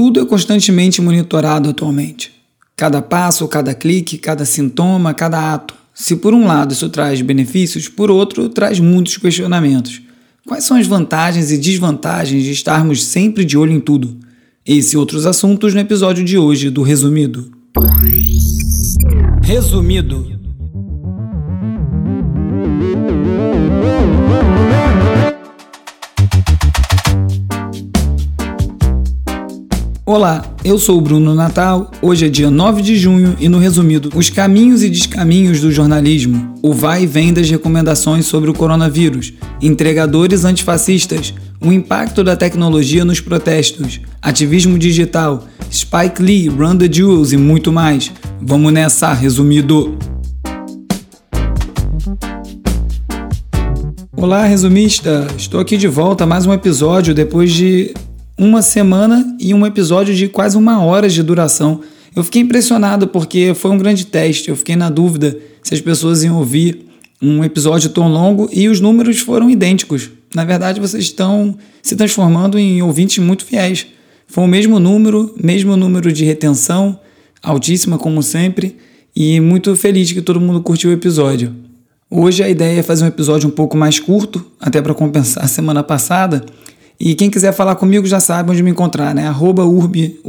Tudo 0.00 0.18
é 0.18 0.24
constantemente 0.24 1.02
monitorado 1.02 1.68
atualmente. 1.68 2.32
Cada 2.74 3.02
passo, 3.02 3.46
cada 3.46 3.74
clique, 3.74 4.16
cada 4.16 4.46
sintoma, 4.46 5.12
cada 5.12 5.52
ato. 5.52 5.74
Se 5.92 6.16
por 6.16 6.32
um 6.32 6.46
lado 6.46 6.72
isso 6.72 6.88
traz 6.88 7.20
benefícios, 7.20 7.86
por 7.86 8.10
outro 8.10 8.48
traz 8.48 8.80
muitos 8.80 9.18
questionamentos. 9.18 10.00
Quais 10.48 10.64
são 10.64 10.78
as 10.78 10.86
vantagens 10.86 11.52
e 11.52 11.58
desvantagens 11.58 12.44
de 12.44 12.50
estarmos 12.50 13.04
sempre 13.04 13.44
de 13.44 13.58
olho 13.58 13.72
em 13.72 13.78
tudo? 13.78 14.16
Esse 14.64 14.96
e 14.96 14.98
outros 14.98 15.26
assuntos 15.26 15.74
no 15.74 15.80
episódio 15.80 16.24
de 16.24 16.38
hoje 16.38 16.70
do 16.70 16.80
Resumido. 16.80 17.52
Resumido. 19.42 20.39
Olá, 30.12 30.44
eu 30.64 30.76
sou 30.76 30.98
o 30.98 31.00
Bruno 31.00 31.36
Natal. 31.36 31.88
Hoje 32.02 32.26
é 32.26 32.28
dia 32.28 32.50
9 32.50 32.82
de 32.82 32.96
junho 32.96 33.36
e 33.38 33.48
no 33.48 33.60
resumido, 33.60 34.10
os 34.16 34.28
caminhos 34.28 34.82
e 34.82 34.90
descaminhos 34.90 35.60
do 35.60 35.70
jornalismo, 35.70 36.52
o 36.60 36.74
vai 36.74 37.04
e 37.04 37.06
vem 37.06 37.32
das 37.32 37.48
recomendações 37.48 38.26
sobre 38.26 38.50
o 38.50 38.52
coronavírus, 38.52 39.32
entregadores 39.62 40.44
antifascistas, 40.44 41.32
o 41.60 41.70
impacto 41.70 42.24
da 42.24 42.34
tecnologia 42.34 43.04
nos 43.04 43.20
protestos, 43.20 44.00
ativismo 44.20 44.76
digital, 44.76 45.44
Spike 45.70 46.20
Lee, 46.20 46.48
Run 46.48 46.76
the 46.76 46.92
Jewels 46.92 47.30
e 47.30 47.36
muito 47.36 47.72
mais. 47.72 48.10
Vamos 48.42 48.72
nessa, 48.72 49.12
resumido. 49.12 49.96
Olá, 54.16 54.44
resumista! 54.44 55.28
Estou 55.38 55.60
aqui 55.60 55.76
de 55.76 55.86
volta 55.86 56.26
mais 56.26 56.46
um 56.46 56.52
episódio 56.52 57.14
depois 57.14 57.52
de 57.52 57.94
uma 58.40 58.62
semana 58.62 59.36
e 59.38 59.52
um 59.52 59.66
episódio 59.66 60.14
de 60.14 60.26
quase 60.26 60.56
uma 60.56 60.82
hora 60.82 61.10
de 61.10 61.22
duração. 61.22 61.82
Eu 62.16 62.24
fiquei 62.24 62.40
impressionado 62.40 63.06
porque 63.06 63.52
foi 63.52 63.70
um 63.70 63.76
grande 63.76 64.06
teste. 64.06 64.48
Eu 64.48 64.56
fiquei 64.56 64.74
na 64.74 64.88
dúvida 64.88 65.38
se 65.62 65.74
as 65.74 65.80
pessoas 65.82 66.24
iam 66.24 66.38
ouvir 66.38 66.86
um 67.20 67.44
episódio 67.44 67.90
tão 67.90 68.08
longo 68.08 68.48
e 68.50 68.66
os 68.66 68.80
números 68.80 69.20
foram 69.20 69.50
idênticos. 69.50 70.08
Na 70.34 70.42
verdade, 70.42 70.80
vocês 70.80 71.04
estão 71.04 71.54
se 71.82 71.94
transformando 71.94 72.58
em 72.58 72.80
ouvintes 72.80 73.22
muito 73.22 73.44
fiéis. 73.44 73.86
Foi 74.26 74.44
o 74.44 74.48
mesmo 74.48 74.80
número, 74.80 75.34
mesmo 75.38 75.76
número 75.76 76.10
de 76.10 76.24
retenção, 76.24 76.98
altíssima 77.42 77.98
como 77.98 78.22
sempre, 78.22 78.74
e 79.14 79.38
muito 79.38 79.76
feliz 79.76 80.12
que 80.12 80.22
todo 80.22 80.40
mundo 80.40 80.62
curtiu 80.62 80.88
o 80.88 80.94
episódio. 80.94 81.54
Hoje 82.08 82.42
a 82.42 82.48
ideia 82.48 82.80
é 82.80 82.82
fazer 82.82 83.04
um 83.04 83.08
episódio 83.08 83.48
um 83.48 83.52
pouco 83.52 83.76
mais 83.76 84.00
curto, 84.00 84.44
até 84.58 84.80
para 84.80 84.94
compensar 84.94 85.44
a 85.44 85.48
semana 85.48 85.82
passada, 85.82 86.42
e 87.00 87.14
quem 87.14 87.30
quiser 87.30 87.52
falar 87.52 87.76
comigo 87.76 88.06
já 88.06 88.20
sabe 88.20 88.50
onde 88.50 88.62
me 88.62 88.70
encontrar, 88.70 89.14
né? 89.14 89.26
Arroba 89.26 89.64
urbe, 89.64 90.20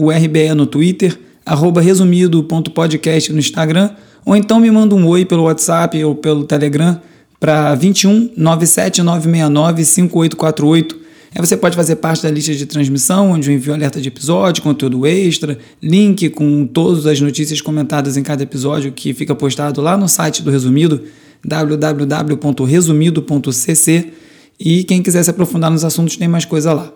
no 0.56 0.66
Twitter, 0.66 1.20
arroba 1.46 1.82
resumido.podcast 1.82 3.34
no 3.34 3.40
Instagram, 3.40 3.90
ou 4.26 4.38
então 4.38 4.58
me 4.58 4.72
manda 4.72 4.96
um 4.96 5.06
oi 5.06 5.26
pelo 5.26 5.44
WhatsApp 5.44 6.02
ou 6.02 6.16
pelo 6.16 6.46
Telegram 6.46 6.98
para 7.42 7.76
21 7.76 8.30
97 8.38 9.04
969 9.04 9.84
5848. 9.84 11.02
Aí 11.36 11.46
você 11.46 11.58
pode 11.58 11.76
fazer 11.76 11.98
parte 11.98 12.24
da 12.24 12.32
lista 12.32 12.54
de 12.54 12.66
transmissão, 12.66 13.32
onde 13.32 13.50
eu 13.50 13.56
envio 13.56 13.74
alerta 13.74 14.00
de 14.00 14.08
episódio, 14.08 14.64
conteúdo 14.64 15.06
extra, 15.06 15.58
link 15.84 16.30
com 16.30 16.66
todas 16.66 17.06
as 17.06 17.20
notícias 17.20 17.60
comentadas 17.60 18.16
em 18.16 18.24
cada 18.24 18.44
episódio 18.44 18.94
que 18.94 19.14
fica 19.14 19.36
postado 19.36 19.82
lá 19.82 19.98
no 19.98 20.08
site 20.08 20.42
do 20.42 20.50
Resumido, 20.50 21.04
www.resumido.cc 21.44 24.31
e 24.64 24.84
quem 24.84 25.02
quiser 25.02 25.24
se 25.24 25.30
aprofundar 25.32 25.72
nos 25.72 25.84
assuntos 25.84 26.16
tem 26.16 26.28
mais 26.28 26.46
coisa 26.46 26.72
lá. 26.72 26.94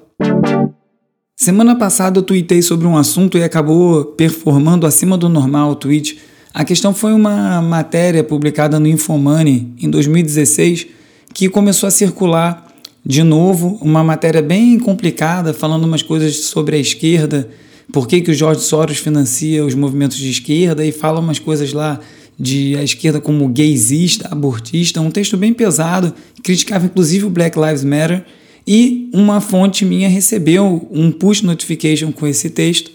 Semana 1.35 1.75
passada 1.75 2.19
eu 2.19 2.23
tuitei 2.23 2.61
sobre 2.61 2.85
um 2.85 2.95
assunto 2.95 3.39
e 3.39 3.44
acabou 3.44 4.05
performando 4.05 4.85
acima 4.85 5.17
do 5.17 5.27
normal 5.27 5.72
o 5.72 5.75
tweet. 5.75 6.19
A 6.53 6.63
questão 6.63 6.94
foi 6.94 7.11
uma 7.11 7.61
matéria 7.63 8.23
publicada 8.23 8.80
no 8.80 8.88
Infomoney 8.88 9.73
em 9.81 9.89
2016 9.89 10.88
que 11.34 11.50
começou 11.50 11.88
a 11.88 11.91
circular 11.91 12.67
de 13.03 13.23
novo, 13.23 13.78
uma 13.81 14.03
matéria 14.03 14.41
bem 14.41 14.79
complicada, 14.79 15.53
falando 15.53 15.85
umas 15.85 16.01
coisas 16.01 16.45
sobre 16.45 16.75
a 16.75 16.79
esquerda, 16.79 17.50
por 17.91 18.07
que, 18.07 18.22
que 18.22 18.31
o 18.31 18.34
George 18.34 18.62
Soros 18.62 18.97
financia 18.97 19.66
os 19.66 19.75
movimentos 19.75 20.18
de 20.18 20.29
esquerda 20.29 20.85
e 20.85 20.91
fala 20.91 21.19
umas 21.19 21.38
coisas 21.38 21.73
lá 21.73 22.00
de 22.40 22.75
a 22.75 22.84
esquerda 22.84 23.22
como 23.22 23.47
gaysista, 23.47 24.28
abortista, 24.29 25.01
um 25.01 25.12
texto 25.12 25.38
bem 25.38 25.53
pesado, 25.53 26.13
criticava 26.44 26.85
inclusive 26.85 27.25
o 27.25 27.29
Black 27.29 27.57
Lives 27.57 27.84
Matter, 27.84 28.25
e 28.68 29.09
uma 29.13 29.40
fonte 29.40 29.85
minha 29.85 30.09
recebeu 30.09 30.88
um 30.91 31.12
push 31.12 31.41
notification 31.41 32.12
com 32.12 32.25
esse 32.25 32.50
texto. 32.50 32.91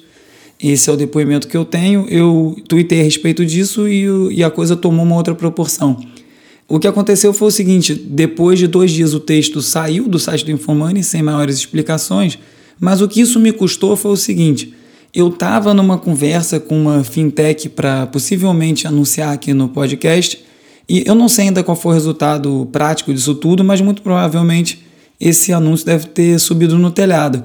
Esse 0.62 0.90
é 0.90 0.92
o 0.92 0.96
depoimento 0.96 1.46
que 1.48 1.56
eu 1.56 1.64
tenho. 1.64 2.06
Eu 2.08 2.56
tuitei 2.68 3.00
a 3.00 3.04
respeito 3.04 3.46
disso 3.46 3.88
e, 3.88 4.04
e 4.34 4.44
a 4.44 4.50
coisa 4.50 4.76
tomou 4.76 5.04
uma 5.04 5.16
outra 5.16 5.34
proporção. 5.34 6.04
O 6.68 6.78
que 6.78 6.86
aconteceu 6.86 7.32
foi 7.32 7.48
o 7.48 7.52
seguinte: 7.52 7.94
depois 7.94 8.58
de 8.58 8.66
dois 8.66 8.90
dias 8.90 9.14
o 9.14 9.20
texto 9.20 9.62
saiu 9.62 10.08
do 10.08 10.18
site 10.18 10.44
do 10.44 10.52
Infomani 10.52 11.02
sem 11.02 11.22
maiores 11.22 11.56
explicações, 11.56 12.38
mas 12.78 13.00
o 13.00 13.08
que 13.08 13.20
isso 13.20 13.40
me 13.40 13.52
custou 13.52 13.96
foi 13.96 14.10
o 14.10 14.16
seguinte: 14.16 14.74
eu 15.12 15.28
estava 15.28 15.74
numa 15.74 15.98
conversa 15.98 16.60
com 16.60 16.80
uma 16.80 17.02
fintech 17.02 17.68
para 17.68 18.06
possivelmente 18.06 18.86
anunciar 18.86 19.32
aqui 19.32 19.52
no 19.52 19.68
podcast 19.68 20.42
e 20.88 21.04
eu 21.06 21.14
não 21.14 21.28
sei 21.28 21.46
ainda 21.46 21.62
qual 21.62 21.76
foi 21.76 21.92
o 21.92 21.94
resultado 21.94 22.68
prático 22.72 23.12
disso 23.12 23.34
tudo, 23.34 23.62
mas 23.64 23.80
muito 23.80 24.02
provavelmente 24.02 24.84
esse 25.20 25.52
anúncio 25.52 25.84
deve 25.84 26.06
ter 26.06 26.38
subido 26.38 26.78
no 26.78 26.90
telhado. 26.90 27.42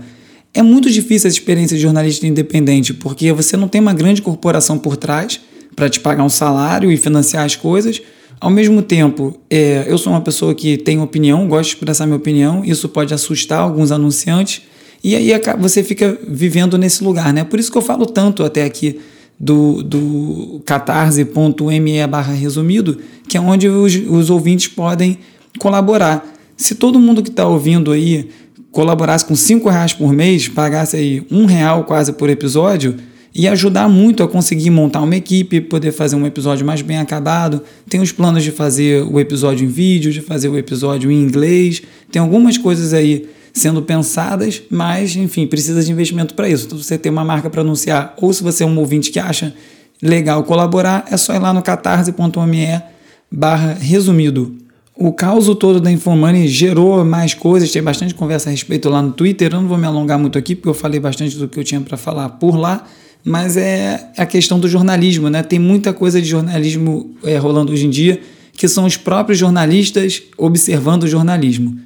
É 0.53 0.61
muito 0.61 0.89
difícil 0.89 1.27
essa 1.27 1.37
experiência 1.37 1.75
de 1.75 1.83
jornalista 1.83 2.25
independente 2.25 2.93
porque 2.93 3.33
você 3.33 3.57
não 3.57 3.67
tem 3.67 3.81
uma 3.81 3.93
grande 3.93 4.21
corporação 4.21 4.77
por 4.77 4.95
trás 4.95 5.39
para 5.75 5.89
te 5.89 5.99
pagar 5.99 6.23
um 6.23 6.29
salário 6.29 6.91
e 6.91 6.97
financiar 6.97 7.45
as 7.45 7.55
coisas. 7.55 8.01
Ao 8.39 8.49
mesmo 8.49 8.81
tempo, 8.81 9.39
é, 9.49 9.85
eu 9.87 9.97
sou 9.97 10.13
uma 10.13 10.21
pessoa 10.21 10.53
que 10.53 10.77
tem 10.77 10.99
opinião, 11.01 11.47
gosto 11.47 11.69
de 11.69 11.75
expressar 11.75 12.05
minha 12.05 12.17
opinião, 12.17 12.63
isso 12.63 12.87
pode 12.87 13.13
assustar 13.13 13.59
alguns 13.59 13.91
anunciantes 13.91 14.61
e 15.07 15.15
aí 15.15 15.29
você 15.59 15.83
fica 15.83 16.17
vivendo 16.27 16.79
nesse 16.79 17.03
lugar, 17.03 17.31
né? 17.31 17.43
Por 17.43 17.59
isso 17.59 17.71
que 17.71 17.77
eu 17.77 17.81
falo 17.83 18.07
tanto 18.07 18.43
até 18.43 18.63
aqui 18.63 18.99
do, 19.39 19.83
do 19.83 20.63
catarse.me 20.65 22.07
barra 22.07 22.33
resumido, 22.33 22.97
que 23.29 23.37
é 23.37 23.39
onde 23.39 23.69
os, 23.69 23.93
os 23.93 24.31
ouvintes 24.31 24.67
podem 24.67 25.19
colaborar. 25.59 26.25
Se 26.57 26.73
todo 26.73 26.99
mundo 26.99 27.21
que 27.21 27.29
está 27.29 27.47
ouvindo 27.47 27.91
aí 27.91 28.31
colaborasse 28.71 29.23
com 29.23 29.35
cinco 29.35 29.69
reais 29.69 29.93
por 29.93 30.11
mês, 30.11 30.47
pagasse 30.47 30.97
aí 30.97 31.23
um 31.29 31.45
real 31.45 31.83
quase 31.83 32.11
por 32.11 32.27
episódio, 32.27 32.95
ia 33.31 33.51
ajudar 33.51 33.87
muito 33.87 34.23
a 34.23 34.27
conseguir 34.27 34.71
montar 34.71 35.01
uma 35.01 35.15
equipe, 35.15 35.61
poder 35.61 35.91
fazer 35.91 36.15
um 36.15 36.25
episódio 36.25 36.65
mais 36.65 36.81
bem 36.81 36.97
acabado. 36.97 37.61
Tem 37.87 38.01
os 38.01 38.11
planos 38.11 38.43
de 38.43 38.49
fazer 38.49 39.03
o 39.03 39.19
episódio 39.19 39.65
em 39.65 39.69
vídeo, 39.69 40.11
de 40.11 40.21
fazer 40.21 40.49
o 40.49 40.57
episódio 40.57 41.11
em 41.11 41.21
inglês, 41.21 41.83
tem 42.11 42.19
algumas 42.19 42.57
coisas 42.57 42.91
aí 42.91 43.34
sendo 43.55 43.81
pensadas, 43.81 44.61
mas, 44.69 45.15
enfim, 45.15 45.47
precisa 45.47 45.81
de 45.81 45.89
investimento 45.89 46.33
para 46.33 46.49
isso. 46.49 46.65
Então, 46.65 46.77
você 46.77 46.97
tem 46.97 47.09
uma 47.09 47.23
marca 47.23 47.49
para 47.49 47.61
anunciar, 47.61 48.13
ou 48.17 48.31
se 48.33 48.43
você 48.43 48.63
é 48.63 48.67
um 48.67 48.77
ouvinte 48.77 49.09
que 49.09 49.17
acha 49.17 49.55
legal 50.01 50.43
colaborar, 50.43 51.05
é 51.09 51.15
só 51.15 51.33
ir 51.33 51.39
lá 51.39 51.53
no 51.53 51.61
catarse.me 51.61 52.83
barra 53.31 53.73
resumido. 53.79 54.57
O 54.93 55.13
caos 55.13 55.47
todo 55.57 55.79
da 55.79 55.89
Infomani 55.89 56.47
gerou 56.49 57.03
mais 57.05 57.33
coisas, 57.33 57.71
tem 57.71 57.81
bastante 57.81 58.13
conversa 58.13 58.49
a 58.49 58.51
respeito 58.51 58.89
lá 58.89 59.01
no 59.01 59.13
Twitter. 59.13 59.53
Eu 59.53 59.61
não 59.61 59.67
vou 59.69 59.77
me 59.77 59.87
alongar 59.87 60.19
muito 60.19 60.37
aqui, 60.37 60.53
porque 60.53 60.69
eu 60.69 60.73
falei 60.73 60.99
bastante 60.99 61.37
do 61.37 61.47
que 61.47 61.57
eu 61.57 61.63
tinha 61.63 61.79
para 61.79 61.95
falar 61.95 62.29
por 62.29 62.57
lá, 62.57 62.83
mas 63.23 63.55
é 63.55 64.11
a 64.17 64.25
questão 64.25 64.59
do 64.59 64.67
jornalismo, 64.67 65.29
né? 65.29 65.43
Tem 65.43 65.59
muita 65.59 65.93
coisa 65.93 66.21
de 66.21 66.27
jornalismo 66.27 67.15
é, 67.23 67.37
rolando 67.37 67.71
hoje 67.71 67.85
em 67.85 67.89
dia, 67.89 68.19
que 68.53 68.67
são 68.67 68.85
os 68.85 68.97
próprios 68.97 69.39
jornalistas 69.39 70.21
observando 70.37 71.03
o 71.03 71.07
jornalismo. 71.07 71.77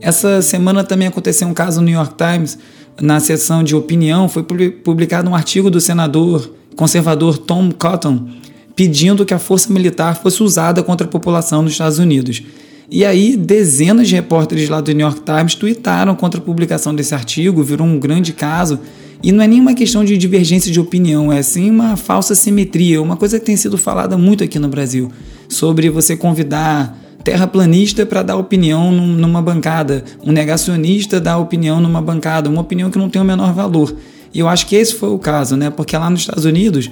Essa 0.00 0.42
semana 0.42 0.84
também 0.84 1.08
aconteceu 1.08 1.48
um 1.48 1.54
caso 1.54 1.80
no 1.80 1.86
New 1.86 1.94
York 1.94 2.14
Times, 2.16 2.58
na 3.00 3.20
seção 3.20 3.62
de 3.62 3.74
opinião, 3.74 4.28
foi 4.28 4.42
publicado 4.42 5.28
um 5.28 5.34
artigo 5.34 5.70
do 5.70 5.80
senador 5.80 6.50
conservador 6.76 7.38
Tom 7.38 7.70
Cotton 7.72 8.28
pedindo 8.76 9.24
que 9.24 9.32
a 9.32 9.38
força 9.38 9.72
militar 9.72 10.20
fosse 10.20 10.42
usada 10.42 10.82
contra 10.82 11.06
a 11.06 11.10
população 11.10 11.62
nos 11.62 11.72
Estados 11.72 11.98
Unidos. 11.98 12.42
E 12.90 13.04
aí, 13.04 13.36
dezenas 13.36 14.06
de 14.06 14.14
repórteres 14.14 14.68
lá 14.68 14.80
do 14.80 14.92
New 14.92 15.06
York 15.06 15.22
Times 15.22 15.54
tuitaram 15.54 16.14
contra 16.14 16.38
a 16.38 16.42
publicação 16.42 16.94
desse 16.94 17.14
artigo, 17.14 17.62
virou 17.62 17.86
um 17.86 17.98
grande 17.98 18.34
caso. 18.34 18.78
E 19.22 19.32
não 19.32 19.42
é 19.42 19.48
nenhuma 19.48 19.74
questão 19.74 20.04
de 20.04 20.16
divergência 20.18 20.70
de 20.70 20.78
opinião, 20.78 21.32
é 21.32 21.42
sim 21.42 21.70
uma 21.70 21.96
falsa 21.96 22.34
simetria, 22.34 23.00
uma 23.00 23.16
coisa 23.16 23.40
que 23.40 23.46
tem 23.46 23.56
sido 23.56 23.78
falada 23.78 24.16
muito 24.18 24.44
aqui 24.44 24.58
no 24.58 24.68
Brasil, 24.68 25.10
sobre 25.48 25.88
você 25.88 26.16
convidar 26.16 26.96
terraplanista 27.26 28.06
para 28.06 28.22
dar 28.22 28.36
opinião 28.36 28.92
numa 28.92 29.42
bancada, 29.42 30.04
um 30.24 30.30
negacionista 30.30 31.20
dar 31.20 31.38
opinião 31.38 31.80
numa 31.80 32.00
bancada, 32.00 32.48
uma 32.48 32.60
opinião 32.60 32.88
que 32.88 32.96
não 32.96 33.10
tem 33.10 33.20
o 33.20 33.24
menor 33.24 33.52
valor. 33.52 33.92
E 34.32 34.38
eu 34.38 34.48
acho 34.48 34.64
que 34.68 34.76
esse 34.76 34.94
foi 34.94 35.08
o 35.08 35.18
caso, 35.18 35.56
né? 35.56 35.68
Porque 35.68 35.96
lá 35.96 36.08
nos 36.08 36.20
Estados 36.20 36.44
Unidos, 36.44 36.88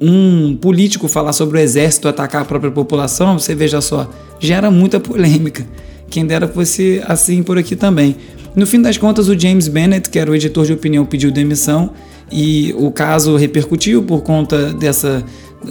um 0.00 0.56
político 0.56 1.06
falar 1.06 1.34
sobre 1.34 1.58
o 1.58 1.60
exército 1.60 2.08
atacar 2.08 2.40
a 2.40 2.44
própria 2.46 2.70
população, 2.70 3.38
você 3.38 3.54
veja 3.54 3.82
só, 3.82 4.08
gera 4.40 4.70
muita 4.70 4.98
polêmica. 4.98 5.66
Quem 6.08 6.24
dera 6.24 6.48
fosse 6.48 7.02
assim 7.06 7.42
por 7.42 7.58
aqui 7.58 7.76
também. 7.76 8.16
No 8.56 8.66
fim 8.66 8.80
das 8.80 8.96
contas, 8.96 9.28
o 9.28 9.38
James 9.38 9.68
Bennett, 9.68 10.08
que 10.08 10.18
era 10.18 10.30
o 10.30 10.34
editor 10.34 10.64
de 10.64 10.72
opinião, 10.72 11.04
pediu 11.04 11.30
demissão 11.30 11.90
e 12.32 12.74
o 12.78 12.90
caso 12.90 13.36
repercutiu 13.36 14.02
por 14.02 14.22
conta 14.22 14.72
dessa 14.72 15.22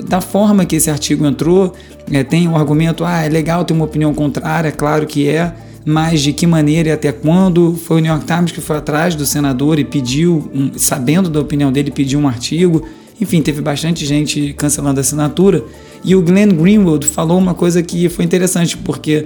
da 0.08 0.22
forma 0.22 0.66
que 0.66 0.76
esse 0.76 0.90
artigo 0.90 1.26
entrou. 1.26 1.74
É, 2.12 2.24
tem 2.24 2.48
o 2.48 2.56
argumento, 2.56 3.04
ah, 3.06 3.24
é 3.24 3.30
legal 3.30 3.64
ter 3.64 3.74
uma 3.74 3.86
opinião 3.86 4.14
contrária, 4.14 4.72
claro 4.72 5.06
que 5.06 5.28
é, 5.28 5.54
mas 5.86 6.22
de 6.22 6.34
que 6.34 6.48
maneira 6.48 6.90
e 6.90 6.92
até 6.92 7.12
quando? 7.12 7.76
Foi 7.76 7.98
o 7.98 8.00
New 8.00 8.12
York 8.12 8.26
Times 8.26 8.52
que 8.52 8.62
foi 8.62 8.78
atrás 8.78 9.16
do 9.16 9.26
senador 9.26 9.80
e 9.80 9.84
pediu, 9.84 10.50
um, 10.54 10.72
sabendo 10.78 11.30
da 11.30 11.40
opinião 11.40 11.72
dele, 11.72 11.92
pediu 11.92 12.20
um 12.20 12.28
artigo. 12.28 12.84
Enfim, 13.20 13.42
teve 13.42 13.62
bastante 13.62 14.06
gente 14.06 14.54
cancelando 14.54 15.00
a 15.00 15.02
assinatura. 15.02 15.64
E 16.04 16.16
o 16.16 16.22
Glenn 16.22 16.50
Greenwald 16.50 17.06
falou 17.08 17.38
uma 17.38 17.54
coisa 17.54 17.82
que 17.84 18.10
foi 18.10 18.26
interessante, 18.26 18.78
porque 18.78 19.26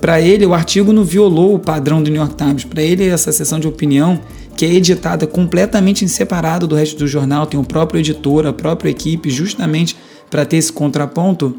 para 0.00 0.20
ele 0.20 0.46
o 0.46 0.54
artigo 0.54 0.92
não 0.92 1.04
violou 1.04 1.54
o 1.54 1.58
padrão 1.58 2.02
do 2.02 2.10
New 2.10 2.20
York 2.20 2.34
Times. 2.34 2.64
Para 2.64 2.82
ele, 2.82 3.04
essa 3.06 3.32
sessão 3.32 3.58
de 3.58 3.66
opinião, 3.66 4.20
que 4.56 4.64
é 4.64 4.72
editada 4.72 5.26
completamente 5.26 6.04
em 6.04 6.08
separado 6.08 6.66
do 6.66 6.74
resto 6.74 6.98
do 6.98 7.06
jornal, 7.06 7.46
tem 7.46 7.58
o 7.58 7.64
próprio 7.64 7.98
editor, 7.98 8.46
a 8.46 8.52
própria 8.52 8.90
equipe, 8.90 9.28
justamente 9.28 9.96
para 10.30 10.44
ter 10.44 10.56
esse 10.56 10.72
contraponto. 10.72 11.56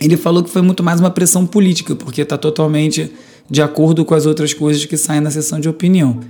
Ele 0.00 0.16
falou 0.16 0.42
que 0.42 0.50
foi 0.50 0.62
muito 0.62 0.82
mais 0.82 1.00
uma 1.00 1.10
pressão 1.10 1.46
política, 1.46 1.94
porque 1.94 2.22
está 2.22 2.36
totalmente 2.36 3.10
de 3.50 3.62
acordo 3.62 4.04
com 4.04 4.14
as 4.14 4.26
outras 4.26 4.52
coisas 4.52 4.84
que 4.84 4.96
saem 4.96 5.20
na 5.20 5.30
sessão 5.30 5.58
de 5.58 5.68
opinião. 5.68 6.20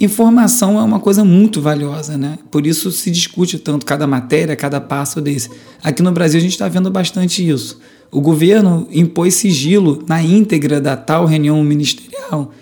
Informação 0.00 0.78
é 0.78 0.82
uma 0.82 0.98
coisa 0.98 1.24
muito 1.24 1.60
valiosa, 1.60 2.18
né? 2.18 2.38
Por 2.50 2.66
isso 2.66 2.90
se 2.90 3.10
discute 3.10 3.58
tanto 3.58 3.86
cada 3.86 4.06
matéria, 4.06 4.56
cada 4.56 4.80
passo 4.80 5.20
desse. 5.20 5.50
Aqui 5.82 6.02
no 6.02 6.10
Brasil 6.10 6.38
a 6.38 6.42
gente 6.42 6.52
está 6.52 6.68
vendo 6.68 6.90
bastante 6.90 7.48
isso. 7.48 7.78
O 8.10 8.20
governo 8.20 8.88
impôs 8.90 9.34
sigilo 9.34 10.02
na 10.08 10.20
íntegra 10.20 10.80
da 10.80 10.96
tal 10.96 11.26
reunião 11.26 11.62
ministerial 11.62 12.52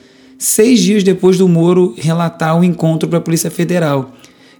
seis 0.43 0.81
dias 0.81 1.05
depois 1.05 1.39
do 1.39 1.49
Moro 1.49 1.95
relatar 1.97 2.59
o 2.59 2.65
encontro 2.65 3.09
para 3.09 3.19
a 3.19 3.23
Polícia 3.23 3.51
Federal. 3.51 4.13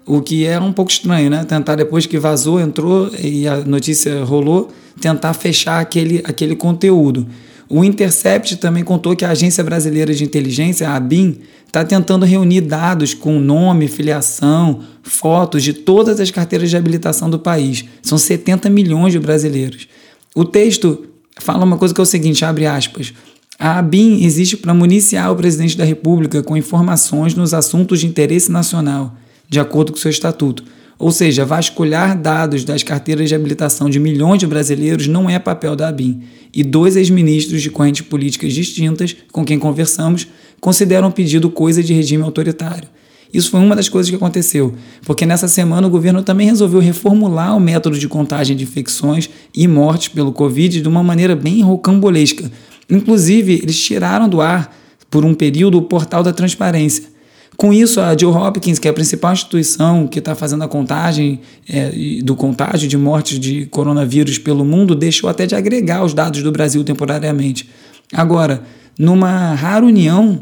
O 0.05 0.21
que 0.21 0.45
é 0.45 0.59
um 0.59 0.73
pouco 0.73 0.91
estranho, 0.91 1.31
né? 1.31 1.45
Tentar 1.45 1.77
depois 1.77 2.07
que 2.07 2.19
vazou, 2.19 2.61
entrou 2.61 3.11
e 3.19 3.47
a 3.47 3.59
notícia 3.59 4.25
rolou, 4.25 4.71
tentar 5.01 5.33
fechar 5.35 5.81
aquele, 5.81 6.21
aquele 6.25 6.57
conteúdo. 6.57 7.27
O 7.69 7.83
Intercept 7.85 8.57
também 8.57 8.85
contou 8.85 9.17
que 9.17 9.25
a 9.25 9.31
Agência 9.31 9.65
Brasileira 9.65 10.13
de 10.13 10.25
Inteligência, 10.25 10.89
a 10.89 10.97
ABIN, 10.97 11.39
está 11.67 11.83
tentando 11.83 12.27
reunir 12.27 12.61
dados 12.61 13.15
com 13.15 13.39
nome, 13.39 13.89
filiação, 13.89 14.81
fotos 15.03 15.63
de 15.63 15.73
todas 15.73 16.21
as 16.21 16.31
carteiras 16.31 16.69
de 16.69 16.77
habilitação 16.77 17.31
do 17.31 17.39
país. 17.39 17.85
São 18.03 18.19
70 18.19 18.69
milhões 18.69 19.13
de 19.13 19.19
brasileiros. 19.19 19.89
O 20.35 20.45
texto 20.45 21.07
fala 21.41 21.65
uma 21.65 21.79
coisa 21.79 21.95
que 21.95 22.01
é 22.01 22.03
o 22.03 22.07
seguinte, 22.07 22.45
abre 22.45 22.67
aspas, 22.67 23.15
a 23.59 23.79
ABIN 23.79 24.23
existe 24.23 24.57
para 24.57 24.75
municiar 24.75 25.33
o 25.33 25.37
presidente 25.37 25.77
da 25.77 25.85
República 25.85 26.43
com 26.43 26.57
informações 26.57 27.35
nos 27.35 27.55
assuntos 27.55 28.01
de 28.01 28.07
interesse 28.07 28.53
nacional, 28.53 29.17
de 29.53 29.61
acordo 29.61 29.93
com 29.93 29.99
seu 29.99 30.11
estatuto. 30.11 30.65
Ou 30.99 31.13
seja, 31.13 31.45
vasculhar 31.45 32.19
dados 32.19 32.65
das 32.65 32.83
carteiras 32.83 33.29
de 33.29 33.35
habilitação 33.35 33.91
de 33.91 34.01
milhões 34.01 34.39
de 34.39 34.47
brasileiros 34.47 35.07
não 35.07 35.29
é 35.29 35.39
papel 35.39 35.77
da 35.77 35.89
ABIN. 35.89 36.23
E 36.55 36.65
dois 36.65 36.97
ex-ministros 36.97 37.61
de 37.61 37.69
correntes 37.69 38.01
políticas 38.01 38.55
distintas, 38.55 39.15
com 39.31 39.45
quem 39.45 39.59
conversamos, 39.59 40.27
consideram 40.59 41.09
o 41.09 41.13
pedido 41.13 41.51
coisa 41.51 41.83
de 41.83 41.93
regime 41.93 42.23
autoritário. 42.23 42.89
Isso 43.31 43.51
foi 43.51 43.61
uma 43.61 43.77
das 43.77 43.91
coisas 43.91 44.09
que 44.09 44.17
aconteceu, 44.17 44.75
porque 45.05 45.27
nessa 45.27 45.49
semana 45.49 45.87
o 45.87 45.91
governo 45.91 46.23
também 46.23 46.47
resolveu 46.47 46.81
reformular 46.81 47.55
o 47.55 47.61
método 47.61 47.99
de 47.99 48.09
contagem 48.09 48.57
de 48.57 48.65
infecções 48.65 49.29
e 49.55 49.69
mortes 49.69 50.09
pelo 50.09 50.33
Covid 50.33 50.81
de 50.81 50.89
uma 50.89 51.03
maneira 51.03 51.37
bem 51.37 51.61
rocambolesca. 51.61 52.51
Inclusive, 52.89 53.61
eles 53.63 53.79
tiraram 53.79 54.31
do 54.31 54.41
ar, 54.41 54.75
por 55.11 55.27
um 55.27 55.35
período, 55.35 55.77
o 55.77 55.83
portal 55.83 56.23
da 56.23 56.33
transparência. 56.33 57.12
Com 57.57 57.73
isso, 57.73 58.01
a 58.01 58.17
Joe 58.17 58.33
Hopkins, 58.33 58.79
que 58.79 58.89
é 58.89 58.91
a 58.91 58.95
principal 58.95 59.33
instituição 59.33 60.07
que 60.07 60.19
está 60.19 60.35
fazendo 60.35 60.65
a 60.65 60.69
contagem 60.69 61.41
é, 61.69 61.91
do 62.23 62.35
contágio 62.35 62.89
de 62.89 62.97
mortes 62.97 63.39
de 63.39 63.67
coronavírus 63.67 64.39
pelo 64.39 64.65
mundo, 64.65 64.95
deixou 64.95 65.29
até 65.29 65.47
de 65.47 65.55
agregar 65.55 66.03
os 66.05 66.15
dados 66.15 66.43
do 66.43 66.51
Brasil 66.51 66.83
temporariamente. 66.83 67.69
Agora, 68.13 68.63
numa 68.99 69.55
rara 69.55 69.85
união, 69.85 70.41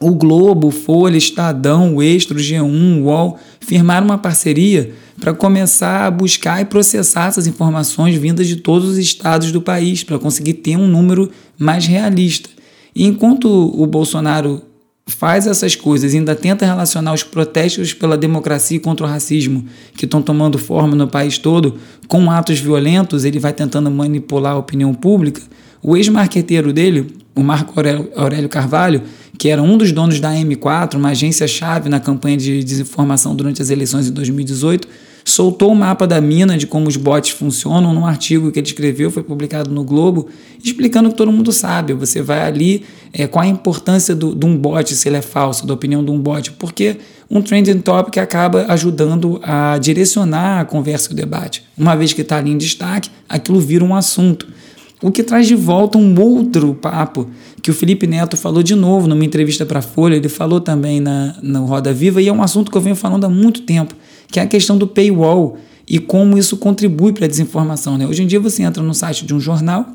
o 0.00 0.14
Globo, 0.14 0.70
Folha, 0.70 1.16
Estadão, 1.16 1.96
o 1.96 2.02
Extra, 2.02 2.36
o 2.36 2.40
G1, 2.40 3.00
o 3.00 3.04
UOL 3.04 3.38
firmaram 3.60 4.06
uma 4.06 4.18
parceria 4.18 4.92
para 5.20 5.32
começar 5.32 6.06
a 6.06 6.10
buscar 6.10 6.60
e 6.60 6.64
processar 6.64 7.28
essas 7.28 7.46
informações 7.46 8.16
vindas 8.16 8.46
de 8.46 8.56
todos 8.56 8.90
os 8.90 8.98
estados 8.98 9.50
do 9.50 9.62
país, 9.62 10.04
para 10.04 10.18
conseguir 10.18 10.54
ter 10.54 10.76
um 10.76 10.86
número 10.86 11.30
mais 11.58 11.86
realista. 11.86 12.50
E 12.94 13.06
enquanto 13.06 13.46
o 13.48 13.86
Bolsonaro 13.86 14.62
faz 15.06 15.46
essas 15.46 15.76
coisas 15.76 16.14
e 16.14 16.16
ainda 16.16 16.34
tenta 16.34 16.64
relacionar 16.64 17.12
os 17.12 17.22
protestos 17.22 17.92
pela 17.92 18.16
democracia 18.16 18.80
contra 18.80 19.06
o 19.06 19.08
racismo 19.08 19.64
que 19.96 20.06
estão 20.06 20.22
tomando 20.22 20.58
forma 20.58 20.96
no 20.96 21.06
país 21.06 21.36
todo 21.36 21.76
com 22.08 22.30
atos 22.30 22.58
violentos, 22.58 23.24
ele 23.24 23.38
vai 23.38 23.52
tentando 23.52 23.90
manipular 23.90 24.54
a 24.54 24.58
opinião 24.58 24.94
pública. 24.94 25.42
O 25.82 25.96
ex-marqueteiro 25.96 26.72
dele, 26.72 27.14
o 27.34 27.42
Marco 27.42 27.74
Aurélio 28.16 28.48
Carvalho, 28.48 29.02
que 29.38 29.48
era 29.48 29.62
um 29.62 29.76
dos 29.76 29.92
donos 29.92 30.20
da 30.20 30.32
M4, 30.32 30.94
uma 30.94 31.10
agência-chave 31.10 31.90
na 31.90 32.00
campanha 32.00 32.38
de 32.38 32.64
desinformação 32.64 33.36
durante 33.36 33.60
as 33.60 33.68
eleições 33.68 34.06
de 34.06 34.12
2018, 34.12 34.88
soltou 35.24 35.72
o 35.72 35.74
mapa 35.74 36.06
da 36.06 36.20
mina 36.20 36.56
de 36.56 36.66
como 36.66 36.86
os 36.86 36.96
bots 36.96 37.30
funcionam 37.30 37.94
num 37.94 38.04
artigo 38.04 38.52
que 38.52 38.58
ele 38.58 38.66
escreveu, 38.66 39.10
foi 39.10 39.22
publicado 39.22 39.70
no 39.70 39.82
Globo, 39.82 40.28
explicando 40.62 41.08
que 41.08 41.16
todo 41.16 41.32
mundo 41.32 41.50
sabe. 41.50 41.94
Você 41.94 42.20
vai 42.20 42.42
ali, 42.42 42.84
é, 43.12 43.26
qual 43.26 43.42
a 43.42 43.48
importância 43.48 44.14
do, 44.14 44.34
de 44.34 44.44
um 44.44 44.56
bot, 44.56 44.94
se 44.94 45.08
ele 45.08 45.16
é 45.16 45.22
falso, 45.22 45.66
da 45.66 45.72
opinião 45.72 46.04
de 46.04 46.10
um 46.10 46.18
bot, 46.18 46.52
porque 46.52 46.98
um 47.30 47.40
trending 47.40 47.78
topic 47.78 48.18
acaba 48.18 48.66
ajudando 48.68 49.40
a 49.42 49.78
direcionar 49.78 50.60
a 50.60 50.64
conversa 50.64 51.10
e 51.10 51.14
o 51.14 51.16
debate. 51.16 51.64
Uma 51.76 51.96
vez 51.96 52.12
que 52.12 52.20
está 52.20 52.36
ali 52.36 52.50
em 52.50 52.58
destaque, 52.58 53.10
aquilo 53.26 53.58
vira 53.60 53.82
um 53.82 53.94
assunto. 53.94 54.46
O 55.02 55.10
que 55.10 55.22
traz 55.22 55.46
de 55.46 55.54
volta 55.54 55.98
um 55.98 56.18
outro 56.20 56.74
papo 56.74 57.28
que 57.62 57.70
o 57.70 57.74
Felipe 57.74 58.06
Neto 58.06 58.36
falou 58.36 58.62
de 58.62 58.74
novo 58.74 59.06
numa 59.06 59.24
entrevista 59.24 59.64
para 59.64 59.78
a 59.78 59.82
Folha, 59.82 60.16
ele 60.16 60.28
falou 60.28 60.60
também 60.60 61.00
na, 61.00 61.34
na 61.42 61.58
Roda 61.60 61.92
Viva, 61.94 62.20
e 62.20 62.28
é 62.28 62.32
um 62.32 62.42
assunto 62.42 62.70
que 62.70 62.76
eu 62.76 62.80
venho 62.80 62.96
falando 62.96 63.24
há 63.24 63.28
muito 63.28 63.62
tempo 63.62 63.94
que 64.30 64.40
é 64.40 64.42
a 64.42 64.46
questão 64.46 64.76
do 64.76 64.86
paywall 64.86 65.58
e 65.86 65.98
como 65.98 66.38
isso 66.38 66.56
contribui 66.56 67.12
para 67.12 67.26
a 67.26 67.28
desinformação. 67.28 67.98
Né? 67.98 68.06
Hoje 68.06 68.22
em 68.22 68.26
dia 68.26 68.40
você 68.40 68.62
entra 68.62 68.82
no 68.82 68.94
site 68.94 69.24
de 69.24 69.34
um 69.34 69.40
jornal 69.40 69.86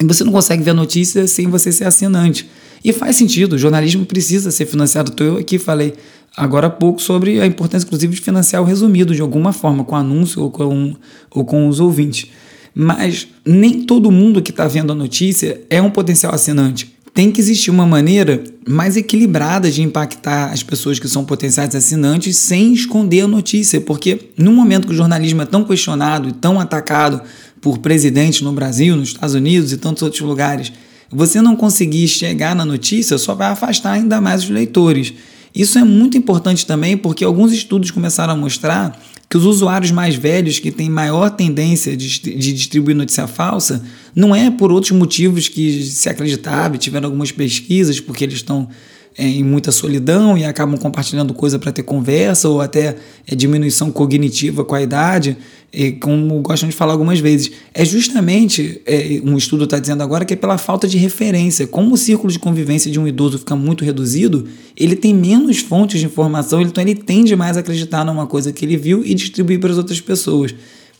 e 0.00 0.04
você 0.04 0.24
não 0.24 0.32
consegue 0.32 0.62
ver 0.62 0.70
a 0.70 0.74
notícia 0.74 1.26
sem 1.26 1.48
você 1.48 1.72
ser 1.72 1.84
assinante. 1.84 2.48
E 2.84 2.92
faz 2.92 3.16
sentido, 3.16 3.54
o 3.54 3.58
jornalismo 3.58 4.06
precisa 4.06 4.50
ser 4.50 4.66
financiado. 4.66 5.12
Eu 5.22 5.38
aqui 5.38 5.58
falei 5.58 5.94
agora 6.36 6.68
há 6.68 6.70
pouco 6.70 7.00
sobre 7.00 7.40
a 7.40 7.46
importância, 7.46 7.86
inclusive, 7.86 8.14
de 8.14 8.20
financiar 8.20 8.62
o 8.62 8.64
resumido 8.64 9.14
de 9.14 9.22
alguma 9.22 9.52
forma, 9.52 9.84
com 9.84 9.96
anúncio 9.96 10.42
ou 10.42 10.50
com, 10.50 10.94
ou 11.30 11.44
com 11.44 11.66
os 11.66 11.80
ouvintes. 11.80 12.30
Mas 12.74 13.26
nem 13.44 13.82
todo 13.82 14.10
mundo 14.10 14.42
que 14.42 14.50
está 14.50 14.68
vendo 14.68 14.92
a 14.92 14.94
notícia 14.94 15.62
é 15.70 15.80
um 15.80 15.90
potencial 15.90 16.34
assinante 16.34 16.95
tem 17.16 17.32
que 17.32 17.40
existir 17.40 17.70
uma 17.70 17.86
maneira 17.86 18.44
mais 18.68 18.94
equilibrada 18.94 19.70
de 19.70 19.80
impactar 19.80 20.52
as 20.52 20.62
pessoas 20.62 20.98
que 20.98 21.08
são 21.08 21.24
potenciais 21.24 21.74
assinantes 21.74 22.36
sem 22.36 22.74
esconder 22.74 23.22
a 23.22 23.26
notícia, 23.26 23.80
porque 23.80 24.32
no 24.36 24.52
momento 24.52 24.86
que 24.86 24.92
o 24.92 24.96
jornalismo 24.96 25.40
é 25.40 25.46
tão 25.46 25.64
questionado 25.64 26.28
e 26.28 26.32
tão 26.32 26.60
atacado 26.60 27.22
por 27.58 27.78
presidentes 27.78 28.42
no 28.42 28.52
Brasil, 28.52 28.94
nos 28.94 29.08
Estados 29.08 29.34
Unidos 29.34 29.72
e 29.72 29.78
tantos 29.78 30.02
outros 30.02 30.20
lugares, 30.20 30.70
você 31.10 31.40
não 31.40 31.56
conseguir 31.56 32.06
chegar 32.06 32.54
na 32.54 32.66
notícia 32.66 33.16
só 33.16 33.34
vai 33.34 33.48
afastar 33.48 33.92
ainda 33.92 34.20
mais 34.20 34.44
os 34.44 34.50
leitores. 34.50 35.14
Isso 35.54 35.78
é 35.78 35.84
muito 35.84 36.18
importante 36.18 36.66
também 36.66 36.98
porque 36.98 37.24
alguns 37.24 37.50
estudos 37.50 37.90
começaram 37.90 38.34
a 38.34 38.36
mostrar 38.36 38.94
que 39.28 39.36
os 39.36 39.44
usuários 39.44 39.90
mais 39.90 40.14
velhos, 40.14 40.58
que 40.58 40.70
têm 40.70 40.88
maior 40.88 41.30
tendência 41.30 41.96
de, 41.96 42.20
distribuir 42.52 42.94
notícia 42.94 43.26
falsa, 43.26 43.84
não 44.14 44.34
é 44.34 44.50
por 44.50 44.70
outros 44.70 44.92
motivos 44.92 45.48
que 45.48 45.82
se 45.82 46.08
acreditava, 46.08 46.78
tiveram 46.78 47.06
algumas 47.06 47.32
pesquisas, 47.32 47.98
porque 47.98 48.24
eles 48.24 48.36
estão 48.36 48.68
em 49.18 49.42
muita 49.42 49.72
solidão 49.72 50.36
e 50.36 50.44
acabam 50.44 50.76
compartilhando 50.78 51.32
coisa 51.32 51.58
para 51.58 51.72
ter 51.72 51.82
conversa 51.82 52.48
ou 52.48 52.60
até 52.60 52.96
é, 53.26 53.34
diminuição 53.34 53.90
cognitiva 53.90 54.64
com 54.64 54.74
a 54.74 54.82
idade, 54.82 55.36
e, 55.72 55.92
como 55.92 56.40
gostam 56.40 56.68
de 56.68 56.74
falar 56.74 56.92
algumas 56.92 57.18
vezes. 57.18 57.50
É 57.72 57.84
justamente, 57.84 58.80
é, 58.84 59.20
um 59.24 59.36
estudo 59.36 59.64
está 59.64 59.78
dizendo 59.78 60.02
agora, 60.02 60.24
que 60.24 60.34
é 60.34 60.36
pela 60.36 60.58
falta 60.58 60.86
de 60.86 60.98
referência. 60.98 61.66
Como 61.66 61.94
o 61.94 61.96
círculo 61.96 62.30
de 62.30 62.38
convivência 62.38 62.90
de 62.90 63.00
um 63.00 63.08
idoso 63.08 63.38
fica 63.38 63.56
muito 63.56 63.84
reduzido, 63.84 64.46
ele 64.76 64.94
tem 64.94 65.14
menos 65.14 65.58
fontes 65.58 66.00
de 66.00 66.06
informação, 66.06 66.60
então 66.60 66.82
ele 66.82 66.94
tende 66.94 67.34
mais 67.34 67.56
a 67.56 67.60
acreditar 67.60 68.04
numa 68.04 68.26
coisa 68.26 68.52
que 68.52 68.64
ele 68.64 68.76
viu 68.76 69.02
e 69.04 69.14
distribuir 69.14 69.58
para 69.58 69.70
as 69.70 69.78
outras 69.78 70.00
pessoas. 70.00 70.54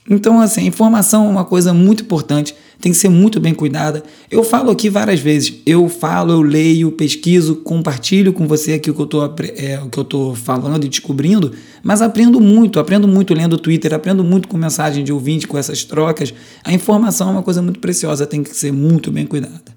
Então, 0.08 0.40
assim, 0.40 0.62
a 0.62 0.64
informação 0.64 1.26
é 1.26 1.28
uma 1.28 1.44
coisa 1.44 1.74
muito 1.74 2.04
importante, 2.04 2.54
tem 2.80 2.92
que 2.92 2.98
ser 2.98 3.08
muito 3.08 3.40
bem 3.40 3.54
cuidada. 3.54 4.02
Eu 4.30 4.44
falo 4.44 4.70
aqui 4.70 4.88
várias 4.88 5.20
vezes, 5.20 5.54
eu 5.64 5.88
falo, 5.88 6.32
eu 6.32 6.42
leio, 6.42 6.92
pesquiso, 6.92 7.56
compartilho 7.56 8.32
com 8.32 8.46
você 8.46 8.74
aqui 8.74 8.90
o 8.90 8.94
que 8.94 9.00
eu 9.00 9.04
estou 9.04 9.34
é, 9.56 9.80
o 9.80 9.88
que 9.88 9.98
eu 9.98 10.04
tô 10.04 10.34
falando 10.34 10.84
e 10.84 10.88
descobrindo, 10.88 11.52
mas 11.82 12.02
aprendo 12.02 12.40
muito, 12.40 12.78
aprendo 12.78 13.08
muito 13.08 13.34
lendo 13.34 13.54
o 13.54 13.58
Twitter, 13.58 13.94
aprendo 13.94 14.22
muito 14.22 14.48
com 14.48 14.56
mensagem 14.56 15.04
de 15.04 15.12
ouvinte, 15.12 15.46
com 15.46 15.58
essas 15.58 15.84
trocas. 15.84 16.32
A 16.64 16.72
informação 16.72 17.28
é 17.28 17.32
uma 17.32 17.42
coisa 17.42 17.62
muito 17.62 17.80
preciosa, 17.80 18.26
tem 18.26 18.42
que 18.42 18.54
ser 18.54 18.72
muito 18.72 19.10
bem 19.10 19.26
cuidada. 19.26 19.76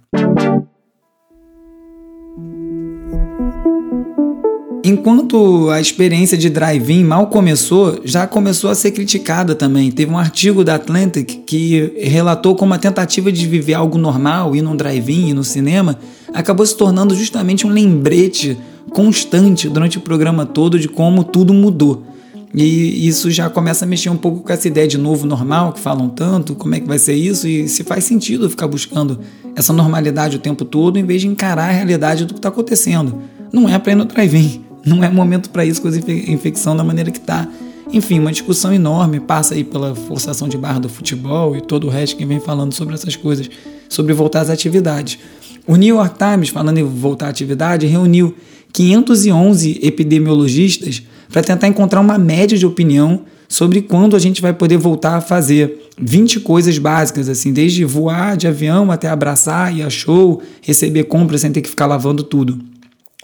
Enquanto 4.89 5.69
a 5.69 5.79
experiência 5.79 6.35
de 6.35 6.49
drive-in 6.49 7.03
mal 7.03 7.27
começou, 7.27 8.01
já 8.03 8.25
começou 8.25 8.71
a 8.71 8.75
ser 8.75 8.89
criticada 8.89 9.53
também. 9.53 9.91
Teve 9.91 10.11
um 10.11 10.17
artigo 10.17 10.63
da 10.63 10.73
Atlantic 10.73 11.43
que 11.45 11.93
relatou 11.95 12.55
como 12.55 12.73
a 12.73 12.77
tentativa 12.79 13.31
de 13.31 13.45
viver 13.45 13.75
algo 13.75 13.99
normal, 13.99 14.55
ir 14.55 14.63
num 14.63 14.75
drive-in, 14.75 15.27
ir 15.27 15.33
no 15.35 15.43
cinema, 15.43 15.99
acabou 16.33 16.65
se 16.65 16.75
tornando 16.75 17.13
justamente 17.13 17.67
um 17.67 17.69
lembrete 17.69 18.57
constante 18.89 19.69
durante 19.69 19.99
o 19.99 20.01
programa 20.01 20.43
todo 20.43 20.79
de 20.79 20.87
como 20.87 21.23
tudo 21.23 21.53
mudou. 21.53 22.03
E 22.51 23.07
isso 23.07 23.29
já 23.29 23.47
começa 23.47 23.85
a 23.85 23.87
mexer 23.87 24.09
um 24.09 24.17
pouco 24.17 24.39
com 24.39 24.51
essa 24.51 24.67
ideia 24.67 24.87
de 24.87 24.97
novo 24.97 25.27
normal 25.27 25.71
que 25.71 25.79
falam 25.79 26.09
tanto, 26.09 26.55
como 26.55 26.73
é 26.73 26.79
que 26.79 26.87
vai 26.87 26.97
ser 26.97 27.13
isso 27.13 27.47
e 27.47 27.67
se 27.67 27.83
faz 27.83 28.05
sentido 28.05 28.49
ficar 28.49 28.67
buscando 28.67 29.19
essa 29.55 29.71
normalidade 29.71 30.37
o 30.37 30.39
tempo 30.39 30.65
todo 30.65 30.97
em 30.97 31.05
vez 31.05 31.21
de 31.21 31.27
encarar 31.27 31.69
a 31.69 31.73
realidade 31.73 32.25
do 32.25 32.33
que 32.33 32.39
está 32.39 32.49
acontecendo. 32.49 33.21
Não 33.53 33.69
é 33.69 33.77
para 33.77 33.91
ir 33.91 33.95
no 33.95 34.05
drive-in, 34.05 34.68
não 34.85 35.03
é 35.03 35.09
momento 35.09 35.49
para 35.49 35.65
isso 35.65 35.81
com 35.81 35.87
a 35.87 35.91
infecção 36.31 36.75
da 36.75 36.83
maneira 36.83 37.11
que 37.11 37.19
está. 37.19 37.47
Enfim, 37.91 38.19
uma 38.19 38.31
discussão 38.31 38.71
enorme 38.71 39.19
passa 39.19 39.55
aí 39.55 39.63
pela 39.63 39.95
forçação 39.95 40.47
de 40.47 40.57
barra 40.57 40.79
do 40.79 40.89
futebol 40.89 41.55
e 41.55 41.61
todo 41.61 41.87
o 41.87 41.89
resto 41.89 42.15
que 42.15 42.25
vem 42.25 42.39
falando 42.39 42.73
sobre 42.73 42.93
essas 42.93 43.15
coisas, 43.15 43.49
sobre 43.87 44.13
voltar 44.13 44.41
às 44.41 44.49
atividades. 44.49 45.17
O 45.65 45.75
New 45.75 45.95
York 45.95 46.15
Times, 46.17 46.49
falando 46.49 46.77
em 46.77 46.83
voltar 46.83 47.27
à 47.27 47.29
atividade, 47.29 47.87
reuniu 47.87 48.35
511 48.71 49.79
epidemiologistas 49.81 51.01
para 51.31 51.41
tentar 51.41 51.67
encontrar 51.67 51.99
uma 51.99 52.17
média 52.17 52.57
de 52.57 52.65
opinião 52.65 53.21
sobre 53.47 53.81
quando 53.81 54.15
a 54.15 54.19
gente 54.19 54.41
vai 54.41 54.53
poder 54.53 54.77
voltar 54.77 55.15
a 55.15 55.21
fazer 55.21 55.89
20 55.99 56.41
coisas 56.41 56.77
básicas, 56.77 57.27
assim, 57.27 57.51
desde 57.51 57.83
voar 57.83 58.37
de 58.37 58.47
avião 58.47 58.91
até 58.91 59.09
abraçar, 59.09 59.75
ir 59.75 59.81
a 59.81 59.89
show, 59.89 60.41
receber 60.61 61.05
compras 61.05 61.41
sem 61.41 61.51
ter 61.51 61.61
que 61.61 61.69
ficar 61.69 61.87
lavando 61.87 62.23
tudo. 62.23 62.59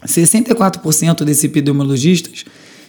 64% 0.05 1.23
desses 1.23 1.43
epidemiologistas 1.43 2.45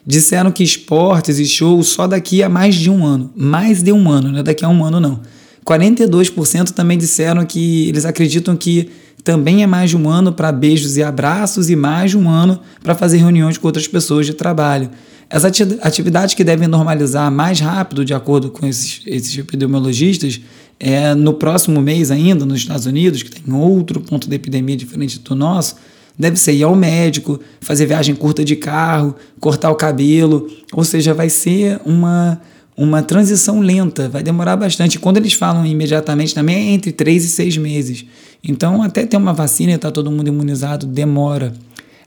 disseram 0.07 0.53
que 0.53 0.63
esportes 0.63 1.39
e 1.39 1.47
shows 1.47 1.89
só 1.89 2.07
daqui 2.07 2.43
a 2.43 2.49
mais 2.49 2.75
de 2.75 2.89
um 2.89 3.05
ano. 3.05 3.31
Mais 3.35 3.83
de 3.83 3.93
um 3.93 4.09
ano, 4.09 4.31
não 4.31 4.39
é 4.39 4.43
daqui 4.43 4.65
a 4.65 4.69
um 4.69 4.85
ano 4.85 5.01
não. 5.01 5.21
42% 5.65 6.71
também 6.71 6.97
disseram 6.97 7.45
que 7.45 7.89
eles 7.89 8.05
acreditam 8.05 8.57
que 8.57 8.89
também 9.25 9.65
é 9.65 9.67
mais 9.67 9.91
de 9.91 9.97
um 9.97 10.09
ano 10.09 10.33
para 10.33 10.53
beijos 10.53 10.97
e 10.97 11.03
abraços 11.03 11.69
e 11.69 11.75
mais 11.75 12.13
de 12.13 12.17
um 12.17 12.31
ano 12.31 12.61
para 12.85 12.95
fazer 12.95 13.17
reuniões 13.17 13.59
com 13.59 13.67
outras 13.67 13.89
pessoas 13.89 14.25
de 14.25 14.33
trabalho. 14.33 14.89
As 15.29 15.45
atividades 15.45 16.35
que 16.35 16.45
devem 16.45 16.69
normalizar 16.69 17.29
mais 17.33 17.59
rápido, 17.59 18.05
de 18.05 18.15
acordo 18.15 18.49
com 18.51 18.65
esses, 18.65 19.03
esses 19.05 19.37
epidemiologistas, 19.37 20.41
é 20.79 21.13
no 21.15 21.35
próximo 21.35 21.83
mês 21.83 22.13
ainda, 22.13 22.47
nos 22.47 22.59
Estados 22.59 22.87
Unidos, 22.87 23.25
que 23.25 23.31
tem 23.33 23.53
outro 23.53 24.01
ponto 24.01 24.29
de 24.29 24.37
epidemia 24.37 24.77
diferente 24.77 25.19
do 25.19 25.35
nosso, 25.35 25.75
deve 26.19 26.37
ser 26.37 26.53
ir 26.53 26.63
ao 26.63 26.75
médico, 26.75 27.39
fazer 27.61 27.87
viagem 27.87 28.15
curta 28.15 28.45
de 28.45 28.57
carro, 28.57 29.15
cortar 29.41 29.71
o 29.71 29.75
cabelo, 29.75 30.49
ou 30.73 30.85
seja, 30.85 31.13
vai 31.15 31.29
ser 31.29 31.81
uma 31.85 32.41
uma 32.77 33.03
transição 33.03 33.61
lenta, 33.61 34.07
vai 34.07 34.23
demorar 34.23 34.55
bastante. 34.55 34.99
Quando 34.99 35.17
eles 35.17 35.33
falam 35.33 35.65
imediatamente 35.65 36.35
também 36.35 36.57
é 36.57 36.73
entre 36.73 36.93
3 36.93 37.25
e 37.25 37.29
6 37.29 37.57
meses. 37.57 38.05
Então, 38.45 38.83
até 38.83 39.07
ter 39.07 39.17
uma 39.17 39.33
vacina 39.33 39.73
e 39.73 39.75
estar 39.77 39.89
tá 39.89 39.93
todo 39.93 40.11
mundo 40.11 40.29
imunizado, 40.29 40.85
demora. 40.87 41.55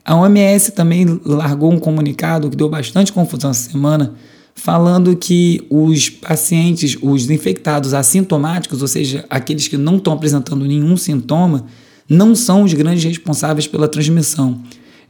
A 0.04 0.16
OMS 0.16 0.72
também 0.72 1.20
largou 1.24 1.72
um 1.72 1.78
comunicado 1.78 2.48
que 2.48 2.56
deu 2.56 2.68
bastante 2.68 3.12
confusão 3.12 3.50
essa 3.50 3.70
semana, 3.70 4.14
falando 4.54 5.16
que 5.16 5.66
os 5.68 6.08
pacientes, 6.08 6.96
os 7.02 7.28
infectados 7.28 7.92
assintomáticos, 7.92 8.80
ou 8.80 8.88
seja, 8.88 9.24
aqueles 9.28 9.66
que 9.68 9.76
não 9.76 9.96
estão 9.96 10.12
apresentando 10.12 10.64
nenhum 10.64 10.96
sintoma, 10.96 11.66
não 12.10 12.34
são 12.34 12.64
os 12.64 12.74
grandes 12.74 13.04
responsáveis 13.04 13.68
pela 13.68 13.86
transmissão. 13.86 14.60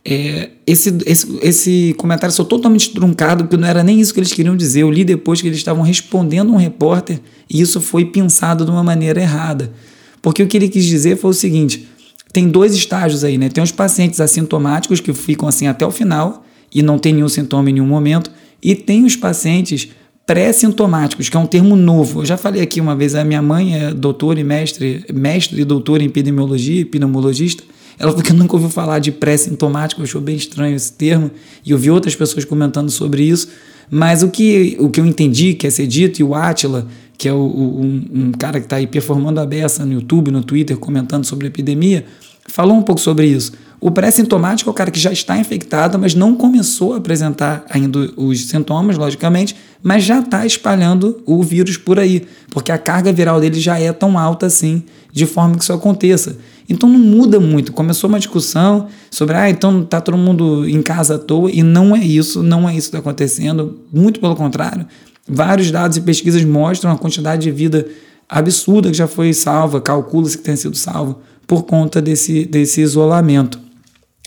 É, 0.05 0.51
esse, 0.67 0.97
esse, 1.07 1.39
esse 1.43 1.95
comentário 1.97 2.35
sou 2.35 2.45
totalmente 2.45 2.91
truncado, 2.91 3.45
porque 3.45 3.57
não 3.57 3.67
era 3.67 3.83
nem 3.83 4.01
isso 4.01 4.13
que 4.13 4.21
eles 4.21 4.33
queriam 4.33 4.55
dizer. 4.55 4.83
Eu 4.83 4.91
li 4.91 5.03
depois 5.03 5.41
que 5.41 5.49
eles 5.49 5.59
estavam 5.59 5.83
respondendo 5.83 6.53
um 6.53 6.57
repórter 6.57 7.19
e 7.49 7.61
isso 7.61 7.81
foi 7.81 8.05
pensado 8.05 8.65
de 8.65 8.71
uma 8.71 8.85
maneira 8.85 9.21
errada. 9.21 9.73
Porque 10.21 10.43
o 10.43 10.47
que 10.47 10.57
ele 10.59 10.69
quis 10.69 10.85
dizer 10.85 11.17
foi 11.17 11.31
o 11.31 11.35
seguinte: 11.35 11.89
tem 12.33 12.49
dois 12.49 12.75
estágios 12.75 13.25
aí, 13.25 13.39
né? 13.39 13.49
Tem 13.49 13.65
os 13.65 13.73
pacientes 13.73 14.21
assintomáticos 14.21 15.01
que 15.01 15.13
ficam 15.15 15.49
assim 15.49 15.67
até 15.67 15.87
o 15.87 15.91
final 15.91 16.45
e 16.73 16.83
não 16.83 16.99
tem 16.99 17.13
nenhum 17.13 17.29
sintoma 17.29 17.69
em 17.71 17.73
nenhum 17.73 17.87
momento, 17.87 18.31
e 18.63 18.75
tem 18.75 19.05
os 19.05 19.17
pacientes 19.17 19.89
pré-sintomáticos, 20.31 21.29
que 21.29 21.37
é 21.37 21.41
um 21.41 21.47
termo 21.47 21.75
novo. 21.75 22.21
Eu 22.21 22.25
já 22.25 22.37
falei 22.37 22.63
aqui 22.63 22.81
uma 22.81 22.95
vez, 22.95 23.17
a 23.17 23.25
minha 23.25 23.43
mãe 23.43 23.75
é 23.75 23.93
doutora 23.93 24.39
e 24.39 24.45
mestre, 24.45 25.05
mestre 25.13 25.61
e 25.61 25.65
doutora 25.65 26.05
em 26.05 26.07
epidemiologia, 26.07 26.87
pneumologista. 26.87 27.65
Ela 27.99 28.13
falou 28.13 28.25
que 28.25 28.33
nunca 28.33 28.55
ouviu 28.55 28.71
falar 28.71 29.01
de 29.01 29.11
pré-sintomático, 29.11 30.01
achou 30.01 30.21
bem 30.21 30.37
estranho 30.37 30.77
esse 30.77 30.93
termo, 30.93 31.33
e 31.67 31.73
eu 31.73 31.79
vi 31.79 31.91
outras 31.91 32.15
pessoas 32.15 32.45
comentando 32.45 32.91
sobre 32.93 33.25
isso. 33.25 33.49
Mas 33.91 34.23
o 34.23 34.29
que, 34.31 34.77
o 34.79 34.89
que 34.89 35.01
eu 35.01 35.05
entendi 35.05 35.55
que 35.55 35.67
é 35.67 35.71
ser 35.71 35.89
dito, 35.89 36.21
e 36.21 36.23
o 36.23 36.33
Atila, 36.33 36.87
que 37.19 37.29
é 37.29 37.33
o, 37.33 37.37
o, 37.37 37.81
um, 37.83 38.05
um, 38.15 38.31
cara 38.31 38.61
que 38.61 38.67
está 38.67 38.77
aí 38.77 38.87
performando 38.87 39.41
a 39.41 39.45
beça 39.45 39.85
no 39.85 39.95
YouTube, 39.95 40.31
no 40.31 40.45
Twitter, 40.45 40.77
comentando 40.77 41.25
sobre 41.25 41.47
a 41.47 41.49
epidemia, 41.49 42.05
falou 42.47 42.77
um 42.77 42.83
pouco 42.83 43.01
sobre 43.01 43.27
isso. 43.27 43.53
O 43.81 43.91
pré-sintomático 43.91 44.69
é 44.69 44.73
o 44.73 44.75
cara 44.75 44.91
que 44.91 45.01
já 45.01 45.11
está 45.11 45.39
infectado, 45.39 45.99
mas 45.99 46.15
não 46.15 46.35
começou 46.35 46.93
a 46.93 46.99
apresentar 46.99 47.65
ainda 47.71 48.11
os 48.15 48.47
sintomas, 48.47 48.99
logicamente, 48.99 49.57
mas 49.83 50.05
já 50.05 50.19
está 50.19 50.45
espalhando 50.45 51.23
o 51.25 51.43
vírus 51.43 51.79
por 51.79 51.99
aí, 51.99 52.27
porque 52.51 52.71
a 52.71 52.77
carga 52.77 53.11
viral 53.11 53.41
dele 53.41 53.59
já 53.59 53.81
é 53.81 53.91
tão 53.91 54.19
alta 54.19 54.45
assim, 54.45 54.83
de 55.11 55.25
forma 55.25 55.57
que 55.57 55.63
isso 55.63 55.73
aconteça. 55.73 56.37
Então 56.69 56.91
não 56.91 56.99
muda 56.99 57.41
muito. 57.41 57.73
Começou 57.73 58.09
uma 58.09 58.19
discussão 58.19 58.87
sobre, 59.11 59.35
ah, 59.35 59.49
então 59.49 59.83
tá 59.83 59.99
todo 59.99 60.19
mundo 60.19 60.69
em 60.69 60.83
casa 60.83 61.15
à 61.15 61.19
toa, 61.19 61.51
e 61.51 61.63
não 61.63 61.97
é 61.97 62.01
isso, 62.01 62.43
não 62.43 62.69
é 62.69 62.75
isso 62.75 62.91
que 62.91 62.97
está 62.97 62.99
acontecendo. 62.99 63.81
Muito 63.91 64.21
pelo 64.21 64.37
contrário. 64.37 64.87
Vários 65.27 65.71
dados 65.71 65.97
e 65.97 66.03
pesquisas 66.03 66.45
mostram 66.45 66.93
a 66.93 66.99
quantidade 66.99 67.43
de 67.43 67.51
vida 67.51 67.89
absurda 68.29 68.91
que 68.91 68.97
já 68.97 69.07
foi 69.07 69.33
salva, 69.33 69.81
calcula-se 69.81 70.37
que 70.37 70.45
tenha 70.45 70.57
sido 70.57 70.77
salva 70.77 71.17
por 71.51 71.65
conta 71.65 72.01
desse, 72.01 72.45
desse 72.45 72.81
isolamento. 72.81 73.59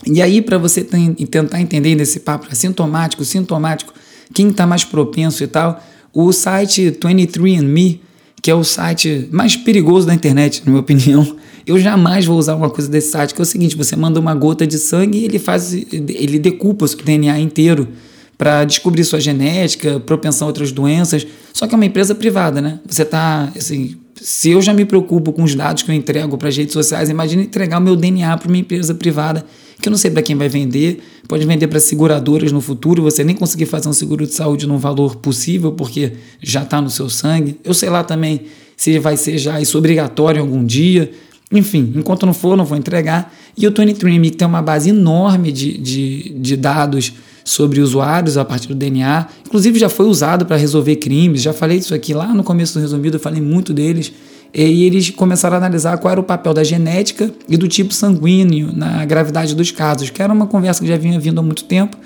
E 0.04 0.20
aí, 0.20 0.42
para 0.42 0.58
você 0.58 0.84
tentar 0.84 1.58
entender 1.58 1.94
nesse 1.94 2.20
papo 2.20 2.54
sintomático, 2.54 3.24
sintomático, 3.24 3.94
quem 4.34 4.50
está 4.50 4.66
mais 4.66 4.84
propenso 4.84 5.42
e 5.42 5.46
tal, 5.46 5.82
o 6.12 6.30
site 6.34 6.90
23andMe, 7.00 8.00
que 8.42 8.50
é 8.50 8.54
o 8.54 8.62
site 8.62 9.26
mais 9.32 9.56
perigoso 9.56 10.06
da 10.06 10.12
internet, 10.12 10.60
na 10.66 10.72
minha 10.72 10.80
opinião, 10.82 11.34
eu 11.66 11.78
jamais 11.78 12.26
vou 12.26 12.38
usar 12.38 12.56
uma 12.56 12.68
coisa 12.68 12.90
desse 12.90 13.12
site, 13.12 13.34
que 13.34 13.40
é 13.40 13.42
o 13.42 13.46
seguinte: 13.46 13.74
você 13.74 13.96
manda 13.96 14.20
uma 14.20 14.34
gota 14.34 14.66
de 14.66 14.78
sangue 14.78 15.20
e 15.20 15.24
ele 15.24 15.38
faz, 15.38 15.72
ele 15.72 16.38
decupa 16.38 16.84
o 16.84 16.88
seu 16.88 17.02
DNA 17.02 17.38
inteiro 17.38 17.88
para 18.36 18.64
descobrir 18.64 19.02
sua 19.02 19.18
genética, 19.18 19.98
propensão 19.98 20.46
a 20.46 20.48
outras 20.48 20.70
doenças. 20.70 21.26
Só 21.54 21.66
que 21.66 21.74
é 21.74 21.76
uma 21.76 21.86
empresa 21.86 22.14
privada, 22.14 22.60
né? 22.60 22.80
Você 22.86 23.02
tá, 23.02 23.50
assim, 23.56 23.96
se 24.20 24.50
eu 24.50 24.62
já 24.62 24.72
me 24.72 24.84
preocupo 24.84 25.32
com 25.32 25.42
os 25.42 25.54
dados 25.54 25.82
que 25.82 25.90
eu 25.90 25.94
entrego 25.94 26.38
para 26.38 26.48
as 26.48 26.56
redes 26.56 26.72
sociais, 26.72 27.08
imagina 27.08 27.42
entregar 27.42 27.78
o 27.78 27.80
meu 27.80 27.96
DNA 27.96 28.36
para 28.36 28.48
uma 28.48 28.58
empresa 28.58 28.94
privada 28.94 29.44
que 29.80 29.88
eu 29.88 29.90
não 29.90 29.98
sei 29.98 30.10
para 30.10 30.22
quem 30.22 30.34
vai 30.34 30.48
vender, 30.48 31.02
pode 31.28 31.44
vender 31.44 31.66
para 31.66 31.78
seguradoras 31.78 32.50
no 32.52 32.60
futuro, 32.60 33.02
você 33.02 33.22
nem 33.22 33.36
conseguir 33.36 33.66
fazer 33.66 33.88
um 33.88 33.92
seguro 33.92 34.26
de 34.26 34.32
saúde 34.32 34.66
num 34.66 34.78
valor 34.78 35.16
possível 35.16 35.72
porque 35.72 36.12
já 36.40 36.62
está 36.62 36.80
no 36.80 36.88
seu 36.88 37.10
sangue. 37.10 37.58
Eu 37.62 37.74
sei 37.74 37.90
lá 37.90 38.02
também 38.02 38.42
se 38.76 38.98
vai 38.98 39.16
ser 39.16 39.36
já 39.36 39.60
isso 39.60 39.76
obrigatório 39.76 40.40
algum 40.40 40.64
dia. 40.64 41.10
Enfim, 41.52 41.92
enquanto 41.96 42.24
não 42.24 42.32
for, 42.32 42.56
não 42.56 42.64
vou 42.64 42.78
entregar. 42.78 43.34
E 43.56 43.66
o 43.66 43.72
23andMe, 43.72 44.30
que 44.30 44.36
tem 44.38 44.48
uma 44.48 44.62
base 44.62 44.88
enorme 44.88 45.52
de, 45.52 45.76
de, 45.76 46.30
de 46.30 46.56
dados 46.56 47.12
sobre 47.44 47.80
usuários 47.80 48.38
a 48.38 48.44
partir 48.44 48.68
do 48.68 48.74
DNA, 48.74 49.26
inclusive 49.46 49.78
já 49.78 49.90
foi 49.90 50.06
usado 50.06 50.46
para 50.46 50.56
resolver 50.56 50.96
crimes, 50.96 51.42
já 51.42 51.52
falei 51.52 51.78
disso 51.78 51.94
aqui 51.94 52.14
lá 52.14 52.32
no 52.32 52.42
começo 52.42 52.74
do 52.74 52.80
resumido, 52.80 53.16
eu 53.16 53.20
falei 53.20 53.42
muito 53.42 53.74
deles. 53.74 54.12
E 54.54 54.84
eles 54.84 55.10
começaram 55.10 55.56
a 55.56 55.58
analisar 55.58 55.98
qual 55.98 56.12
era 56.12 56.20
o 56.20 56.24
papel 56.24 56.54
da 56.54 56.62
genética 56.62 57.30
e 57.48 57.56
do 57.56 57.66
tipo 57.66 57.92
sanguíneo 57.92 58.70
na 58.72 59.04
gravidade 59.04 59.52
dos 59.52 59.72
casos, 59.72 60.10
que 60.10 60.22
era 60.22 60.32
uma 60.32 60.46
conversa 60.46 60.80
que 60.80 60.86
já 60.86 60.96
vinha 60.96 61.18
vindo 61.18 61.40
há 61.40 61.42
muito 61.42 61.64
tempo. 61.64 61.96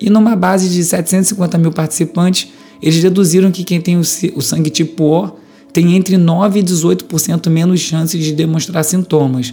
E 0.00 0.08
numa 0.08 0.34
base 0.34 0.70
de 0.70 0.82
750 0.82 1.58
mil 1.58 1.70
participantes, 1.70 2.48
eles 2.82 3.02
deduziram 3.02 3.50
que 3.50 3.62
quem 3.62 3.78
tem 3.78 3.98
o, 3.98 4.04
sangue 4.04 4.70
tipo 4.70 5.04
O 5.04 5.32
tem 5.70 5.94
entre 5.94 6.16
9 6.16 6.60
e 6.60 6.62
18% 6.62 7.50
menos 7.50 7.80
chances 7.80 8.24
de 8.24 8.32
demonstrar 8.32 8.82
sintomas. 8.84 9.52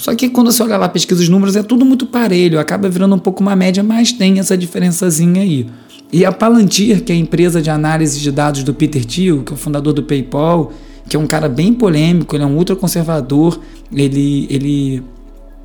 Só 0.00 0.14
que 0.14 0.30
quando 0.30 0.50
você 0.50 0.62
olha 0.62 0.78
lá, 0.78 0.88
pesquisa 0.88 1.20
os 1.20 1.28
números, 1.28 1.56
é 1.56 1.62
tudo 1.62 1.84
muito 1.84 2.06
parelho, 2.06 2.58
acaba 2.58 2.88
virando 2.88 3.14
um 3.14 3.18
pouco 3.18 3.42
uma 3.42 3.54
média, 3.54 3.82
mas 3.82 4.10
tem 4.10 4.38
essa 4.38 4.56
diferençazinha 4.56 5.42
aí. 5.42 5.66
E 6.10 6.24
a 6.24 6.32
Palantir, 6.32 7.04
que 7.04 7.12
é 7.12 7.14
a 7.14 7.18
empresa 7.18 7.60
de 7.60 7.68
análise 7.68 8.18
de 8.18 8.32
dados 8.32 8.64
do 8.64 8.72
Peter 8.72 9.04
Thiel, 9.04 9.42
que 9.42 9.52
é 9.52 9.54
o 9.54 9.58
fundador 9.58 9.92
do 9.92 10.02
PayPal, 10.02 10.72
que 11.06 11.16
é 11.16 11.18
um 11.18 11.26
cara 11.26 11.50
bem 11.50 11.74
polêmico, 11.74 12.34
ele 12.34 12.42
é 12.42 12.46
um 12.46 12.56
ultraconservador, 12.56 13.60
ele, 13.94 14.46
ele 14.48 15.02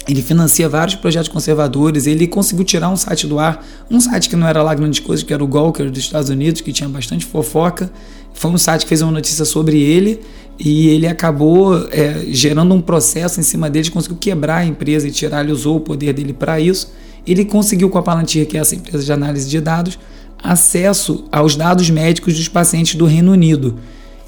ele 0.07 0.21
financia 0.21 0.69
vários 0.69 0.95
projetos 0.95 1.29
conservadores, 1.29 2.05
ele 2.05 2.27
conseguiu 2.27 2.63
tirar 2.63 2.89
um 2.89 2.95
site 2.95 3.25
do 3.25 3.39
ar, 3.39 3.65
um 3.89 3.99
site 3.99 4.29
que 4.29 4.35
não 4.35 4.47
era 4.47 4.61
lá 4.61 4.73
grande 4.75 5.01
coisa, 5.01 5.25
que 5.25 5.33
era 5.33 5.43
o 5.43 5.47
Gawker 5.47 5.89
dos 5.89 5.99
Estados 5.99 6.29
Unidos, 6.29 6.61
que 6.61 6.71
tinha 6.71 6.87
bastante 6.87 7.25
fofoca. 7.25 7.91
Foi 8.33 8.51
um 8.51 8.57
site 8.57 8.83
que 8.83 8.89
fez 8.89 9.01
uma 9.01 9.11
notícia 9.11 9.45
sobre 9.45 9.81
ele 9.81 10.19
e 10.59 10.89
ele 10.89 11.07
acabou 11.07 11.87
é, 11.89 12.25
gerando 12.27 12.73
um 12.73 12.81
processo 12.81 13.39
em 13.39 13.43
cima 13.43 13.69
dele, 13.69 13.89
conseguiu 13.89 14.17
quebrar 14.17 14.57
a 14.57 14.65
empresa 14.65 15.07
e 15.07 15.11
tirar, 15.11 15.43
ele 15.43 15.51
usou 15.51 15.77
o 15.77 15.79
poder 15.79 16.13
dele 16.13 16.33
para 16.33 16.59
isso. 16.59 16.93
ele 17.25 17.43
conseguiu 17.43 17.89
com 17.89 17.97
a 17.97 18.03
Palantir, 18.03 18.45
que 18.45 18.57
é 18.57 18.61
essa 18.61 18.75
empresa 18.75 19.03
de 19.03 19.11
análise 19.11 19.49
de 19.49 19.59
dados, 19.59 19.97
acesso 20.43 21.25
aos 21.31 21.55
dados 21.55 21.89
médicos 21.89 22.35
dos 22.35 22.47
pacientes 22.47 22.93
do 22.93 23.05
Reino 23.05 23.31
Unido. 23.31 23.79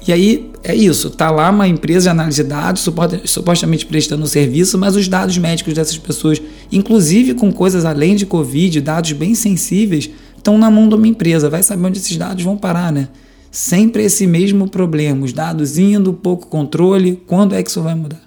E 0.06 0.12
aí 0.12 0.50
é 0.62 0.74
isso, 0.74 1.10
tá 1.10 1.30
lá 1.30 1.50
uma 1.50 1.68
empresa 1.68 2.04
de 2.04 2.08
análise 2.08 2.42
de 2.42 2.48
dados, 2.48 2.88
supostamente 3.24 3.84
prestando 3.84 4.26
serviço, 4.26 4.78
mas 4.78 4.96
os 4.96 5.08
dados 5.08 5.36
médicos 5.36 5.74
dessas 5.74 5.98
pessoas, 5.98 6.40
inclusive 6.70 7.34
com 7.34 7.52
coisas 7.52 7.84
além 7.84 8.16
de 8.16 8.24
Covid, 8.24 8.80
dados 8.80 9.12
bem 9.12 9.34
sensíveis, 9.34 10.08
estão 10.36 10.56
na 10.56 10.70
mão 10.70 10.88
de 10.88 10.94
uma 10.94 11.06
empresa. 11.06 11.50
Vai 11.50 11.62
saber 11.62 11.86
onde 11.86 11.98
esses 11.98 12.16
dados 12.16 12.42
vão 12.42 12.56
parar, 12.56 12.92
né? 12.92 13.08
Sempre 13.50 14.04
esse 14.04 14.26
mesmo 14.26 14.68
problema, 14.68 15.24
os 15.24 15.32
dados 15.32 15.78
indo, 15.78 16.12
pouco 16.12 16.46
controle, 16.46 17.22
quando 17.26 17.54
é 17.54 17.62
que 17.62 17.70
isso 17.70 17.82
vai 17.82 17.94
mudar? 17.94 18.20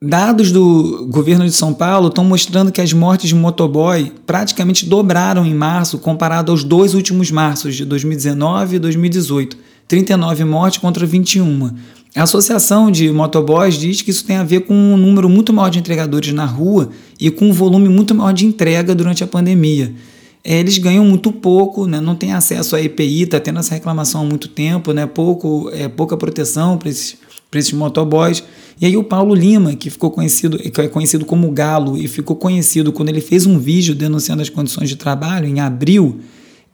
Dados 0.00 0.52
do 0.52 1.08
governo 1.10 1.44
de 1.44 1.52
São 1.52 1.72
Paulo 1.72 2.08
estão 2.08 2.22
mostrando 2.22 2.70
que 2.70 2.80
as 2.80 2.92
mortes 2.92 3.28
de 3.28 3.34
motoboy 3.34 4.12
praticamente 4.26 4.86
dobraram 4.86 5.44
em 5.44 5.54
março 5.54 5.98
comparado 5.98 6.52
aos 6.52 6.62
dois 6.62 6.94
últimos 6.94 7.30
marços 7.30 7.74
de 7.74 7.84
2019 7.84 8.76
e 8.76 8.78
2018. 8.78 9.65
39 9.88 10.44
mortes 10.44 10.78
contra 10.78 11.06
21. 11.06 11.70
A 12.14 12.22
associação 12.22 12.90
de 12.90 13.12
motoboys 13.12 13.74
diz 13.74 14.00
que 14.00 14.10
isso 14.10 14.24
tem 14.24 14.36
a 14.36 14.42
ver 14.42 14.60
com 14.60 14.74
um 14.74 14.96
número 14.96 15.28
muito 15.28 15.52
maior 15.52 15.68
de 15.68 15.78
entregadores 15.78 16.32
na 16.32 16.46
rua 16.46 16.88
e 17.20 17.30
com 17.30 17.46
um 17.46 17.52
volume 17.52 17.88
muito 17.88 18.14
maior 18.14 18.32
de 18.32 18.46
entrega 18.46 18.94
durante 18.94 19.22
a 19.22 19.26
pandemia. 19.26 19.92
É, 20.42 20.58
eles 20.58 20.78
ganham 20.78 21.04
muito 21.04 21.30
pouco, 21.30 21.86
né? 21.86 22.00
não 22.00 22.14
tem 22.14 22.32
acesso 22.32 22.74
à 22.74 22.80
EPI, 22.80 23.22
está 23.22 23.38
tendo 23.38 23.58
essa 23.58 23.74
reclamação 23.74 24.22
há 24.22 24.24
muito 24.24 24.48
tempo, 24.48 24.92
né? 24.92 25.04
pouco, 25.04 25.68
é, 25.72 25.88
pouca 25.88 26.16
proteção 26.16 26.78
para 26.78 26.88
esses, 26.88 27.18
esses 27.52 27.72
motoboys. 27.72 28.42
E 28.80 28.86
aí 28.86 28.96
o 28.96 29.04
Paulo 29.04 29.34
Lima, 29.34 29.74
que 29.74 29.90
ficou 29.90 30.10
conhecido, 30.10 30.56
que 30.58 30.80
é 30.80 30.88
conhecido 30.88 31.24
como 31.24 31.50
Galo, 31.50 31.98
e 31.98 32.08
ficou 32.08 32.36
conhecido 32.36 32.92
quando 32.92 33.08
ele 33.08 33.20
fez 33.20 33.44
um 33.44 33.58
vídeo 33.58 33.94
denunciando 33.94 34.40
as 34.40 34.48
condições 34.48 34.88
de 34.88 34.96
trabalho 34.96 35.46
em 35.46 35.60
abril, 35.60 36.20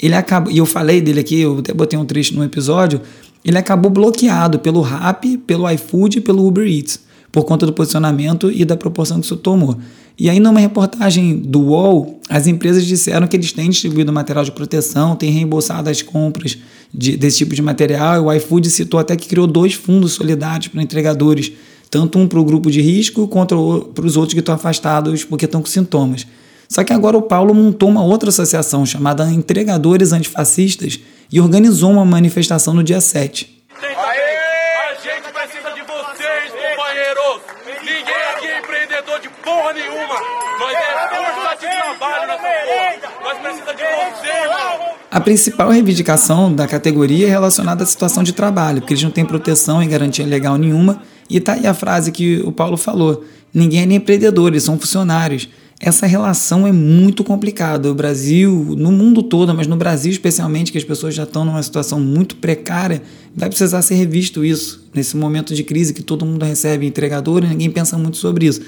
ele 0.03 0.17
acabou, 0.17 0.53
e 0.53 0.59
eu 0.59 0.67
falei 0.67 1.01
dele 1.01 1.21
aqui, 1.21 1.41
eu 1.41 1.59
até 1.59 1.73
botei 1.73 1.99
um 1.99 2.05
trecho 2.05 2.35
no 2.35 2.43
episódio, 2.43 3.01
ele 3.45 3.57
acabou 3.57 3.91
bloqueado 3.91 4.59
pelo 4.59 4.81
Rap, 4.81 5.39
pelo 5.39 5.71
iFood 5.71 6.19
e 6.19 6.21
pelo 6.21 6.47
Uber 6.47 6.67
Eats, 6.67 7.01
por 7.31 7.45
conta 7.45 7.65
do 7.65 7.73
posicionamento 7.73 8.51
e 8.51 8.65
da 8.65 8.77
proporção 8.77 9.21
que 9.21 9.27
isso 9.27 9.37
tomou. 9.37 9.79
E 10.19 10.29
aí, 10.29 10.39
numa 10.39 10.61
reportagem 10.61 11.39
do 11.39 11.61
UOL, 11.61 12.21
as 12.29 12.47
empresas 12.47 12.85
disseram 12.85 13.27
que 13.27 13.35
eles 13.35 13.53
têm 13.53 13.71
distribuído 13.71 14.13
material 14.13 14.45
de 14.45 14.53
proteção, 14.53 15.17
têm 15.17 15.31
reembolsado 15.31 15.89
as 15.89 16.03
compras 16.03 16.59
de, 16.93 17.17
desse 17.17 17.39
tipo 17.39 17.55
de 17.55 17.63
material. 17.63 18.27
O 18.27 18.33
iFood 18.33 18.69
citou 18.71 19.01
até 19.01 19.17
que 19.17 19.27
criou 19.27 19.47
dois 19.47 19.73
fundos 19.75 20.13
solidários 20.13 20.69
para 20.69 20.83
entregadores, 20.83 21.53
tanto 21.91 22.19
um 22.19 22.29
para 22.29 22.39
o 22.39 22.45
grupo 22.45 22.71
de 22.71 22.81
risco 22.83 23.27
quanto 23.27 23.91
para 23.95 24.05
os 24.05 24.17
outros 24.17 24.35
que 24.35 24.41
estão 24.41 24.55
afastados 24.55 25.25
porque 25.25 25.47
estão 25.47 25.63
com 25.63 25.67
sintomas. 25.67 26.27
Só 26.73 26.83
que 26.83 26.93
agora 26.95 27.19
o 27.19 27.21
Paulo 27.21 27.53
montou 27.53 27.87
uma 27.91 28.03
outra 28.03 28.31
associação 28.31 28.87
chamada 28.87 29.31
Entregadores 29.31 30.11
Antifascistas 30.11 30.99
e 31.31 31.39
organizou 31.39 31.91
uma 31.91 32.03
manifestação 32.03 32.73
no 32.73 32.83
dia 32.83 32.99
7. 32.99 33.63
a 33.77 34.95
gente 34.95 35.33
precisa 35.35 35.71
de 35.75 35.83
vocês, 35.83 36.51
companheiros! 36.51 37.43
Ninguém 37.83 38.23
aqui 38.35 38.47
é 38.47 38.59
empreendedor 38.59 39.21
de 39.21 39.29
porra 39.45 39.75
nenhuma! 39.75 40.15
Nós 40.59 40.73
é 40.73 41.15
força 41.15 41.57
de 41.57 41.67
trabalho 41.67 42.27
nessa 42.29 42.43
porra! 42.43 43.23
Nós 43.23 43.39
precisamos 43.39 43.77
de 43.77 43.83
vocês, 43.83 44.49
mano! 44.49 44.95
A 45.11 45.21
principal 45.21 45.69
reivindicação 45.69 46.55
da 46.55 46.67
categoria 46.67 47.27
é 47.27 47.31
relacionada 47.31 47.83
à 47.83 47.87
situação 47.87 48.23
de 48.23 48.33
trabalho, 48.33 48.81
porque 48.81 48.95
eles 48.95 49.05
não 49.05 49.11
têm 49.11 49.27
proteção 49.27 49.83
e 49.83 49.87
garantia 49.87 50.25
legal 50.25 50.57
nenhuma. 50.57 51.03
E 51.29 51.39
tá 51.39 51.53
aí 51.53 51.67
a 51.67 51.75
frase 51.75 52.11
que 52.11 52.41
o 52.47 52.51
Paulo 52.51 52.79
falou: 52.79 53.23
ninguém 53.53 53.83
é 53.83 53.95
empreendedor, 53.95 54.49
eles 54.49 54.63
são 54.63 54.79
funcionários 54.79 55.51
essa 55.85 56.07
relação 56.07 56.65
é 56.65 56.71
muito 56.71 57.25
complicada. 57.25 57.91
O 57.91 57.95
Brasil, 57.95 58.77
no 58.79 58.93
mundo 58.93 59.21
todo, 59.21 59.53
mas 59.53 59.67
no 59.67 59.75
Brasil 59.77 60.13
especialmente, 60.13 60.71
que 60.71 60.79
as 60.79 60.85
pessoas 60.85 61.13
já 61.13 61.25
estão 61.25 61.45
numa 61.45 61.61
situação 61.61 61.99
muito 61.99 62.37
precária, 62.37 63.03
vai 63.35 63.49
precisar 63.49 63.83
ser 63.83 63.97
revisto 63.97 64.45
isso. 64.45 64.89
Nesse 64.95 65.17
momento 65.17 65.53
de 65.57 65.65
crise 65.65 65.93
que 65.93 66.01
todo 66.01 66.25
mundo 66.25 66.45
recebe 66.45 66.87
entregador 66.87 67.43
e 67.43 67.49
ninguém 67.49 67.69
pensa 67.69 67.99
muito 67.99 68.17
sobre 68.17 68.47
isso. 68.47 68.61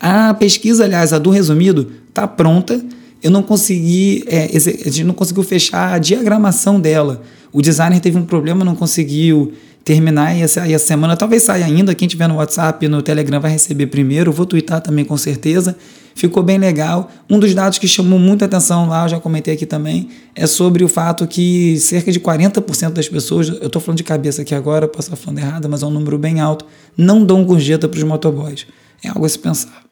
A 0.00 0.32
pesquisa, 0.32 0.84
aliás, 0.84 1.12
a 1.12 1.18
do 1.18 1.28
resumido, 1.28 1.92
está 2.08 2.26
pronta. 2.26 2.82
Eu 3.22 3.30
não 3.30 3.42
consegui, 3.42 4.24
é, 4.26 4.44
a 4.46 4.58
gente 4.58 5.04
não 5.04 5.14
conseguiu 5.14 5.42
fechar 5.42 5.92
a 5.92 5.98
diagramação 5.98 6.80
dela. 6.80 7.22
O 7.52 7.60
designer 7.60 8.00
teve 8.00 8.16
um 8.16 8.24
problema, 8.24 8.64
não 8.64 8.74
conseguiu 8.74 9.52
terminar 9.84 10.36
e 10.36 10.42
essa 10.42 10.78
semana 10.78 11.16
talvez 11.16 11.42
saia 11.42 11.64
ainda. 11.64 11.94
Quem 11.94 12.06
tiver 12.08 12.28
no 12.28 12.36
WhatsApp, 12.36 12.86
no 12.88 13.02
Telegram 13.02 13.40
vai 13.40 13.50
receber 13.50 13.86
primeiro. 13.86 14.32
Vou 14.32 14.46
twittar 14.46 14.80
também 14.80 15.04
com 15.04 15.16
certeza. 15.16 15.76
Ficou 16.14 16.42
bem 16.42 16.58
legal. 16.58 17.10
Um 17.28 17.38
dos 17.38 17.54
dados 17.54 17.78
que 17.78 17.88
chamou 17.88 18.18
muita 18.18 18.44
atenção 18.44 18.88
lá, 18.88 19.04
eu 19.04 19.08
já 19.08 19.20
comentei 19.20 19.54
aqui 19.54 19.64
também, 19.64 20.10
é 20.34 20.46
sobre 20.46 20.84
o 20.84 20.88
fato 20.88 21.26
que 21.26 21.78
cerca 21.78 22.12
de 22.12 22.20
40% 22.20 22.90
das 22.90 23.08
pessoas, 23.08 23.48
eu 23.48 23.66
estou 23.66 23.80
falando 23.80 23.96
de 23.96 24.04
cabeça 24.04 24.42
aqui 24.42 24.54
agora, 24.54 24.86
posso 24.86 25.08
estar 25.08 25.16
falando 25.16 25.38
errado, 25.38 25.68
mas 25.68 25.82
é 25.82 25.86
um 25.86 25.90
número 25.90 26.18
bem 26.18 26.40
alto, 26.40 26.66
não 26.96 27.24
dão 27.24 27.44
gorjeta 27.44 27.88
para 27.88 27.96
os 27.96 28.04
motoboys. 28.04 28.66
É 29.02 29.08
algo 29.08 29.24
a 29.24 29.28
se 29.28 29.38
pensar. 29.38 29.82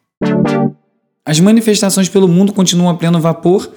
As 1.24 1.40
manifestações 1.40 2.08
pelo 2.08 2.28
mundo 2.28 2.52
continuam 2.52 2.90
a 2.90 2.94
pleno 2.94 3.20
vapor. 3.20 3.70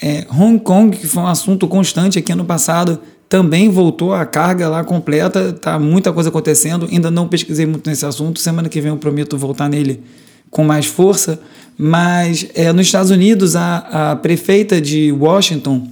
É, 0.00 0.26
Hong 0.30 0.58
Kong, 0.58 0.96
que 0.96 1.06
foi 1.06 1.22
um 1.22 1.26
assunto 1.26 1.68
constante 1.68 2.18
aqui 2.18 2.32
ano 2.32 2.44
passado, 2.44 3.00
também 3.30 3.70
voltou 3.70 4.12
a 4.12 4.26
carga 4.26 4.68
lá 4.68 4.82
completa, 4.82 5.52
tá 5.52 5.78
muita 5.78 6.12
coisa 6.12 6.30
acontecendo. 6.30 6.88
Ainda 6.90 7.12
não 7.12 7.28
pesquisei 7.28 7.64
muito 7.64 7.88
nesse 7.88 8.04
assunto. 8.04 8.40
Semana 8.40 8.68
que 8.68 8.80
vem 8.80 8.90
eu 8.90 8.96
prometo 8.96 9.38
voltar 9.38 9.68
nele 9.68 10.02
com 10.50 10.64
mais 10.64 10.86
força. 10.86 11.40
Mas 11.78 12.48
é, 12.56 12.72
nos 12.72 12.86
Estados 12.86 13.12
Unidos, 13.12 13.54
a, 13.54 14.10
a 14.10 14.16
prefeita 14.16 14.80
de 14.80 15.12
Washington 15.12 15.86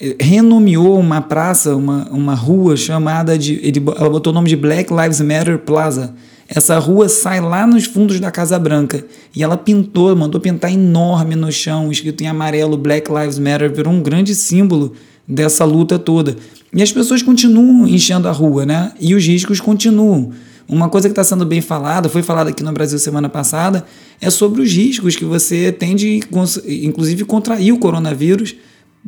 é, 0.00 0.14
renomeou 0.20 0.96
uma 1.00 1.20
praça, 1.20 1.74
uma, 1.74 2.08
uma 2.08 2.36
rua 2.36 2.76
chamada 2.76 3.36
de. 3.36 3.54
Ele, 3.64 3.82
ela 3.96 4.08
botou 4.08 4.32
o 4.32 4.34
nome 4.34 4.48
de 4.48 4.54
Black 4.54 4.94
Lives 4.94 5.20
Matter 5.20 5.58
Plaza. 5.58 6.14
Essa 6.48 6.78
rua 6.78 7.08
sai 7.08 7.40
lá 7.40 7.66
nos 7.66 7.86
fundos 7.86 8.20
da 8.20 8.30
Casa 8.30 8.56
Branca 8.60 9.04
e 9.34 9.42
ela 9.42 9.56
pintou, 9.56 10.14
mandou 10.14 10.40
pintar 10.40 10.72
enorme 10.72 11.34
no 11.34 11.50
chão, 11.50 11.90
escrito 11.90 12.22
em 12.22 12.28
amarelo 12.28 12.76
Black 12.76 13.10
Lives 13.12 13.40
Matter, 13.40 13.74
virou 13.74 13.92
um 13.92 14.00
grande 14.00 14.36
símbolo 14.36 14.92
dessa 15.28 15.64
luta 15.64 15.98
toda. 15.98 16.36
E 16.72 16.82
as 16.82 16.92
pessoas 16.92 17.22
continuam 17.22 17.86
enchendo 17.86 18.28
a 18.28 18.32
rua, 18.32 18.66
né? 18.66 18.92
E 19.00 19.14
os 19.14 19.24
riscos 19.24 19.60
continuam. 19.60 20.32
Uma 20.68 20.88
coisa 20.88 21.08
que 21.08 21.12
está 21.12 21.22
sendo 21.22 21.46
bem 21.46 21.60
falada, 21.60 22.08
foi 22.08 22.22
falada 22.22 22.50
aqui 22.50 22.62
no 22.62 22.72
Brasil 22.72 22.98
semana 22.98 23.28
passada, 23.28 23.84
é 24.20 24.30
sobre 24.30 24.60
os 24.62 24.72
riscos 24.72 25.14
que 25.14 25.24
você 25.24 25.70
tem 25.70 25.94
de, 25.94 26.20
inclusive, 26.66 27.24
contrair 27.24 27.72
o 27.72 27.78
coronavírus 27.78 28.56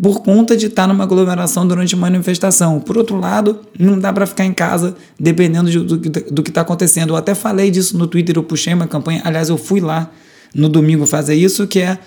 por 0.01 0.23
conta 0.23 0.57
de 0.57 0.67
estar 0.67 0.87
numa 0.87 1.03
aglomeração 1.03 1.67
durante 1.67 1.97
uma 1.97 2.09
manifestação. 2.09 2.79
Por 2.79 2.97
outro 2.97 3.19
lado, 3.19 3.59
não 3.77 3.99
dá 3.99 4.13
para 4.13 4.27
ficar 4.27 4.45
em 4.45 4.53
casa 4.53 4.95
dependendo 5.19 5.69
de, 5.69 5.81
do, 5.81 5.97
do 5.97 6.43
que 6.43 6.51
está 6.51 6.61
acontecendo. 6.61 7.11
Eu 7.11 7.17
até 7.17 7.35
falei 7.35 7.71
disso 7.71 7.99
no 7.99 8.07
Twitter, 8.07 8.37
eu 8.37 8.45
puxei 8.45 8.73
uma 8.73 8.87
campanha, 8.87 9.21
aliás, 9.25 9.49
eu 9.49 9.59
fui 9.59 9.81
lá 9.81 10.11
no 10.55 10.69
domingo 10.69 11.05
fazer 11.05 11.35
isso, 11.35 11.67
que 11.67 11.81
é 11.81 11.99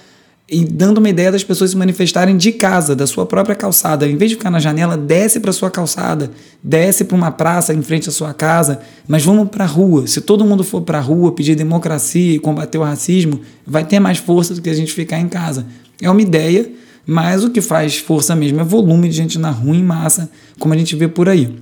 e 0.51 0.65
dando 0.65 0.97
uma 0.97 1.07
ideia 1.07 1.31
das 1.31 1.45
pessoas 1.45 1.71
se 1.71 1.77
manifestarem 1.77 2.35
de 2.35 2.51
casa, 2.51 2.93
da 2.93 3.07
sua 3.07 3.25
própria 3.25 3.55
calçada. 3.55 4.05
Em 4.05 4.17
vez 4.17 4.31
de 4.31 4.35
ficar 4.35 4.51
na 4.51 4.59
janela, 4.59 4.97
desce 4.97 5.39
para 5.39 5.53
sua 5.53 5.71
calçada, 5.71 6.29
desce 6.61 7.05
para 7.05 7.15
uma 7.15 7.31
praça 7.31 7.73
em 7.73 7.81
frente 7.81 8.09
à 8.09 8.11
sua 8.11 8.33
casa, 8.33 8.81
mas 9.07 9.23
vamos 9.23 9.47
para 9.47 9.63
a 9.63 9.67
rua. 9.67 10.05
Se 10.07 10.19
todo 10.19 10.43
mundo 10.43 10.61
for 10.61 10.81
para 10.81 10.97
a 10.97 11.01
rua 11.01 11.31
pedir 11.31 11.55
democracia 11.55 12.33
e 12.33 12.37
combater 12.39 12.77
o 12.77 12.83
racismo, 12.83 13.39
vai 13.65 13.85
ter 13.85 14.01
mais 14.01 14.17
força 14.17 14.53
do 14.53 14.61
que 14.61 14.69
a 14.69 14.73
gente 14.73 14.91
ficar 14.91 15.21
em 15.21 15.29
casa. 15.29 15.65
É 16.01 16.09
uma 16.09 16.21
ideia, 16.21 16.69
mas 17.07 17.45
o 17.45 17.49
que 17.49 17.61
faz 17.61 17.95
força 17.95 18.35
mesmo 18.35 18.59
é 18.59 18.63
volume 18.65 19.07
de 19.07 19.15
gente 19.15 19.39
na 19.39 19.51
rua 19.51 19.77
em 19.77 19.83
massa, 19.83 20.29
como 20.59 20.73
a 20.73 20.77
gente 20.77 20.97
vê 20.97 21.07
por 21.07 21.29
aí. 21.29 21.55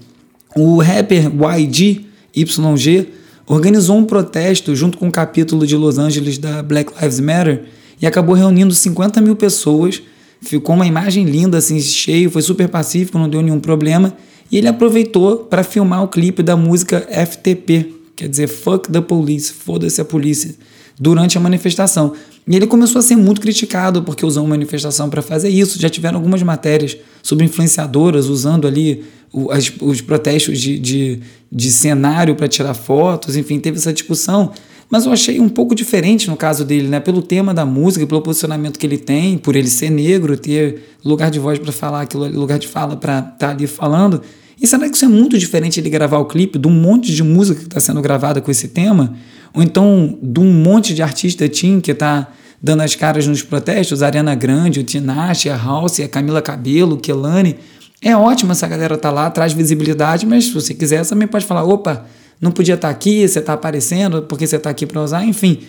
O 0.55 0.81
rapper 0.81 1.25
YG, 1.27 2.07
YG, 2.35 3.07
organizou 3.45 3.97
um 3.97 4.03
protesto 4.03 4.75
junto 4.75 4.97
com 4.97 5.09
o 5.09 5.11
capítulo 5.11 5.67
de 5.67 5.75
Los 5.75 5.99
Angeles 5.99 6.39
da 6.39 6.63
Black 6.63 6.91
Lives 6.99 7.19
Matter 7.19 7.65
e 8.01 8.07
acabou 8.07 8.35
reunindo 8.35 8.73
50 8.73 9.21
mil 9.21 9.35
pessoas. 9.35 10.01
Ficou 10.41 10.75
uma 10.75 10.85
imagem 10.85 11.25
linda, 11.25 11.57
assim, 11.57 11.79
cheio, 11.79 12.29
foi 12.29 12.41
super 12.41 12.69
pacífico, 12.69 13.17
não 13.17 13.29
deu 13.29 13.41
nenhum 13.41 13.59
problema. 13.59 14.13
E 14.51 14.57
ele 14.57 14.67
aproveitou 14.67 15.37
para 15.37 15.63
filmar 15.63 16.03
o 16.03 16.07
clipe 16.07 16.41
da 16.41 16.55
música 16.55 17.01
FTP, 17.01 17.93
quer 18.15 18.27
dizer, 18.27 18.47
Fuck 18.47 18.91
the 18.91 19.01
Police, 19.01 19.53
foda-se 19.53 20.01
a 20.01 20.05
polícia, 20.05 20.55
durante 20.99 21.37
a 21.37 21.41
manifestação. 21.41 22.13
E 22.47 22.55
ele 22.55 22.65
começou 22.65 22.99
a 22.99 23.01
ser 23.01 23.15
muito 23.15 23.41
criticado 23.41 24.01
porque 24.01 24.25
usou 24.25 24.43
uma 24.43 24.49
manifestação 24.49 25.07
para 25.09 25.21
fazer 25.21 25.49
isso. 25.49 25.79
Já 25.79 25.87
tiveram 25.87 26.17
algumas 26.17 26.41
matérias 26.41 26.97
sobre 27.21 27.45
influenciadoras 27.45 28.25
usando 28.27 28.67
ali 28.67 29.03
os 29.31 30.01
protestos 30.01 30.59
de, 30.59 30.79
de, 30.79 31.19
de 31.51 31.71
cenário 31.71 32.35
para 32.35 32.47
tirar 32.47 32.73
fotos, 32.73 33.35
enfim, 33.35 33.59
teve 33.59 33.77
essa 33.77 33.93
discussão. 33.93 34.51
Mas 34.89 35.05
eu 35.05 35.11
achei 35.11 35.39
um 35.39 35.47
pouco 35.47 35.75
diferente 35.75 36.27
no 36.29 36.35
caso 36.35 36.65
dele, 36.65 36.87
né? 36.87 36.99
Pelo 36.99 37.21
tema 37.21 37.53
da 37.53 37.65
música, 37.65 38.07
pelo 38.07 38.21
posicionamento 38.21 38.79
que 38.79 38.87
ele 38.87 38.97
tem, 38.97 39.37
por 39.37 39.55
ele 39.55 39.69
ser 39.69 39.91
negro, 39.91 40.35
ter 40.35 40.83
lugar 41.05 41.29
de 41.29 41.37
voz 41.37 41.59
para 41.59 41.71
falar 41.71 42.01
aquilo, 42.01 42.27
lugar 42.27 42.57
de 42.57 42.67
fala 42.67 42.95
para 42.95 43.19
estar 43.19 43.31
tá 43.37 43.49
ali 43.49 43.67
falando. 43.67 44.21
E 44.59 44.65
será 44.65 44.89
que 44.89 44.95
isso 44.95 45.05
é 45.05 45.07
muito 45.07 45.37
diferente 45.37 45.81
de 45.81 45.89
gravar 45.89 46.17
o 46.17 46.25
clipe 46.25 46.57
de 46.57 46.67
um 46.67 46.71
monte 46.71 47.13
de 47.13 47.23
música 47.23 47.59
que 47.59 47.67
está 47.67 47.79
sendo 47.79 48.01
gravada 48.01 48.41
com 48.41 48.49
esse 48.49 48.67
tema? 48.69 49.15
Ou 49.53 49.61
então 49.61 50.17
de 50.21 50.39
um 50.39 50.51
monte 50.51 50.93
de 50.93 51.03
artista 51.03 51.47
teen 51.47 51.79
que 51.79 51.91
está 51.91 52.27
dando 52.61 52.81
as 52.81 52.95
caras 52.95 53.25
nos 53.27 53.41
protestos, 53.43 54.01
a 54.03 54.07
Ariana 54.07 54.35
Grande, 54.35 54.79
o 54.79 54.83
Tinashe, 54.83 55.49
a 55.49 55.55
House, 55.55 55.99
a 55.99 56.07
Camila 56.07 56.41
Cabelo, 56.41 56.95
o 56.95 56.97
Kelani. 56.97 57.55
É 58.01 58.15
ótimo 58.17 58.51
essa 58.51 58.67
galera 58.67 58.97
tá 58.97 59.11
lá, 59.11 59.29
traz 59.29 59.53
visibilidade, 59.53 60.25
mas 60.25 60.45
se 60.45 60.51
você 60.51 60.73
quiser, 60.73 61.05
também 61.05 61.27
pode 61.27 61.45
falar, 61.45 61.63
opa, 61.63 62.05
não 62.41 62.51
podia 62.51 62.75
estar 62.75 62.87
tá 62.87 62.91
aqui, 62.91 63.27
você 63.27 63.39
está 63.39 63.53
aparecendo, 63.53 64.23
porque 64.23 64.47
você 64.47 64.55
está 64.55 64.69
aqui 64.69 64.85
para 64.85 65.01
usar, 65.01 65.25
enfim. 65.25 65.59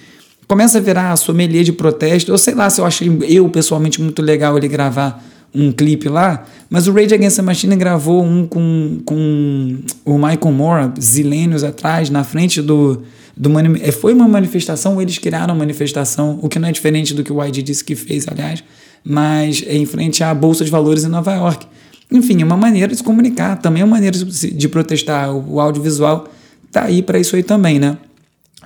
Começa 0.46 0.78
a 0.78 0.80
virar 0.80 1.16
sommelier 1.16 1.62
de 1.62 1.72
protesto. 1.72 2.32
Eu 2.32 2.38
sei 2.38 2.54
lá 2.54 2.68
se 2.70 2.80
eu 2.80 2.84
achei 2.84 3.08
eu 3.28 3.48
pessoalmente 3.48 4.00
muito 4.00 4.20
legal 4.22 4.56
ele 4.56 4.68
gravar 4.68 5.24
um 5.54 5.72
clipe 5.72 6.08
lá, 6.08 6.46
mas 6.68 6.86
o 6.86 6.92
Rage 6.92 7.14
Against 7.14 7.36
the 7.36 7.42
Machine 7.42 7.74
gravou 7.76 8.22
um 8.22 8.46
com, 8.46 9.00
com 9.04 9.78
o 10.04 10.14
Michael 10.14 10.52
Moore, 10.52 10.92
zilênios 11.00 11.64
atrás, 11.64 12.08
na 12.08 12.22
frente 12.22 12.62
do, 12.62 13.02
do 13.36 13.50
é, 13.82 13.90
foi 13.90 14.14
uma 14.14 14.28
manifestação, 14.28 15.02
eles 15.02 15.18
criaram 15.18 15.54
uma 15.54 15.60
manifestação, 15.60 16.38
o 16.40 16.48
que 16.48 16.58
não 16.58 16.68
é 16.68 16.72
diferente 16.72 17.12
do 17.14 17.24
que 17.24 17.32
o 17.32 17.42
YG 17.42 17.62
disse 17.62 17.84
que 17.84 17.96
fez, 17.96 18.28
aliás, 18.28 18.62
mas 19.02 19.64
é 19.66 19.76
em 19.76 19.86
frente 19.86 20.22
à 20.22 20.32
Bolsa 20.32 20.64
de 20.64 20.70
Valores 20.70 21.04
em 21.04 21.08
Nova 21.08 21.32
York. 21.34 21.66
Enfim, 22.12 22.40
é 22.42 22.44
uma 22.44 22.56
maneira 22.56 22.88
de 22.88 22.96
se 22.96 23.02
comunicar, 23.02 23.56
também 23.56 23.82
é 23.82 23.84
uma 23.84 23.96
maneira 23.96 24.16
de 24.16 24.68
protestar. 24.68 25.34
O 25.34 25.60
audiovisual 25.60 26.28
tá 26.70 26.84
aí 26.84 27.02
para 27.02 27.18
isso 27.18 27.36
aí 27.36 27.42
também, 27.42 27.78
né? 27.78 27.98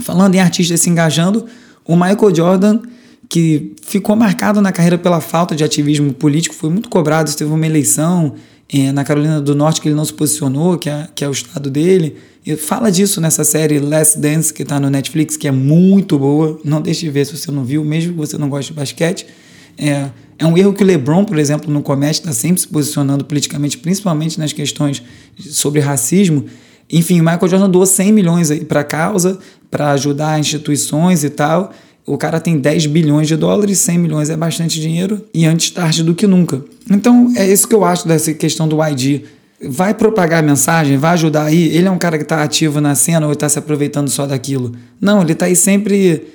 Falando 0.01 0.35
em 0.35 0.41
artistas 0.41 0.81
se 0.81 0.91
engajando, 0.91 1.47
o 1.85 1.95
Michael 1.95 2.35
Jordan 2.35 2.81
que 3.29 3.75
ficou 3.83 4.15
marcado 4.15 4.61
na 4.61 4.73
carreira 4.73 4.99
pela 4.99 5.21
falta 5.21 5.57
de 5.57 5.65
ativismo 5.65 6.13
político, 6.13 6.55
foi 6.55 6.71
muito 6.71 6.89
cobrado. 6.89 7.35
Teve 7.35 7.51
uma 7.51 7.67
eleição 7.67 8.35
é, 8.73 8.93
na 8.93 9.05
Carolina 9.05 9.41
do 9.41 9.55
Norte 9.55 9.81
que 9.81 9.89
ele 9.89 9.95
não 9.95 10.05
se 10.05 10.13
posicionou, 10.13 10.79
que 10.79 10.89
é, 10.89 11.09
que 11.15 11.25
é 11.25 11.29
o 11.29 11.33
estado 11.33 11.71
dele. 11.71 12.17
E 12.47 12.55
fala 12.57 12.93
disso 12.93 13.21
nessa 13.21 13.43
série 13.43 13.79
Last 13.79 14.19
Dance, 14.19 14.53
que 14.53 14.63
está 14.63 14.79
no 14.79 14.91
Netflix, 14.91 15.37
que 15.37 15.49
é 15.49 15.51
muito 15.51 16.19
boa. 16.19 16.61
Não 16.65 16.81
deixe 16.81 17.01
de 17.01 17.11
ver 17.11 17.25
se 17.25 17.37
você 17.37 17.51
não 17.51 17.65
viu, 17.65 17.85
mesmo 17.85 18.13
que 18.13 18.19
você 18.19 18.37
não 18.37 18.49
goste 18.49 18.73
de 18.73 18.79
basquete. 18.79 19.27
É, 19.77 20.11
é 20.39 20.47
um 20.47 20.57
erro 20.57 20.73
que 20.73 20.83
o 20.83 20.87
LeBron, 20.87 21.25
por 21.25 21.39
exemplo, 21.39 21.73
no 21.73 21.83
comércio 21.83 22.21
está 22.21 22.33
sempre 22.33 22.61
se 22.61 22.69
posicionando 22.69 23.25
politicamente, 23.25 23.79
principalmente 23.79 24.39
nas 24.39 24.53
questões 24.53 25.03
sobre 25.39 25.81
racismo. 25.81 26.45
Enfim, 26.91 27.21
o 27.21 27.25
Michael 27.25 27.49
Jordan 27.49 27.71
doou 27.71 27.87
100 27.87 28.13
milhões 28.13 28.51
para 28.65 28.81
a 28.81 28.85
causa, 28.85 29.39
para 29.71 29.91
ajudar 29.93 30.39
instituições 30.39 31.25
e 31.25 31.31
tal. 31.31 31.73
O 32.07 32.19
cara 32.19 32.39
tem 32.39 32.59
10 32.59 32.87
bilhões 32.87 33.27
de 33.27 33.37
dólares, 33.37 33.79
100 33.79 33.99
milhões 33.99 34.29
é 34.29 34.37
bastante 34.37 34.79
dinheiro 34.81 35.25
e 35.33 35.47
antes 35.47 35.71
tarde 35.71 36.03
do 36.03 36.15
que 36.15 36.27
nunca. 36.27 36.63
Então 36.91 37.33
é 37.35 37.51
isso 37.51 37.67
que 37.67 37.75
eu 37.75 37.85
acho 37.85 38.07
dessa 38.07 38.33
questão 38.35 38.69
do 38.69 38.79
ID. 38.85 39.23
Vai 39.67 39.95
propagar 39.95 40.41
a 40.41 40.47
mensagem, 40.47 40.99
vai 40.99 41.13
ajudar 41.13 41.45
aí. 41.45 41.75
Ele 41.75 41.89
é 41.89 41.91
um 41.91 41.97
cara 41.97 42.19
que 42.19 42.25
está 42.25 42.43
ativo 42.43 42.81
na 42.81 42.95
cena 42.95 43.27
ou 43.27 43.33
está 43.33 43.49
se 43.49 43.59
aproveitando 43.59 44.09
só 44.09 44.27
daquilo. 44.27 44.73
Não, 45.01 45.23
ele 45.23 45.33
está 45.33 45.47
aí 45.47 45.57
sempre 45.57 46.27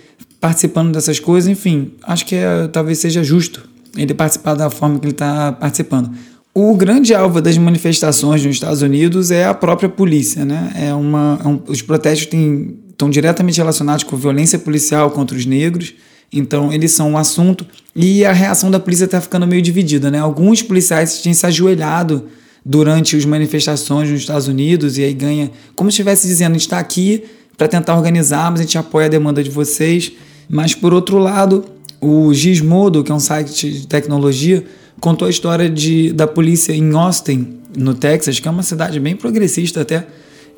participando 0.41 0.91
dessas 0.91 1.19
coisas. 1.19 1.47
Enfim, 1.47 1.91
acho 2.01 2.25
que 2.25 2.35
é, 2.35 2.67
talvez 2.67 2.97
seja 2.97 3.23
justo 3.23 3.69
ele 3.95 4.13
participar 4.13 4.55
da 4.55 4.69
forma 4.69 4.97
que 4.97 5.05
ele 5.05 5.11
está 5.11 5.51
participando. 5.51 6.11
O 6.53 6.75
grande 6.75 7.13
alvo 7.13 7.41
das 7.41 7.57
manifestações 7.57 8.43
nos 8.43 8.55
Estados 8.55 8.81
Unidos 8.81 9.31
é 9.31 9.45
a 9.45 9.53
própria 9.53 9.87
polícia, 9.87 10.43
né? 10.43 10.71
É 10.75 10.93
uma, 10.93 11.39
é 11.43 11.47
um, 11.47 11.61
os 11.67 11.81
protestos 11.81 12.27
têm 12.27 12.77
estão 12.99 13.09
diretamente 13.09 13.57
relacionados 13.57 14.03
com 14.03 14.17
violência 14.17 14.59
policial 14.59 15.09
contra 15.11 15.37
os 15.37 15.45
negros. 15.45 15.93
Então, 16.33 16.71
eles 16.71 16.91
são 16.91 17.11
um 17.11 17.17
assunto. 17.17 17.65
E 17.95 18.25
a 18.25 18.33
reação 18.33 18.69
da 18.69 18.77
polícia 18.77 19.05
está 19.05 19.21
ficando 19.21 19.47
meio 19.47 19.61
dividida. 19.61 20.11
Né? 20.11 20.19
Alguns 20.19 20.61
policiais 20.61 21.21
tinham 21.21 21.33
se 21.33 21.45
ajoelhado 21.45 22.25
durante 22.63 23.15
as 23.15 23.23
manifestações 23.23 24.09
nos 24.09 24.19
Estados 24.19 24.49
Unidos 24.49 24.97
e 24.97 25.03
aí 25.03 25.13
ganha. 25.13 25.49
Como 25.75 25.89
se 25.89 25.93
estivesse 25.93 26.27
dizendo: 26.27 26.51
a 26.51 26.53
gente 26.53 26.61
está 26.63 26.77
aqui 26.77 27.23
para 27.57 27.69
tentar 27.69 27.95
organizar, 27.95 28.51
mas 28.51 28.59
a 28.59 28.63
gente 28.63 28.77
apoia 28.77 29.05
a 29.05 29.09
demanda 29.09 29.41
de 29.41 29.49
vocês. 29.49 30.11
Mas, 30.49 30.75
por 30.75 30.93
outro 30.93 31.17
lado, 31.19 31.63
o 32.01 32.33
Gizmodo, 32.33 33.01
que 33.01 33.11
é 33.13 33.15
um 33.15 33.19
site 33.19 33.71
de 33.71 33.87
tecnologia, 33.87 34.65
contou 34.99 35.27
a 35.27 35.31
história 35.31 35.69
de, 35.69 36.11
da 36.13 36.27
polícia 36.27 36.73
em 36.73 36.93
Austin, 36.93 37.59
no 37.77 37.93
Texas, 37.93 38.39
que 38.39 38.47
é 38.47 38.51
uma 38.51 38.63
cidade 38.63 38.99
bem 38.99 39.15
progressista 39.15 39.81
até 39.81 40.05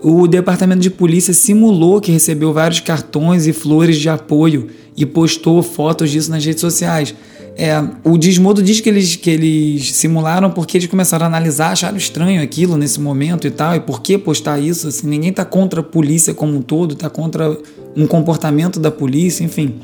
o 0.03 0.27
departamento 0.27 0.81
de 0.81 0.89
polícia 0.89 1.33
simulou 1.33 2.01
que 2.01 2.11
recebeu 2.11 2.51
vários 2.51 2.79
cartões 2.79 3.45
e 3.45 3.53
flores 3.53 3.97
de 3.97 4.09
apoio 4.09 4.67
e 4.97 5.05
postou 5.05 5.61
fotos 5.61 6.09
disso 6.09 6.31
nas 6.31 6.43
redes 6.43 6.59
sociais. 6.59 7.13
É, 7.55 7.73
o 8.03 8.17
Desmodo 8.17 8.63
diz 8.63 8.79
que 8.79 8.89
eles, 8.89 9.15
que 9.15 9.29
eles 9.29 9.91
simularam 9.91 10.49
porque 10.49 10.77
eles 10.77 10.87
começaram 10.87 11.25
a 11.25 11.27
analisar, 11.27 11.73
acharam 11.73 11.97
estranho 11.97 12.41
aquilo 12.41 12.77
nesse 12.77 12.99
momento 12.99 13.45
e 13.45 13.51
tal, 13.51 13.75
e 13.75 13.79
por 13.79 14.01
que 14.01 14.17
postar 14.17 14.59
isso? 14.59 14.87
Assim, 14.87 15.07
ninguém 15.07 15.29
está 15.29 15.45
contra 15.45 15.81
a 15.81 15.83
polícia 15.83 16.33
como 16.33 16.57
um 16.57 16.61
todo, 16.61 16.93
está 16.93 17.09
contra 17.09 17.55
um 17.95 18.07
comportamento 18.07 18.79
da 18.79 18.89
polícia, 18.89 19.43
enfim. 19.43 19.75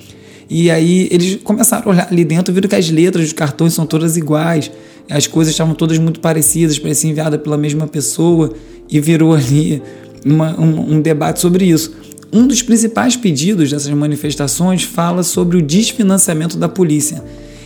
E 0.49 0.71
aí 0.71 1.07
eles 1.12 1.39
começaram 1.43 1.88
a 1.88 1.89
olhar 1.89 2.07
ali 2.10 2.23
dentro, 2.23 2.53
viram 2.53 2.69
que 2.69 2.75
as 2.75 2.89
letras 2.89 3.25
dos 3.25 3.33
cartões 3.33 3.73
são 3.73 3.86
todas 3.86 4.15
iguais, 4.15 4.71
as 5.10 5.27
coisas 5.27 5.53
estavam 5.53 5.73
todas 5.73 5.97
muito 5.97 6.19
parecidas, 6.19 6.79
parecia 6.79 7.10
enviada 7.10 7.38
pela 7.38 7.57
mesma 7.57 7.88
pessoa, 7.88 8.53
e 8.89 8.99
virou 8.99 9.33
ali 9.33 9.81
uma, 10.25 10.60
um, 10.60 10.95
um 10.95 11.01
debate 11.01 11.39
sobre 11.39 11.65
isso. 11.65 11.93
Um 12.31 12.45
dos 12.45 12.62
principais 12.62 13.15
pedidos 13.15 13.71
dessas 13.71 13.93
manifestações 13.93 14.83
fala 14.83 15.23
sobre 15.23 15.57
o 15.57 15.62
desfinanciamento 15.62 16.57
da 16.57 16.67
polícia. 16.67 17.23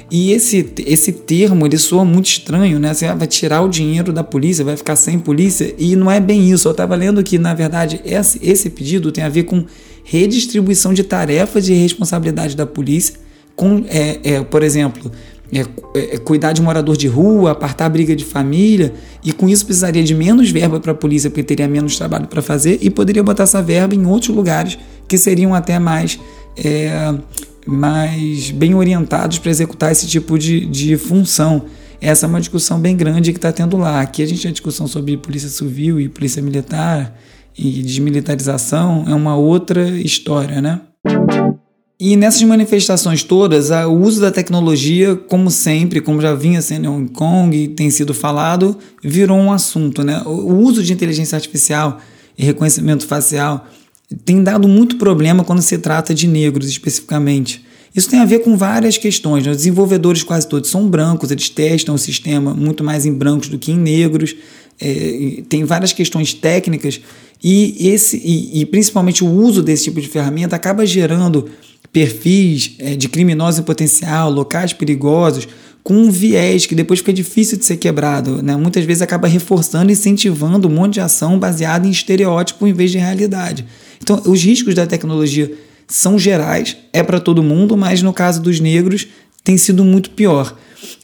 E 0.09 0.33
esse, 0.33 0.73
esse 0.85 1.13
termo 1.13 1.65
ele 1.65 1.77
soa 1.77 2.03
muito 2.03 2.27
estranho, 2.27 2.79
né? 2.79 2.93
Você 2.93 3.07
vai 3.13 3.27
tirar 3.27 3.61
o 3.61 3.69
dinheiro 3.69 4.11
da 4.11 4.23
polícia, 4.23 4.63
vai 4.65 4.75
ficar 4.75 4.97
sem 4.97 5.17
polícia, 5.17 5.73
e 5.79 5.95
não 5.95 6.11
é 6.11 6.19
bem 6.19 6.51
isso. 6.51 6.67
Eu 6.67 6.73
estava 6.73 6.95
lendo 6.95 7.23
que, 7.23 7.39
na 7.39 7.53
verdade, 7.53 8.01
esse, 8.03 8.37
esse 8.43 8.69
pedido 8.69 9.09
tem 9.11 9.23
a 9.23 9.29
ver 9.29 9.43
com 9.43 9.63
redistribuição 10.03 10.93
de 10.93 11.03
tarefas 11.03 11.67
e 11.67 11.73
responsabilidade 11.73 12.55
da 12.55 12.65
polícia, 12.65 13.15
com, 13.55 13.83
é, 13.87 14.19
é, 14.23 14.41
por 14.43 14.63
exemplo, 14.63 15.11
é, 15.53 15.59
é, 15.93 16.15
é, 16.15 16.17
cuidar 16.17 16.53
de 16.53 16.61
morador 16.61 16.95
de 16.95 17.07
rua, 17.07 17.51
apartar 17.51 17.89
briga 17.89 18.15
de 18.15 18.23
família, 18.23 18.93
e 19.23 19.33
com 19.33 19.49
isso 19.49 19.65
precisaria 19.65 20.03
de 20.03 20.15
menos 20.15 20.49
verba 20.49 20.79
para 20.79 20.93
a 20.93 20.95
polícia, 20.95 21.29
porque 21.29 21.43
teria 21.43 21.67
menos 21.67 21.97
trabalho 21.97 22.27
para 22.27 22.41
fazer, 22.41 22.79
e 22.81 22.89
poderia 22.89 23.21
botar 23.21 23.43
essa 23.43 23.61
verba 23.61 23.93
em 23.93 24.05
outros 24.05 24.33
lugares 24.33 24.77
que 25.07 25.17
seriam 25.17 25.53
até 25.53 25.77
mais, 25.77 26.17
é, 26.55 27.13
mais 27.67 28.49
bem 28.51 28.73
orientados 28.73 29.39
para 29.39 29.51
executar 29.51 29.91
esse 29.91 30.07
tipo 30.07 30.39
de, 30.39 30.65
de 30.65 30.95
função. 30.95 31.65
Essa 31.99 32.25
é 32.25 32.29
uma 32.29 32.39
discussão 32.39 32.79
bem 32.79 32.95
grande 32.95 33.31
que 33.33 33.37
está 33.37 33.51
tendo 33.51 33.77
lá. 33.77 34.01
Aqui 34.01 34.23
a 34.23 34.25
gente 34.25 34.41
tem 34.41 34.51
discussão 34.51 34.87
sobre 34.87 35.17
polícia 35.17 35.49
civil 35.49 35.99
e 35.99 36.07
polícia 36.07 36.41
militar 36.41 37.15
e 37.57 37.83
desmilitarização, 37.83 39.05
é 39.07 39.13
uma 39.13 39.35
outra 39.35 39.89
história, 39.89 40.61
né? 40.61 40.81
E 42.03 42.15
nessas 42.15 42.41
manifestações 42.41 43.23
todas, 43.23 43.69
o 43.69 43.91
uso 43.91 44.19
da 44.19 44.31
tecnologia, 44.31 45.15
como 45.15 45.51
sempre, 45.51 46.01
como 46.01 46.19
já 46.19 46.33
vinha 46.33 46.59
sendo 46.59 46.85
em 46.85 46.87
Hong 46.87 47.11
Kong 47.11 47.55
e 47.55 47.67
tem 47.67 47.91
sido 47.91 48.11
falado, 48.11 48.75
virou 49.03 49.37
um 49.37 49.53
assunto. 49.53 50.03
Né? 50.03 50.19
O 50.25 50.55
uso 50.55 50.81
de 50.81 50.91
inteligência 50.91 51.35
artificial 51.35 51.99
e 52.35 52.43
reconhecimento 52.43 53.05
facial 53.05 53.67
tem 54.25 54.41
dado 54.41 54.67
muito 54.67 54.97
problema 54.97 55.43
quando 55.43 55.61
se 55.61 55.77
trata 55.77 56.11
de 56.11 56.27
negros 56.27 56.67
especificamente. 56.67 57.63
Isso 57.93 58.09
tem 58.09 58.19
a 58.19 58.25
ver 58.25 58.39
com 58.39 58.57
várias 58.57 58.97
questões. 58.97 59.45
Né? 59.45 59.51
Os 59.51 59.57
desenvolvedores 59.57 60.23
quase 60.23 60.47
todos 60.47 60.71
são 60.71 60.89
brancos, 60.89 61.29
eles 61.29 61.49
testam 61.49 61.93
o 61.93 61.99
sistema 61.99 62.51
muito 62.55 62.83
mais 62.83 63.05
em 63.05 63.13
brancos 63.13 63.47
do 63.47 63.59
que 63.59 63.71
em 63.71 63.77
negros. 63.77 64.35
É, 64.79 65.43
tem 65.47 65.63
várias 65.65 65.93
questões 65.93 66.33
técnicas 66.33 66.99
e, 67.43 67.89
esse, 67.89 68.17
e, 68.17 68.61
e 68.61 68.65
principalmente 68.65 69.23
o 69.23 69.27
uso 69.27 69.63
desse 69.63 69.85
tipo 69.85 69.99
de 69.99 70.07
ferramenta 70.07 70.55
acaba 70.55 70.85
gerando 70.85 71.49
perfis 71.91 72.75
é, 72.79 72.95
de 72.95 73.09
criminosos 73.09 73.59
em 73.59 73.63
potencial, 73.63 74.31
locais 74.31 74.73
perigosos, 74.73 75.47
com 75.83 75.95
um 75.95 76.11
viés 76.11 76.65
que 76.65 76.75
depois 76.75 76.99
fica 76.99 77.11
difícil 77.11 77.57
de 77.57 77.65
ser 77.65 77.77
quebrado. 77.77 78.41
Né? 78.41 78.55
Muitas 78.55 78.85
vezes 78.85 79.01
acaba 79.01 79.27
reforçando 79.27 79.91
incentivando 79.91 80.67
um 80.67 80.71
monte 80.71 80.95
de 80.95 81.01
ação 81.01 81.39
baseada 81.39 81.87
em 81.87 81.91
estereótipo 81.91 82.67
em 82.67 82.73
vez 82.73 82.91
de 82.91 82.97
realidade. 82.97 83.65
Então, 84.01 84.21
os 84.25 84.43
riscos 84.43 84.75
da 84.75 84.85
tecnologia 84.85 85.51
são 85.87 86.17
gerais, 86.17 86.77
é 86.93 87.03
para 87.03 87.19
todo 87.19 87.43
mundo, 87.43 87.75
mas 87.75 88.01
no 88.01 88.13
caso 88.13 88.41
dos 88.41 88.59
negros 88.59 89.07
tem 89.43 89.57
sido 89.57 89.83
muito 89.83 90.11
pior. 90.11 90.55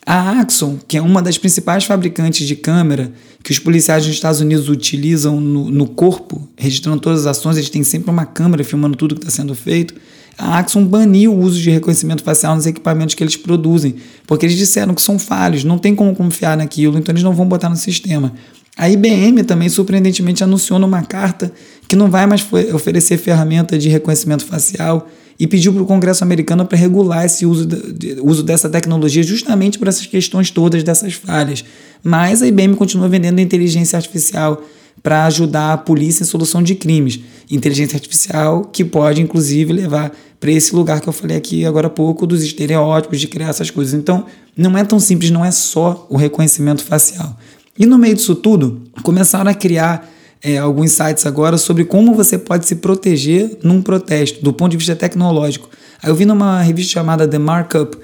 A 0.06 0.39
Axon, 0.39 0.80
que 0.88 0.97
é 0.97 1.02
uma 1.02 1.21
das 1.21 1.38
principais 1.38 1.84
fabricantes 1.84 2.47
de 2.47 2.56
câmera 2.56 3.12
que 3.43 3.52
os 3.52 3.60
policiais 3.60 4.06
dos 4.06 4.13
Estados 4.13 4.41
Unidos 4.41 4.69
utilizam 4.69 5.39
no, 5.39 5.69
no 5.69 5.88
corpo, 5.88 6.47
registrando 6.58 7.00
todas 7.00 7.26
as 7.26 7.38
ações, 7.38 7.58
eles 7.58 7.69
têm 7.69 7.84
sempre 7.84 8.10
uma 8.10 8.26
câmera 8.26 8.63
filmando 8.63 8.95
tudo 8.95 9.15
que 9.15 9.21
está 9.21 9.32
sendo 9.32 9.54
feito 9.54 9.93
a 10.38 10.60
Axon 10.60 10.86
baniu 10.86 11.34
o 11.34 11.39
uso 11.39 11.60
de 11.60 11.71
reconhecimento 11.71 12.23
facial 12.23 12.56
nos 12.56 12.67
equipamentos 12.67 13.15
que 13.15 13.23
eles 13.23 13.36
produzem, 13.36 13.95
porque 14.28 14.45
eles 14.45 14.56
disseram 14.56 14.93
que 14.93 15.02
são 15.02 15.17
falhos, 15.17 15.63
não 15.63 15.80
tem 15.80 15.95
como 15.95 16.15
confiar 16.15 16.56
naquilo, 16.56 16.97
então 16.97 17.12
eles 17.12 17.23
não 17.23 17.34
vão 17.34 17.47
botar 17.47 17.69
no 17.69 17.76
sistema. 17.76 18.32
A 18.78 18.88
IBM 18.88 19.43
também, 19.43 19.67
surpreendentemente, 19.67 20.43
anunciou 20.43 20.78
numa 20.78 21.02
carta 21.02 21.52
que 21.88 21.95
não 21.95 22.12
vai 22.12 22.28
mais 22.28 22.47
oferecer 22.71 23.17
ferramenta 23.17 23.80
de 23.80 23.89
reconhecimento 23.89 24.45
facial 24.45 25.10
e 25.39 25.45
pediu 25.45 25.71
para 25.73 25.84
o 25.84 25.86
Congresso 25.86 26.23
americano 26.23 26.65
para 26.65 26.78
regular 26.78 27.26
esse 27.26 27.45
uso, 27.45 27.65
de, 27.65 28.17
uso 28.21 28.43
dessa 28.43 28.69
tecnologia 28.69 29.21
justamente 29.21 29.78
por 29.78 29.88
essas 29.88 30.06
questões 30.06 30.50
todas 30.50 30.84
dessas 30.84 31.13
falhas. 31.13 31.63
Mas 32.04 32.41
a 32.41 32.47
IBM 32.47 32.76
continua 32.76 33.08
vendendo 33.08 33.39
inteligência 33.39 33.97
artificial 33.97 34.63
para 35.04 35.26
ajudar 35.26 35.73
a 35.73 35.78
polícia 35.78 36.23
em 36.23 36.26
solução 36.26 36.62
de 36.63 36.76
crimes. 36.76 37.19
Inteligência 37.50 37.95
artificial 37.95 38.63
que 38.65 38.84
pode, 38.84 39.21
inclusive, 39.21 39.71
levar 39.73 40.12
para 40.39 40.52
esse 40.52 40.76
lugar 40.76 41.02
que 41.02 41.08
eu 41.08 41.13
falei 41.13 41.38
aqui 41.38 41.65
agora 41.65 41.88
há 41.88 41.89
pouco, 41.89 42.26
dos 42.26 42.43
estereótipos, 42.43 43.19
de 43.19 43.28
criar 43.28 43.50
essas 43.50 43.69
coisas. 43.69 43.93
Então, 43.93 44.26
não 44.56 44.78
é 44.78 44.84
tão 44.84 45.00
simples, 45.00 45.32
não 45.32 45.45
é 45.45 45.52
só 45.52 46.06
o 46.10 46.17
reconhecimento 46.17 46.84
facial. 46.84 47.38
E 47.78 47.86
no 47.86 47.97
meio 47.97 48.15
disso 48.15 48.36
tudo, 48.36 48.82
começaram 49.04 49.50
a 49.50 49.54
criar 49.54 50.10
é, 50.43 50.58
alguns 50.58 50.91
sites 50.91 51.26
agora 51.26 51.58
sobre 51.58 51.86
como 51.86 52.13
você 52.13 52.38
pode 52.38 52.65
se 52.65 52.76
proteger 52.76 53.58
num 53.63 53.82
protesto, 53.82 54.43
do 54.43 54.54
ponto 54.54 54.71
de 54.71 54.78
vista 54.78 54.95
tecnológico. 54.95 55.69
Aí 56.02 56.10
eu 56.10 56.15
vi 56.15 56.26
numa 56.26 56.62
revista 56.62 56.93
chamada 56.93 57.28
The 57.28 57.38
Markup 57.38 57.97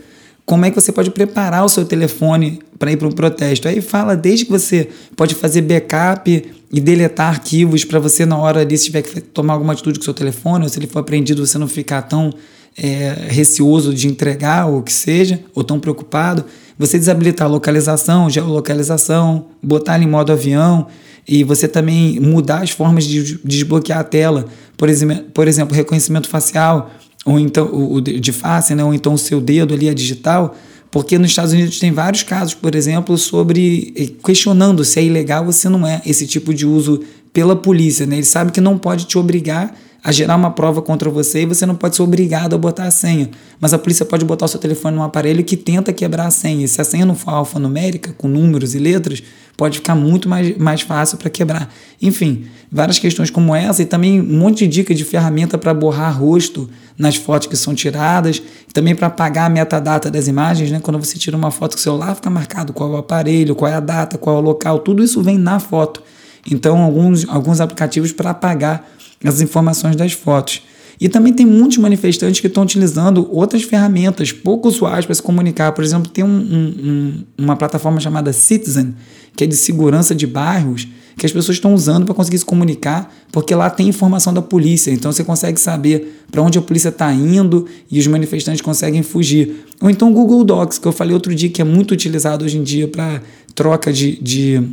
como 0.45 0.65
é 0.65 0.69
que 0.69 0.75
você 0.75 0.91
pode 0.91 1.09
preparar 1.11 1.63
o 1.63 1.69
seu 1.69 1.85
telefone 1.85 2.59
para 2.77 2.91
ir 2.91 2.97
para 2.97 3.07
um 3.07 3.11
protesto. 3.11 3.67
Aí 3.67 3.79
fala 3.81 4.15
desde 4.15 4.45
que 4.45 4.51
você 4.51 4.89
pode 5.15 5.35
fazer 5.35 5.61
backup 5.61 6.51
e 6.71 6.81
deletar 6.81 7.29
arquivos 7.29 7.85
para 7.85 7.99
você, 7.99 8.25
na 8.25 8.37
hora 8.37 8.61
ali, 8.61 8.77
se 8.77 8.85
tiver 8.85 9.03
que 9.03 9.21
tomar 9.21 9.53
alguma 9.53 9.73
atitude 9.73 9.99
com 9.99 10.01
o 10.01 10.05
seu 10.05 10.13
telefone, 10.13 10.63
ou 10.63 10.69
se 10.69 10.79
ele 10.79 10.87
for 10.87 10.99
apreendido, 10.99 11.45
você 11.45 11.57
não 11.57 11.67
ficar 11.67 12.01
tão 12.01 12.33
é, 12.75 13.27
receoso 13.29 13.93
de 13.93 14.07
entregar, 14.07 14.65
ou 14.65 14.79
o 14.79 14.83
que 14.83 14.91
seja, 14.91 15.39
ou 15.53 15.63
tão 15.63 15.79
preocupado. 15.79 16.43
Você 16.77 16.97
desabilitar 16.97 17.47
localização, 17.47 18.29
geolocalização, 18.29 19.45
botar 19.61 19.95
ele 19.95 20.05
em 20.05 20.09
modo 20.09 20.31
avião 20.31 20.87
e 21.27 21.43
você 21.43 21.67
também 21.67 22.19
mudar 22.19 22.63
as 22.63 22.71
formas 22.71 23.05
de 23.05 23.39
desbloquear 23.43 23.99
a 23.99 24.03
tela. 24.03 24.45
Por 24.77 24.89
exemplo, 24.89 25.25
por 25.33 25.47
exemplo 25.47 25.75
reconhecimento 25.75 26.27
facial, 26.27 26.91
ou 27.25 27.39
então 27.39 27.69
o 27.73 28.01
de 28.01 28.31
face, 28.31 28.75
né, 28.75 28.83
ou 28.83 28.93
então 28.93 29.13
o 29.13 29.17
seu 29.17 29.39
dedo 29.39 29.73
ali, 29.73 29.87
a 29.87 29.93
digital, 29.93 30.55
porque 30.91 31.17
nos 31.17 31.29
Estados 31.29 31.53
Unidos 31.53 31.79
tem 31.79 31.91
vários 31.91 32.23
casos, 32.23 32.53
por 32.53 32.75
exemplo, 32.75 33.17
sobre 33.17 33.93
eh, 33.97 34.09
questionando 34.23 34.83
se 34.83 34.99
é 34.99 35.03
ilegal 35.03 35.45
ou 35.45 35.51
se 35.51 35.67
não 35.67 35.87
é 35.87 36.01
esse 36.05 36.27
tipo 36.27 36.53
de 36.53 36.67
uso 36.67 37.01
pela 37.31 37.55
polícia. 37.55 38.05
Né? 38.05 38.17
Ele 38.17 38.25
sabe 38.25 38.51
que 38.51 38.61
não 38.61 38.77
pode 38.77 39.05
te 39.05 39.17
obrigar 39.17 39.75
a 40.03 40.11
gerar 40.11 40.35
uma 40.35 40.51
prova 40.51 40.81
contra 40.81 41.09
você 41.09 41.43
e 41.43 41.45
você 41.45 41.65
não 41.65 41.75
pode 41.75 41.95
ser 41.95 42.01
obrigado 42.01 42.53
a 42.53 42.57
botar 42.57 42.83
a 42.83 42.91
senha. 42.91 43.29
Mas 43.59 43.73
a 43.73 43.79
polícia 43.79 44.05
pode 44.05 44.25
botar 44.25 44.45
o 44.45 44.47
seu 44.49 44.59
telefone 44.59 44.97
num 44.97 45.03
aparelho 45.03 45.43
que 45.45 45.55
tenta 45.55 45.93
quebrar 45.93 46.27
a 46.27 46.31
senha. 46.31 46.65
E 46.65 46.67
se 46.67 46.81
a 46.81 46.83
senha 46.83 47.05
não 47.05 47.15
for 47.15 47.31
alfanumérica, 47.31 48.13
com 48.17 48.27
números 48.27 48.75
e 48.75 48.79
letras, 48.79 49.23
pode 49.55 49.77
ficar 49.77 49.95
muito 49.95 50.27
mais, 50.27 50.57
mais 50.57 50.81
fácil 50.81 51.17
para 51.17 51.29
quebrar. 51.29 51.73
Enfim, 52.01 52.47
várias 52.69 52.99
questões 52.99 53.29
como 53.29 53.55
essa 53.55 53.81
e 53.81 53.85
também 53.85 54.19
um 54.19 54.39
monte 54.39 54.67
de 54.67 54.67
dica 54.67 54.93
de 54.93 55.05
ferramenta 55.05 55.57
para 55.57 55.73
borrar 55.73 56.19
rosto 56.19 56.69
nas 56.97 57.15
fotos 57.15 57.47
que 57.47 57.55
são 57.55 57.73
tiradas, 57.73 58.43
também 58.73 58.93
para 58.93 59.07
apagar 59.07 59.45
a 59.45 59.49
metadata 59.49 60.11
das 60.11 60.27
imagens, 60.27 60.69
né? 60.69 60.81
Quando 60.83 60.99
você 60.99 61.17
tira 61.17 61.37
uma 61.37 61.49
foto 61.49 61.75
com 61.75 61.79
o 61.79 61.81
celular, 61.81 62.13
fica 62.15 62.29
marcado 62.29 62.73
qual 62.73 62.91
é 62.91 62.95
o 62.95 62.97
aparelho, 62.97 63.55
qual 63.55 63.71
é 63.71 63.75
a 63.75 63.79
data, 63.79 64.17
qual 64.17 64.35
é 64.35 64.39
o 64.39 64.41
local, 64.41 64.79
tudo 64.79 65.01
isso 65.01 65.21
vem 65.23 65.37
na 65.37 65.59
foto. 65.59 66.03
Então, 66.49 66.81
alguns, 66.81 67.27
alguns 67.29 67.61
aplicativos 67.61 68.11
para 68.11 68.31
apagar 68.31 68.92
as 69.23 69.41
informações 69.41 69.95
das 69.95 70.13
fotos. 70.13 70.61
E 70.99 71.09
também 71.09 71.33
tem 71.33 71.45
muitos 71.45 71.77
manifestantes 71.77 72.39
que 72.39 72.47
estão 72.47 72.63
utilizando 72.63 73.27
outras 73.31 73.63
ferramentas 73.63 74.31
pouco 74.31 74.67
usuais 74.67 75.05
para 75.05 75.15
se 75.15 75.21
comunicar. 75.21 75.71
Por 75.71 75.83
exemplo, 75.83 76.09
tem 76.09 76.23
um, 76.23 76.29
um, 76.29 77.23
uma 77.37 77.55
plataforma 77.55 77.99
chamada 77.99 78.31
Citizen, 78.31 78.93
que 79.35 79.43
é 79.43 79.47
de 79.47 79.55
segurança 79.55 80.13
de 80.13 80.27
bairros, 80.27 80.87
que 81.17 81.25
as 81.25 81.31
pessoas 81.31 81.57
estão 81.57 81.73
usando 81.73 82.05
para 82.05 82.13
conseguir 82.13 82.37
se 82.37 82.45
comunicar, 82.45 83.13
porque 83.31 83.53
lá 83.53 83.69
tem 83.69 83.87
informação 83.87 84.33
da 84.33 84.41
polícia. 84.41 84.91
Então 84.91 85.11
você 85.11 85.23
consegue 85.23 85.59
saber 85.59 86.23
para 86.31 86.41
onde 86.41 86.57
a 86.57 86.61
polícia 86.61 86.89
está 86.89 87.11
indo 87.11 87.67
e 87.89 87.99
os 87.99 88.07
manifestantes 88.07 88.61
conseguem 88.61 89.03
fugir. 89.03 89.65
Ou 89.81 89.89
então 89.89 90.09
o 90.09 90.13
Google 90.13 90.43
Docs, 90.43 90.77
que 90.77 90.87
eu 90.87 90.91
falei 90.91 91.13
outro 91.13 91.33
dia 91.33 91.49
que 91.49 91.61
é 91.61 91.65
muito 91.65 91.91
utilizado 91.91 92.45
hoje 92.45 92.57
em 92.57 92.63
dia 92.63 92.87
para 92.87 93.21
troca 93.53 93.91
de, 93.91 94.19
de 94.21 94.63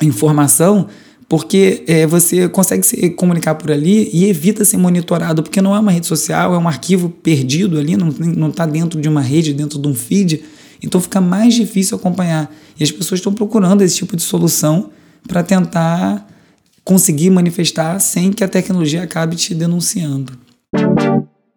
informação 0.00 0.88
porque 1.28 1.84
é, 1.86 2.06
você 2.06 2.48
consegue 2.48 2.84
se 2.84 3.10
comunicar 3.10 3.54
por 3.54 3.70
ali 3.70 4.08
e 4.12 4.24
evita 4.24 4.64
ser 4.64 4.78
monitorado, 4.78 5.42
porque 5.42 5.60
não 5.60 5.76
é 5.76 5.78
uma 5.78 5.92
rede 5.92 6.06
social, 6.06 6.54
é 6.54 6.58
um 6.58 6.66
arquivo 6.66 7.10
perdido 7.10 7.78
ali, 7.78 7.96
não 7.96 8.48
está 8.48 8.64
dentro 8.64 8.98
de 8.98 9.08
uma 9.08 9.20
rede, 9.20 9.52
dentro 9.52 9.78
de 9.78 9.86
um 9.86 9.94
feed, 9.94 10.42
então 10.82 11.00
fica 11.00 11.20
mais 11.20 11.54
difícil 11.54 11.98
acompanhar. 11.98 12.50
E 12.80 12.82
as 12.82 12.90
pessoas 12.90 13.20
estão 13.20 13.34
procurando 13.34 13.82
esse 13.82 13.96
tipo 13.96 14.16
de 14.16 14.22
solução 14.22 14.90
para 15.26 15.42
tentar 15.42 16.26
conseguir 16.82 17.28
manifestar 17.28 17.98
sem 17.98 18.32
que 18.32 18.42
a 18.42 18.48
tecnologia 18.48 19.02
acabe 19.02 19.36
te 19.36 19.54
denunciando. 19.54 20.32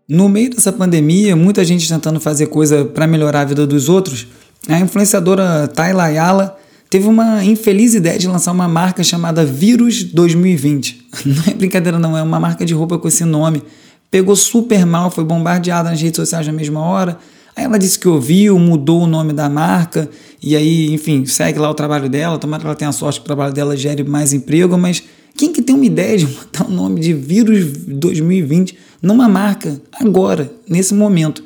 No 0.10 0.28
meio 0.28 0.50
dessa 0.50 0.74
pandemia, 0.74 1.34
muita 1.38 1.64
gente 1.64 1.88
tentando 1.88 2.20
fazer 2.20 2.48
coisa 2.48 2.84
para 2.84 3.08
melhorar 3.08 3.42
a 3.42 3.46
vida 3.46 3.66
dos 3.66 3.88
outros, 3.88 4.28
a 4.68 4.78
influenciadora 4.78 5.70
Tayla 5.70 6.04
Ayala 6.04 6.58
teve 6.92 7.08
uma 7.08 7.42
infeliz 7.46 7.94
ideia 7.96 8.20
de 8.20 8.28
lançar 8.28 8.52
uma 8.52 8.68
marca 8.68 9.02
chamada 9.02 9.46
Vírus 9.46 10.04
2020. 10.04 11.08
Não 11.26 11.44
é 11.48 11.54
brincadeira, 11.54 11.98
não, 11.98 12.18
é 12.18 12.22
uma 12.22 12.38
marca 12.38 12.66
de 12.66 12.74
roupa 12.74 13.00
com 13.00 13.08
esse 13.08 13.24
nome. 13.24 13.64
Pegou 14.12 14.36
super 14.36 14.86
mal, 14.86 15.10
foi 15.10 15.24
bombardeada 15.24 15.90
nas 15.90 16.02
redes 16.02 16.18
sociais 16.18 16.46
na 16.46 16.52
mesma 16.52 16.82
hora. 16.82 17.18
Aí 17.56 17.64
ela 17.64 17.80
disse 17.80 17.98
que 17.98 18.10
ouviu, 18.10 18.60
mudou 18.60 19.04
o 19.04 19.08
nome 19.08 19.32
da 19.32 19.50
marca, 19.50 20.10
e 20.44 20.54
aí, 20.54 20.94
enfim, 20.94 21.26
segue 21.26 21.60
lá 21.60 21.70
o 21.70 21.74
trabalho 21.74 22.10
dela. 22.10 22.38
Tomara 22.38 22.60
que 22.62 22.68
ela 22.68 22.76
tenha 22.76 22.92
sorte 22.92 23.20
que 23.20 23.24
o 23.24 23.26
trabalho 23.26 23.54
dela 23.54 23.78
gere 23.78 24.04
mais 24.04 24.34
emprego, 24.34 24.78
mas 24.78 25.02
quem 25.38 25.54
que 25.54 25.62
tem 25.62 25.74
uma 25.74 25.86
ideia 25.86 26.18
de 26.18 26.26
botar 26.28 26.66
o 26.66 26.72
nome 26.72 27.00
de 27.00 27.14
Vírus 27.14 27.72
2020 27.88 28.78
numa 29.02 29.30
marca 29.30 29.82
agora, 29.94 30.52
nesse 30.68 30.94
momento? 30.94 31.42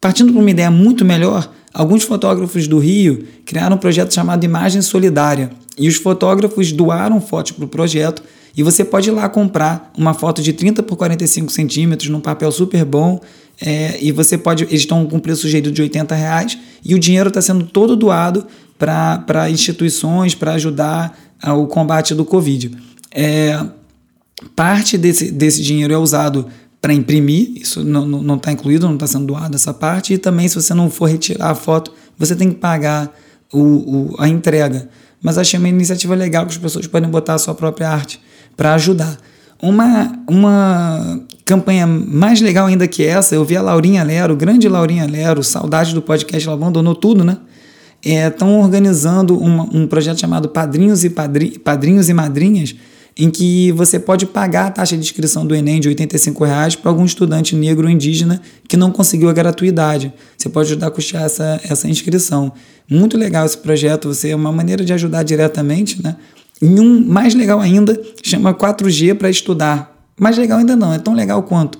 Partindo 0.00 0.32
para 0.32 0.40
uma 0.40 0.50
ideia 0.50 0.70
muito 0.70 1.04
melhor, 1.04 1.50
Alguns 1.72 2.02
fotógrafos 2.02 2.68
do 2.68 2.78
Rio 2.78 3.24
criaram 3.46 3.76
um 3.76 3.78
projeto 3.78 4.12
chamado 4.12 4.44
Imagem 4.44 4.82
Solidária. 4.82 5.50
E 5.78 5.88
os 5.88 5.96
fotógrafos 5.96 6.70
doaram 6.70 7.20
fotos 7.20 7.52
para 7.52 7.64
o 7.64 7.68
projeto. 7.68 8.22
E 8.54 8.62
você 8.62 8.84
pode 8.84 9.08
ir 9.08 9.12
lá 9.12 9.28
comprar 9.28 9.90
uma 9.96 10.12
foto 10.12 10.42
de 10.42 10.52
30 10.52 10.82
por 10.82 10.96
45 10.96 11.50
centímetros 11.50 12.10
num 12.10 12.20
papel 12.20 12.52
super 12.52 12.84
bom. 12.84 13.20
É, 13.60 13.98
e 14.02 14.12
você 14.12 14.36
pode, 14.36 14.64
eles 14.64 14.80
estão 14.80 15.06
com 15.06 15.18
preço 15.18 15.42
sujeito 15.42 15.72
de 15.72 15.80
80 15.80 16.14
reais. 16.14 16.58
E 16.84 16.94
o 16.94 16.98
dinheiro 16.98 17.28
está 17.28 17.40
sendo 17.40 17.64
todo 17.64 17.96
doado 17.96 18.46
para 18.78 19.48
instituições 19.48 20.34
para 20.34 20.52
ajudar 20.54 21.18
ao 21.40 21.66
combate 21.66 22.14
do 22.14 22.24
Covid. 22.24 22.76
É, 23.10 23.64
parte 24.54 24.98
desse, 24.98 25.30
desse 25.30 25.62
dinheiro 25.62 25.94
é 25.94 25.98
usado 25.98 26.46
para 26.82 26.92
imprimir, 26.92 27.52
isso 27.54 27.84
não 27.84 28.34
está 28.34 28.50
incluído, 28.50 28.88
não 28.88 28.94
está 28.94 29.06
sendo 29.06 29.26
doado 29.26 29.54
essa 29.54 29.72
parte, 29.72 30.14
e 30.14 30.18
também 30.18 30.48
se 30.48 30.56
você 30.56 30.74
não 30.74 30.90
for 30.90 31.08
retirar 31.08 31.50
a 31.50 31.54
foto, 31.54 31.92
você 32.18 32.34
tem 32.34 32.50
que 32.50 32.56
pagar 32.56 33.16
o, 33.52 33.60
o, 33.60 34.16
a 34.18 34.28
entrega. 34.28 34.88
Mas 35.22 35.38
achei 35.38 35.60
uma 35.60 35.68
iniciativa 35.68 36.16
legal 36.16 36.44
que 36.44 36.50
as 36.50 36.58
pessoas 36.58 36.88
podem 36.88 37.08
botar 37.08 37.34
a 37.34 37.38
sua 37.38 37.54
própria 37.54 37.88
arte 37.88 38.20
para 38.56 38.74
ajudar. 38.74 39.16
Uma, 39.62 40.12
uma 40.28 41.20
campanha 41.44 41.86
mais 41.86 42.40
legal 42.40 42.66
ainda 42.66 42.88
que 42.88 43.04
essa, 43.04 43.32
eu 43.32 43.44
vi 43.44 43.56
a 43.56 43.62
Laurinha 43.62 44.02
Lero, 44.02 44.34
grande 44.34 44.68
Laurinha 44.68 45.06
Lero, 45.06 45.44
saudade 45.44 45.94
do 45.94 46.02
podcast, 46.02 46.48
ela 46.48 46.56
abandonou 46.56 46.96
tudo, 46.96 47.22
né? 47.22 47.38
Estão 48.02 48.48
é, 48.48 48.58
organizando 48.58 49.38
uma, 49.38 49.62
um 49.72 49.86
projeto 49.86 50.18
chamado 50.18 50.48
Padrinhos 50.48 51.04
e, 51.04 51.10
Padri, 51.10 51.60
Padrinhos 51.60 52.08
e 52.08 52.12
Madrinhas, 52.12 52.74
em 53.16 53.30
que 53.30 53.70
você 53.72 53.98
pode 53.98 54.26
pagar 54.26 54.66
a 54.66 54.70
taxa 54.70 54.96
de 54.96 55.02
inscrição 55.02 55.46
do 55.46 55.54
Enem 55.54 55.80
de 55.80 55.88
85 55.88 56.44
reais 56.44 56.74
para 56.74 56.90
algum 56.90 57.04
estudante 57.04 57.54
negro 57.54 57.86
ou 57.86 57.90
indígena 57.90 58.40
que 58.66 58.76
não 58.76 58.90
conseguiu 58.90 59.28
a 59.28 59.32
gratuidade. 59.32 60.12
Você 60.36 60.48
pode 60.48 60.68
ajudar 60.68 60.86
a 60.86 60.90
custear 60.90 61.24
essa, 61.24 61.60
essa 61.64 61.88
inscrição. 61.88 62.52
Muito 62.88 63.18
legal 63.18 63.44
esse 63.44 63.58
projeto, 63.58 64.08
você 64.08 64.30
é 64.30 64.36
uma 64.36 64.52
maneira 64.52 64.84
de 64.84 64.92
ajudar 64.92 65.22
diretamente, 65.22 66.02
né? 66.02 66.16
E 66.60 66.66
um 66.80 67.04
mais 67.04 67.34
legal 67.34 67.60
ainda, 67.60 68.00
chama 68.22 68.54
4G 68.54 69.14
para 69.14 69.28
estudar. 69.28 69.92
Mais 70.18 70.38
legal 70.38 70.58
ainda 70.58 70.76
não, 70.76 70.92
é 70.92 70.98
tão 70.98 71.12
legal 71.12 71.42
quanto. 71.42 71.78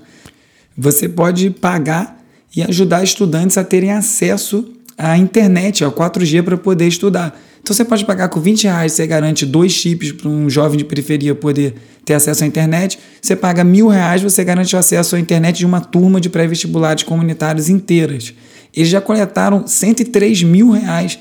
Você 0.77 1.09
pode 1.09 1.51
pagar 1.51 2.21
e 2.55 2.62
ajudar 2.62 3.03
estudantes 3.03 3.57
a 3.57 3.64
terem 3.64 3.92
acesso 3.92 4.71
à 4.99 5.16
internet, 5.16 5.85
ao 5.85 5.92
4G 5.92 6.42
para 6.42 6.57
poder 6.57 6.88
estudar. 6.88 7.38
Então 7.62 7.75
você 7.75 7.85
pode 7.85 8.05
pagar 8.05 8.29
com 8.29 8.40
20 8.40 8.64
reais, 8.64 8.92
você 8.92 9.07
garante 9.07 9.46
dois 9.46 9.70
chips 9.70 10.11
para 10.11 10.29
um 10.29 10.51
jovem 10.51 10.77
de 10.77 10.85
periferia 10.85 11.33
poder 11.35 11.75
ter 12.05 12.14
acesso 12.14 12.42
à 12.42 12.46
internet. 12.46 12.98
Você 13.20 13.37
paga 13.37 13.62
mil 13.62 13.87
reais, 13.87 14.20
você 14.20 14.42
garante 14.42 14.75
o 14.75 14.79
acesso 14.79 15.14
à 15.14 15.20
internet 15.20 15.59
de 15.59 15.66
uma 15.66 15.81
turma 15.81 16.20
de 16.20 16.29
pré-vestibulares 16.29 17.05
comunitários 17.05 17.68
inteiras. 17.68 18.35
Eles 18.75 18.88
já 18.88 19.01
coletaram 19.01 19.64
103 19.66 20.42
mil 20.42 20.70
reais, 20.70 21.18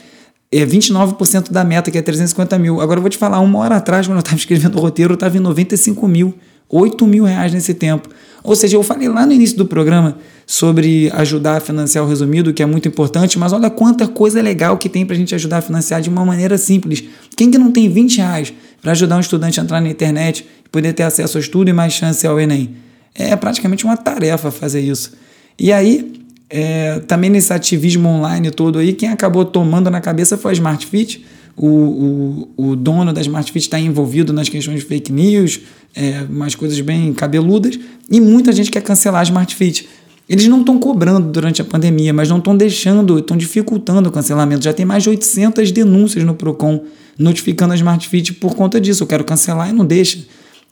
é 0.51 0.65
29% 0.65 1.51
da 1.51 1.63
meta, 1.63 1.91
que 1.91 1.97
é 1.97 2.01
350 2.01 2.57
mil. 2.57 2.81
Agora 2.81 2.97
eu 2.97 3.01
vou 3.01 3.09
te 3.09 3.17
falar, 3.17 3.39
uma 3.39 3.59
hora 3.59 3.77
atrás, 3.77 4.07
quando 4.07 4.17
eu 4.17 4.21
estava 4.21 4.37
escrevendo 4.37 4.77
o 4.77 4.81
roteiro, 4.81 5.13
eu 5.13 5.15
estava 5.15 5.37
em 5.37 5.39
95 5.39 6.07
mil. 6.07 6.33
8 6.71 7.05
mil 7.05 7.25
reais 7.25 7.53
nesse 7.53 7.73
tempo. 7.73 8.09
Ou 8.43 8.55
seja, 8.55 8.75
eu 8.75 8.81
falei 8.81 9.07
lá 9.07 9.25
no 9.25 9.33
início 9.33 9.57
do 9.57 9.65
programa 9.65 10.17
sobre 10.47 11.11
ajudar 11.13 11.57
a 11.57 11.59
financiar 11.59 12.03
o 12.03 12.07
resumido, 12.07 12.53
que 12.53 12.63
é 12.63 12.65
muito 12.65 12.87
importante, 12.87 13.37
mas 13.37 13.53
olha 13.53 13.69
quanta 13.69 14.07
coisa 14.07 14.41
legal 14.41 14.77
que 14.77 14.89
tem 14.89 15.05
para 15.05 15.15
a 15.15 15.19
gente 15.19 15.35
ajudar 15.35 15.57
a 15.57 15.61
financiar 15.61 16.01
de 16.01 16.09
uma 16.09 16.25
maneira 16.25 16.57
simples. 16.57 17.03
Quem 17.35 17.51
que 17.51 17.57
não 17.57 17.71
tem 17.71 17.87
20 17.87 18.17
reais 18.17 18.53
para 18.81 18.93
ajudar 18.93 19.17
um 19.17 19.19
estudante 19.19 19.59
a 19.59 19.63
entrar 19.63 19.79
na 19.79 19.89
internet 19.89 20.45
e 20.65 20.69
poder 20.69 20.93
ter 20.93 21.03
acesso 21.03 21.37
ao 21.37 21.41
estudo 21.41 21.69
e 21.69 21.73
mais 21.73 21.93
chance 21.93 22.25
ao 22.25 22.39
Enem? 22.39 22.75
É 23.13 23.35
praticamente 23.35 23.85
uma 23.85 23.95
tarefa 23.95 24.49
fazer 24.49 24.81
isso. 24.81 25.11
E 25.59 25.71
aí, 25.71 26.11
é, 26.49 26.99
também 27.01 27.29
nesse 27.29 27.53
ativismo 27.53 28.09
online 28.09 28.49
todo 28.49 28.79
aí, 28.79 28.93
quem 28.93 29.09
acabou 29.09 29.45
tomando 29.45 29.89
na 29.91 30.01
cabeça 30.01 30.37
foi 30.37 30.51
a 30.51 30.53
Smart 30.53 30.85
Fit, 30.87 31.23
o, 31.61 32.49
o, 32.57 32.71
o 32.71 32.75
dono 32.75 33.13
da 33.13 33.21
Smart 33.21 33.51
Fit 33.51 33.63
está 33.63 33.79
envolvido 33.79 34.33
nas 34.33 34.49
questões 34.49 34.79
de 34.79 34.85
fake 34.85 35.11
news, 35.11 35.59
é, 35.93 36.25
umas 36.27 36.55
coisas 36.55 36.81
bem 36.81 37.13
cabeludas, 37.13 37.79
e 38.09 38.19
muita 38.19 38.51
gente 38.51 38.71
quer 38.71 38.81
cancelar 38.81 39.21
a 39.21 39.23
Smart 39.23 39.55
Fit. 39.55 39.87
Eles 40.27 40.47
não 40.47 40.61
estão 40.61 40.79
cobrando 40.79 41.29
durante 41.29 41.61
a 41.61 41.65
pandemia, 41.65 42.11
mas 42.11 42.29
não 42.29 42.39
estão 42.39 42.57
deixando, 42.57 43.19
estão 43.19 43.37
dificultando 43.37 44.09
o 44.09 44.11
cancelamento. 44.11 44.63
Já 44.63 44.73
tem 44.73 44.85
mais 44.85 45.03
de 45.03 45.09
800 45.09 45.71
denúncias 45.71 46.23
no 46.23 46.33
PROCON 46.33 46.83
notificando 47.15 47.73
a 47.73 47.75
Smart 47.75 48.09
Fit 48.09 48.33
por 48.33 48.55
conta 48.55 48.81
disso. 48.81 49.03
Eu 49.03 49.07
quero 49.07 49.23
cancelar 49.23 49.69
e 49.69 49.73
não 49.73 49.85
deixa. 49.85 50.17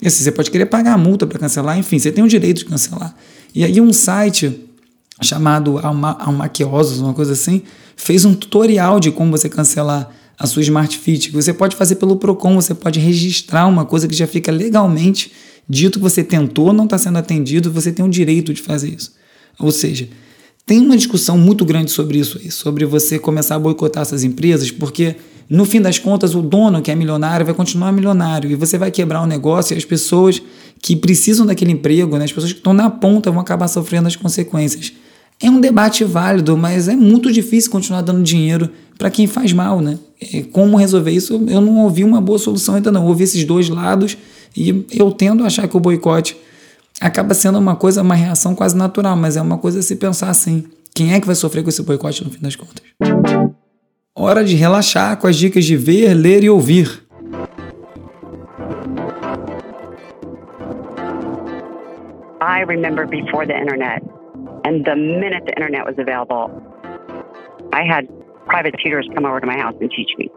E 0.02 0.08
assim, 0.08 0.24
você 0.24 0.32
pode 0.32 0.50
querer 0.50 0.66
pagar 0.66 0.94
a 0.94 0.98
multa 0.98 1.28
para 1.28 1.38
cancelar, 1.38 1.78
enfim, 1.78 2.00
você 2.00 2.12
tem 2.12 2.24
o 2.24 2.28
direito 2.28 2.60
de 2.60 2.66
cancelar. 2.66 3.14
E 3.54 3.64
aí 3.64 3.80
um 3.80 3.94
site 3.94 4.66
chamado 5.22 5.78
Alma, 5.78 6.18
Almaquiosos, 6.20 7.00
uma 7.00 7.14
coisa 7.14 7.34
assim, 7.34 7.62
fez 7.96 8.26
um 8.26 8.34
tutorial 8.34 9.00
de 9.00 9.12
como 9.12 9.30
você 9.30 9.50
cancelar 9.50 10.10
a 10.40 10.48
sua 10.48 10.62
Smart 10.62 10.98
Fit. 10.98 11.32
Você 11.32 11.54
pode 11.54 11.76
fazer 11.76 11.96
pelo 11.96 12.16
Procon, 12.16 12.56
você 12.56 12.74
pode 12.74 12.98
registrar 12.98 13.68
uma 13.68 13.84
coisa 13.84 14.08
que 14.08 14.16
já 14.16 14.26
fica 14.26 14.52
legalmente 14.52 15.32
dito 15.68 16.00
que 16.00 16.04
você 16.04 16.24
tentou, 16.24 16.72
não 16.72 16.86
está 16.86 16.98
sendo 16.98 17.18
atendido, 17.18 17.72
você 17.72 17.92
tem 17.92 18.04
o 18.06 18.10
direito 18.10 18.54
de 18.54 18.62
fazer 18.62 18.90
isso. 18.90 19.14
Ou 19.60 19.70
seja, 19.70 20.08
tem 20.66 20.80
uma 20.80 20.96
discussão 20.96 21.38
muito 21.38 21.66
grande 21.66 21.92
sobre 21.92 22.18
isso 22.18 22.40
aí, 22.42 22.50
sobre 22.50 22.86
você 22.86 23.20
começar 23.20 23.56
a 23.56 23.60
boicotar 23.60 24.02
essas 24.02 24.24
empresas, 24.24 24.72
porque 24.72 25.18
no 25.50 25.66
fim 25.66 25.82
das 25.82 26.00
contas 26.00 26.34
o 26.34 26.42
dono 26.42 26.82
que 26.82 26.90
é 26.90 26.96
milionário 26.96 27.46
vai 27.46 27.54
continuar 27.54 27.92
milionário 27.92 28.50
e 28.50 28.56
você 28.56 28.78
vai 28.78 28.90
quebrar 28.90 29.22
o 29.22 29.28
negócio 29.28 29.74
e 29.74 29.78
as 29.78 29.84
pessoas 29.84 30.42
que 30.82 30.96
precisam 30.96 31.46
daquele 31.46 31.72
emprego, 31.72 32.18
né, 32.18 32.24
as 32.24 32.32
pessoas 32.32 32.54
que 32.54 32.60
estão 32.60 32.74
na 32.74 32.90
ponta 32.90 33.30
vão 33.30 33.42
acabar 33.42 33.68
sofrendo 33.68 34.08
as 34.08 34.16
consequências. 34.16 34.94
É 35.42 35.50
um 35.50 35.62
debate 35.62 36.04
válido, 36.04 36.58
mas 36.58 36.90
é 36.90 36.96
muito 36.96 37.32
difícil 37.32 37.72
continuar 37.72 38.02
dando 38.02 38.22
dinheiro 38.22 38.70
para 38.98 39.10
quem 39.10 39.26
faz 39.26 39.54
mal, 39.54 39.80
né? 39.80 39.98
É, 40.22 40.44
como 40.44 40.76
resolver 40.76 41.12
isso? 41.12 41.42
Eu 41.48 41.62
não 41.62 41.78
ouvi 41.78 42.04
uma 42.04 42.20
boa 42.20 42.38
solução 42.38 42.76
ainda 42.76 42.92
não. 42.92 43.04
Eu 43.04 43.08
ouvi 43.08 43.24
esses 43.24 43.46
dois 43.46 43.70
lados 43.70 44.18
e 44.56 44.86
eu 44.92 45.12
tendo 45.12 45.44
a 45.44 45.48
achar 45.48 45.66
que 45.68 45.78
o 45.78 45.80
boicote 45.80 46.36
acaba 47.00 47.34
sendo 47.34 47.58
uma 47.58 47.78
coisa, 47.78 48.02
uma 48.02 48.16
reação 48.16 48.54
quase 48.54 48.76
natural, 48.76 49.16
mas 49.16 49.38
é 49.38 49.42
uma 49.42 49.58
coisa 49.58 49.80
a 49.80 49.82
se 49.82 49.96
pensar 49.96 50.30
assim. 50.30 50.66
Quem 50.94 51.14
é 51.14 51.22
que 51.22 51.26
vai 51.26 51.36
sofrer 51.36 51.64
com 51.64 51.70
esse 51.70 51.82
boicote 51.82 52.22
no 52.26 52.30
fim 52.30 52.42
das 52.42 52.58
contas? 52.58 52.84
Hora 54.14 54.44
de 54.44 54.56
relaxar 54.56 55.16
com 55.16 55.28
as 55.28 55.38
dicas 55.38 55.64
de 55.64 55.78
ver, 55.78 56.14
ler 56.14 56.44
e 56.44 56.50
ouvir. 56.50 57.02
I 62.42 62.66
remember 62.68 63.08
before 63.08 63.48
the 63.48 63.58
internet. 63.58 64.04
And 64.66 64.86
the 64.86 64.96
minute 64.96 65.44
the 65.46 65.54
internet 65.56 65.86
was 65.86 65.96
available, 65.98 66.52
I 67.72 67.84
had 67.84 68.08
private 68.46 68.76
tutors 68.84 69.08
come 69.14 69.26
over 69.26 69.40
to 69.40 69.46
my 69.46 69.58
house 69.58 69.76
and 69.80 69.90
teach 69.92 70.12
me. 70.18 70.30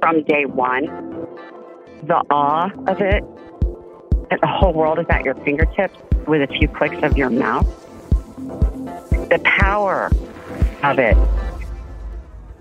From 0.00 0.22
day 0.24 0.44
one, 0.44 0.86
the 2.02 2.22
awe 2.30 2.70
of 2.86 3.00
it, 3.00 3.24
that 4.30 4.40
the 4.40 4.46
whole 4.46 4.72
world 4.72 4.98
is 4.98 5.06
at 5.08 5.24
your 5.24 5.34
fingertips 5.36 5.96
with 6.26 6.42
a 6.42 6.46
few 6.46 6.68
clicks 6.68 7.02
of 7.02 7.16
your 7.16 7.30
mouse, 7.30 7.66
the 9.30 9.40
power 9.44 10.10
of 10.82 10.98
it 10.98 11.16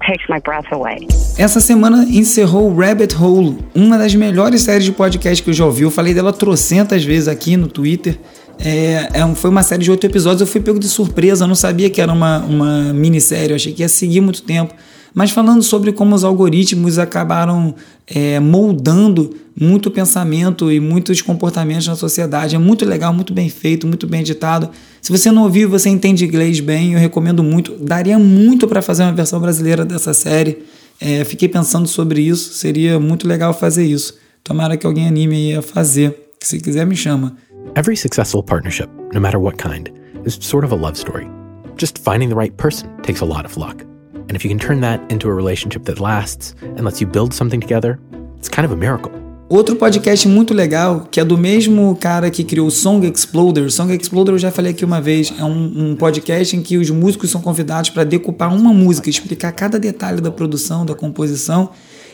takes 0.07 0.27
my 0.29 0.39
breath 0.39 0.71
away. 0.71 1.07
Essa 1.37 1.59
semana 1.59 2.03
encerrou 2.03 2.75
Rabbit 2.75 3.15
Hole, 3.15 3.57
uma 3.73 3.97
das 3.97 4.13
melhores 4.15 4.61
séries 4.61 4.83
de 4.83 4.91
podcast 4.91 5.43
que 5.43 5.49
eu 5.49 5.53
já 5.53 5.65
ouvi. 5.65 5.83
Eu 5.83 5.91
falei 5.91 6.13
dela 6.13 6.33
trocentas 6.33 7.03
vezes 7.03 7.27
aqui 7.27 7.55
no 7.55 7.67
Twitter. 7.67 8.17
É, 8.63 9.09
é, 9.13 9.35
foi 9.35 9.49
uma 9.49 9.63
série 9.63 9.83
de 9.83 9.89
oito 9.89 10.05
episódios, 10.05 10.41
eu 10.41 10.47
fui 10.47 10.61
pego 10.61 10.79
de 10.79 10.87
surpresa, 10.87 11.45
eu 11.45 11.47
não 11.47 11.55
sabia 11.55 11.89
que 11.89 11.99
era 11.99 12.13
uma, 12.13 12.39
uma 12.39 12.93
minissérie, 12.93 13.49
eu 13.49 13.55
achei 13.55 13.73
que 13.73 13.81
ia 13.81 13.89
seguir 13.89 14.21
muito 14.21 14.43
tempo. 14.43 14.73
Mas 15.13 15.31
falando 15.31 15.61
sobre 15.61 15.91
como 15.91 16.15
os 16.15 16.23
algoritmos 16.23 16.97
acabaram 16.97 17.75
é, 18.07 18.39
moldando 18.39 19.35
muito 19.59 19.91
pensamento 19.91 20.71
e 20.71 20.79
muitos 20.79 21.21
comportamentos 21.21 21.87
na 21.87 21.95
sociedade. 21.95 22.55
É 22.55 22.59
muito 22.59 22.85
legal, 22.85 23.13
muito 23.13 23.33
bem 23.33 23.49
feito, 23.49 23.85
muito 23.85 24.07
bem 24.07 24.21
editado. 24.21 24.69
Se 25.01 25.11
você 25.11 25.29
não 25.29 25.43
ouviu, 25.43 25.69
você 25.69 25.89
entende 25.89 26.23
inglês 26.23 26.61
bem, 26.61 26.93
eu 26.93 26.99
recomendo 26.99 27.43
muito. 27.43 27.73
Daria 27.73 28.17
muito 28.17 28.67
para 28.67 28.81
fazer 28.81 29.03
uma 29.03 29.11
versão 29.11 29.39
brasileira 29.41 29.83
dessa 29.83 30.13
série. 30.13 30.59
É, 30.99 31.25
fiquei 31.25 31.49
pensando 31.49 31.87
sobre 31.87 32.21
isso, 32.21 32.53
seria 32.53 32.99
muito 32.99 33.27
legal 33.27 33.53
fazer 33.53 33.85
isso. 33.85 34.15
Tomara 34.43 34.77
que 34.77 34.85
alguém 34.85 35.07
anime 35.07 35.55
a 35.55 35.61
fazer. 35.61 36.15
Se 36.39 36.59
quiser, 36.59 36.85
me 36.85 36.95
chama. 36.95 37.35
Every 37.75 37.95
successful 37.95 38.43
partnership, 38.43 38.89
no 39.13 39.19
matter 39.19 39.39
what 39.39 39.57
kind, 39.57 39.89
is 40.25 40.35
sort 40.41 40.63
of 40.63 40.71
a 40.71 40.75
love 40.75 40.97
story. 40.97 41.29
Just 41.77 41.97
finding 41.97 42.29
the 42.29 42.35
right 42.35 42.55
person 42.57 42.89
takes 43.01 43.21
a 43.21 43.25
lot 43.25 43.45
of 43.45 43.55
luck. 43.55 43.81
And 44.13 44.35
if 44.35 44.43
you 44.43 44.49
can 44.49 44.59
turn 44.59 44.81
that 44.81 44.99
into 45.09 45.29
a 45.29 45.33
relationship 45.33 45.85
that 45.85 45.99
lasts 45.99 46.53
and 46.61 46.83
lets 46.83 46.99
you 46.99 47.07
build 47.07 47.33
something 47.33 47.61
together, 47.61 47.97
it's 48.37 48.49
kind 48.49 48.65
of 48.65 48.71
a 48.71 48.75
miracle. 48.75 49.11
Outro 49.47 49.75
podcast 49.75 50.27
muito 50.27 50.53
legal, 50.53 51.07
que 51.11 51.19
é 51.19 51.25
do 51.25 51.37
mesmo 51.37 51.95
cara 51.97 52.29
que 52.31 52.43
criou 52.43 52.67
o 52.67 52.71
Song 52.71 53.05
Exploder. 53.05 53.69
Song 53.71 53.93
Exploder 53.93 54.33
eu 54.33 54.39
já 54.39 54.49
falei 54.49 54.71
aqui 54.71 54.83
uma 54.83 55.01
vez, 55.01 55.33
é 55.37 55.43
um, 55.43 55.91
um 55.91 55.95
podcast 55.95 56.55
em 56.55 56.61
que 56.61 56.77
os 56.77 56.89
músicos 56.89 57.29
são 57.31 57.41
convidados 57.41 57.89
para 57.89 58.03
decupar 58.03 58.53
uma 58.53 58.73
música, 58.73 59.09
explicar 59.09 59.51
cada 59.51 59.77
detalhe 59.77 60.21
da 60.21 60.31
produção, 60.31 60.85
da 60.85 60.95
composição 60.95 61.69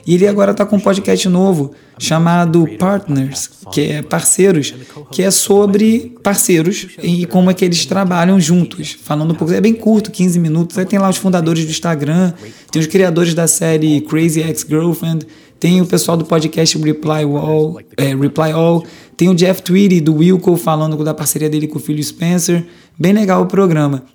e 0.07 0.13
ele 0.13 0.25
agora 0.25 0.51
está 0.51 0.65
com 0.65 0.77
um 0.77 0.79
podcast 0.79 1.27
novo 1.27 1.73
chamado 1.99 2.65
Partners, 2.79 3.49
que 3.73 3.81
é 3.81 4.01
parceiros, 4.01 4.73
que 5.11 5.21
é 5.21 5.29
sobre 5.29 6.15
parceiros 6.23 6.87
e 7.03 7.25
como 7.25 7.51
é 7.51 7.53
que 7.53 7.65
eles 7.65 7.85
trabalham 7.85 8.39
juntos. 8.39 8.97
Falando 9.03 9.31
um 9.31 9.35
pouco, 9.35 9.53
é 9.53 9.59
bem 9.59 9.73
curto, 9.73 10.09
15 10.09 10.39
minutos. 10.39 10.77
Aí 10.77 10.85
tem 10.85 10.97
lá 10.97 11.09
os 11.09 11.17
fundadores 11.17 11.65
do 11.65 11.71
Instagram, 11.71 12.31
tem 12.71 12.81
os 12.81 12.87
criadores 12.87 13.33
da 13.33 13.47
série 13.47 13.99
Crazy 13.99 14.39
Ex-Girlfriend, 14.39 15.27
tem 15.59 15.81
o 15.81 15.85
pessoal 15.85 16.15
do 16.15 16.23
podcast 16.23 16.77
Reply 16.77 17.23
All, 17.23 17.77
é, 17.97 18.15
Reply 18.15 18.51
All, 18.53 18.85
tem 19.17 19.27
o 19.27 19.35
Jeff 19.35 19.61
Tweedy 19.61 19.99
do 19.99 20.15
Wilco 20.15 20.55
falando 20.55 21.03
da 21.03 21.13
parceria 21.13 21.49
dele 21.49 21.67
com 21.67 21.79
o 21.79 21.81
filho 21.81 22.01
Spencer. 22.01 22.65
Bem 22.97 23.11
legal 23.11 23.41
o 23.41 23.45
programa. 23.45 24.05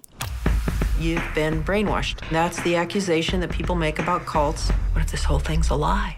You've 1.02 1.34
been 1.34 1.64
brainwashed. 1.64 2.20
That's 2.30 2.62
the 2.62 2.76
accusation 2.76 3.40
that 3.40 3.50
people 3.50 3.74
make 3.74 3.98
about 3.98 4.24
cults. 4.24 4.70
What 4.92 5.04
if 5.04 5.10
this 5.10 5.24
whole 5.24 5.40
thing's 5.40 5.68
a 5.70 5.74
lie? 5.74 6.16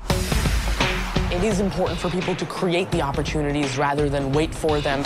It 1.33 1.43
is 1.43 1.59
important 1.59 1.99
for 1.99 2.11
people 2.11 2.35
to 2.37 2.45
create 2.45 2.91
the 2.91 3.01
opportunities 3.01 3.79
rather 3.79 4.11
than 4.11 4.35
wait 4.35 4.55
for 4.55 4.83
them. 4.83 5.03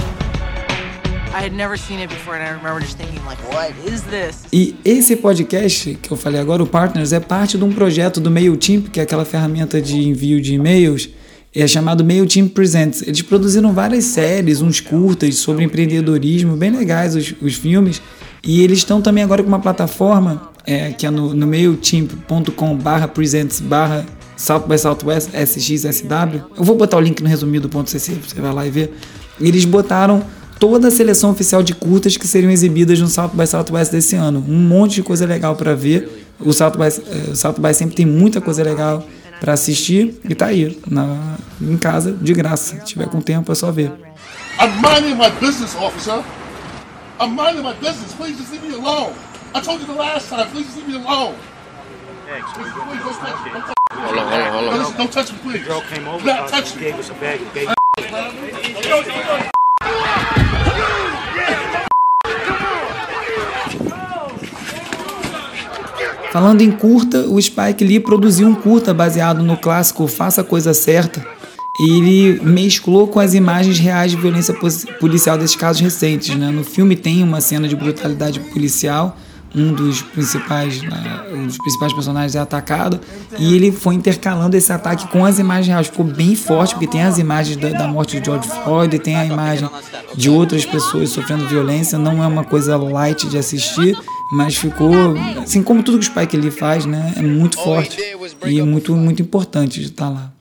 I 1.32 1.40
had 1.40 1.52
never 1.52 1.76
seen 1.76 2.00
it 2.00 2.08
before 2.08 2.34
and 2.34 2.42
I 2.42 2.50
remember 2.50 2.80
just 2.80 2.96
thinking 2.96 3.24
like, 3.24 3.38
what 3.52 3.72
is 3.86 4.02
this? 4.02 4.46
E 4.52 4.74
esse 4.84 5.14
podcast 5.14 5.94
que 6.02 6.10
eu 6.10 6.16
falei 6.16 6.40
agora, 6.40 6.60
o 6.60 6.66
Partners, 6.66 7.12
é 7.12 7.20
parte 7.20 7.56
de 7.56 7.62
um 7.62 7.72
projeto 7.72 8.20
do 8.20 8.32
MailChimp, 8.32 8.90
que 8.90 8.98
é 8.98 9.04
aquela 9.04 9.24
ferramenta 9.24 9.80
de 9.80 10.08
envio 10.08 10.40
de 10.40 10.54
e-mails, 10.54 11.08
é 11.54 11.68
chamado 11.68 12.04
MailChimp 12.04 12.52
Presents. 12.52 13.02
Eles 13.02 13.22
produziram 13.22 13.72
várias 13.72 14.06
séries, 14.06 14.60
uns 14.60 14.80
curtas 14.80 15.36
sobre 15.36 15.62
empreendedorismo, 15.62 16.56
bem 16.56 16.72
legais 16.72 17.14
os, 17.14 17.32
os 17.40 17.54
filmes. 17.54 18.02
E 18.42 18.62
eles 18.62 18.78
estão 18.78 19.00
também 19.00 19.24
agora 19.24 19.42
com 19.42 19.48
uma 19.48 19.58
plataforma 19.58 20.50
é, 20.66 20.92
que 20.92 21.06
é 21.06 21.10
no, 21.10 21.34
no 21.34 21.46
mailchimp.com 21.46 22.76
barra 22.76 23.08
presents 23.08 23.60
barra 23.60 24.04
South 24.36 24.66
by 24.68 24.78
Southwest 24.78 25.30
SXSW. 25.34 26.42
Eu 26.56 26.64
vou 26.64 26.76
botar 26.76 26.96
o 26.96 27.00
link 27.00 27.20
no 27.22 27.28
resumido.cc, 27.28 28.20
você 28.22 28.40
vai 28.40 28.52
lá 28.52 28.66
e 28.66 28.70
ver. 28.70 28.96
Eles 29.40 29.64
botaram 29.64 30.22
toda 30.60 30.88
a 30.88 30.90
seleção 30.90 31.30
oficial 31.30 31.62
de 31.62 31.74
curtas 31.74 32.16
que 32.16 32.26
seriam 32.26 32.50
exibidas 32.50 33.00
no 33.00 33.08
South 33.08 33.30
by 33.32 33.46
Southwest 33.46 33.90
desse 33.90 34.14
ano. 34.14 34.44
Um 34.46 34.60
monte 34.60 34.96
de 34.96 35.02
coisa 35.02 35.26
legal 35.26 35.56
para 35.56 35.74
ver. 35.74 36.26
O 36.38 36.52
South 36.52 36.72
by, 36.72 36.86
uh, 36.86 37.34
South 37.34 37.54
by 37.58 37.74
sempre 37.74 37.96
tem 37.96 38.06
muita 38.06 38.40
coisa 38.40 38.62
legal 38.62 39.04
para 39.40 39.52
assistir 39.54 40.20
e 40.28 40.34
tá 40.34 40.46
aí, 40.46 40.78
na, 40.88 41.36
em 41.60 41.76
casa, 41.76 42.12
de 42.12 42.32
graça. 42.32 42.76
Se 42.76 42.84
tiver 42.84 43.08
com 43.08 43.20
tempo, 43.20 43.50
é 43.50 43.54
só 43.54 43.72
ver. 43.72 43.92
Minding 44.60 45.14
my 45.14 45.30
business, 45.40 45.74
officer. 45.76 46.22
I'm 47.20 47.34
minding 47.34 47.64
my 47.64 47.72
business. 47.74 48.14
Please 48.14 48.38
just 48.38 48.52
leave 48.52 48.62
me 48.62 48.74
alone. 48.74 49.14
I 49.52 49.60
told 49.60 49.80
you 49.80 49.86
the 49.86 49.92
last 49.92 50.28
time. 50.30 50.48
Please 50.50 50.66
just 50.66 50.76
leave 50.76 50.88
me 50.88 50.94
alone. 50.94 51.36
Please, 52.26 52.44
please, 52.54 52.72
don't 52.74 53.18
touch 53.18 53.44
me. 53.44 53.50
Don't 53.50 53.64
touch 53.64 53.68
me. 53.68 53.74
Hold 53.90 54.18
on, 54.18 54.28
hold 54.28 54.42
on, 54.42 54.52
hold 54.52 54.68
on. 54.68 54.78
Don't, 54.78 54.96
don't 54.96 55.12
touch 55.12 55.32
me, 55.32 55.38
please. 55.38 55.60
The 55.60 55.66
girl 55.66 55.80
came 55.80 56.06
over. 56.06 56.24
Not 56.24 56.40
uh, 56.40 56.48
touch 56.48 56.76
me. 56.76 56.82
Gave 56.82 56.94
us 56.94 57.10
a 57.10 57.14
bag 57.14 57.42
of 57.42 57.54
bacon. 57.54 57.74
Falando 66.30 66.62
em 66.62 66.70
curta, 66.70 67.26
o 67.26 67.40
Spike 67.40 67.84
Lee 67.84 67.98
produziu 67.98 68.46
um 68.46 68.54
curta 68.54 68.94
baseado 68.94 69.42
no 69.42 69.56
clássico 69.56 70.06
Faça 70.06 70.42
a 70.42 70.44
Coisa 70.44 70.72
Certa, 70.74 71.26
ele 71.80 72.40
mesclou 72.42 73.06
com 73.06 73.20
as 73.20 73.34
imagens 73.34 73.78
reais 73.78 74.10
de 74.10 74.16
violência 74.16 74.54
policial 74.98 75.38
desses 75.38 75.56
casos 75.56 75.80
recentes. 75.80 76.34
Né? 76.34 76.50
No 76.50 76.64
filme 76.64 76.96
tem 76.96 77.22
uma 77.22 77.40
cena 77.40 77.68
de 77.68 77.76
brutalidade 77.76 78.40
policial, 78.40 79.16
um 79.54 79.72
dos 79.72 80.02
principais, 80.02 80.82
né, 80.82 81.22
um 81.32 81.46
dos 81.46 81.56
principais 81.56 81.92
personagens 81.92 82.34
é 82.34 82.38
atacado 82.38 83.00
e 83.38 83.54
ele 83.54 83.72
foi 83.72 83.94
intercalando 83.94 84.56
esse 84.56 84.70
ataque 84.70 85.08
com 85.08 85.24
as 85.24 85.38
imagens 85.38 85.68
reais. 85.68 85.86
Ficou 85.86 86.04
bem 86.04 86.34
forte 86.34 86.74
porque 86.74 86.86
tem 86.86 87.02
as 87.02 87.18
imagens 87.18 87.56
da, 87.56 87.70
da 87.70 87.88
morte 87.88 88.18
de 88.18 88.26
George 88.26 88.46
Floyd, 88.46 88.98
tem 88.98 89.16
a 89.16 89.24
imagem 89.24 89.68
de 90.14 90.28
outras 90.28 90.66
pessoas 90.66 91.10
sofrendo 91.10 91.46
violência. 91.46 91.98
Não 91.98 92.22
é 92.22 92.26
uma 92.26 92.44
coisa 92.44 92.76
light 92.76 93.26
de 93.26 93.38
assistir. 93.38 93.96
mas 94.32 94.56
ficou, 94.56 94.92
assim 95.42 95.62
como 95.62 95.82
tudo 95.82 95.98
que 95.98 96.04
o 96.04 96.12
Spike 96.12 96.36
Lee 96.36 96.50
faz, 96.50 96.84
né, 96.84 97.14
é 97.16 97.22
muito 97.22 97.56
forte 97.56 97.98
e 98.44 98.60
muito, 98.60 98.94
muito 98.94 99.22
importante 99.22 99.80
de 99.80 99.86
estar 99.86 100.10
lá. 100.10 100.37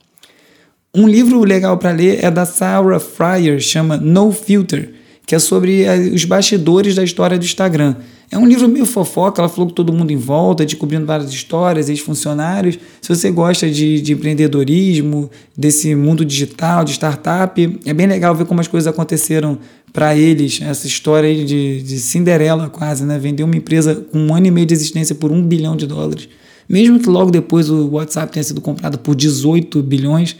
Um 0.94 1.06
livro 1.06 1.44
legal 1.44 1.76
para 1.76 1.90
ler 1.90 2.24
é 2.24 2.30
da 2.30 2.46
Sarah 2.46 2.98
Fryer, 2.98 3.60
chama 3.60 3.98
No 3.98 4.32
Filter, 4.32 4.90
que 5.26 5.34
é 5.34 5.38
sobre 5.38 5.84
os 6.14 6.24
bastidores 6.24 6.94
da 6.94 7.04
história 7.04 7.38
do 7.38 7.44
Instagram. 7.44 7.96
É 8.30 8.38
um 8.38 8.46
livro 8.46 8.66
meio 8.66 8.86
fofoca, 8.86 9.40
ela 9.40 9.50
falou 9.50 9.68
com 9.68 9.74
todo 9.74 9.92
mundo 9.92 10.10
em 10.10 10.16
volta, 10.16 10.64
descobrindo 10.64 11.04
várias 11.04 11.30
histórias, 11.30 11.90
ex-funcionários. 11.90 12.78
Se 13.02 13.08
você 13.14 13.30
gosta 13.30 13.70
de, 13.70 14.00
de, 14.00 14.14
empreendedorismo, 14.14 15.30
desse 15.56 15.94
mundo 15.94 16.24
digital, 16.24 16.84
de 16.84 16.92
startup, 16.92 17.80
é 17.84 17.92
bem 17.92 18.06
legal 18.06 18.34
ver 18.34 18.46
como 18.46 18.60
as 18.60 18.68
coisas 18.68 18.86
aconteceram 18.86 19.58
para 19.92 20.16
eles. 20.16 20.60
Essa 20.62 20.86
história 20.86 21.44
de, 21.44 21.82
de 21.82 21.98
Cinderela 21.98 22.70
quase, 22.70 23.04
né? 23.04 23.18
Vender 23.18 23.42
uma 23.44 23.56
empresa 23.56 23.94
com 23.94 24.18
um 24.18 24.34
ano 24.34 24.46
e 24.46 24.50
meio 24.50 24.66
de 24.66 24.72
existência 24.74 25.14
por 25.14 25.30
um 25.30 25.42
bilhão 25.42 25.76
de 25.76 25.86
dólares. 25.86 26.28
Mesmo 26.68 26.98
que 26.98 27.08
logo 27.08 27.30
depois 27.30 27.70
o 27.70 27.88
WhatsApp 27.90 28.32
tenha 28.32 28.44
sido 28.44 28.60
comprado 28.60 28.98
por 28.98 29.14
18 29.14 29.82
bilhões, 29.82 30.36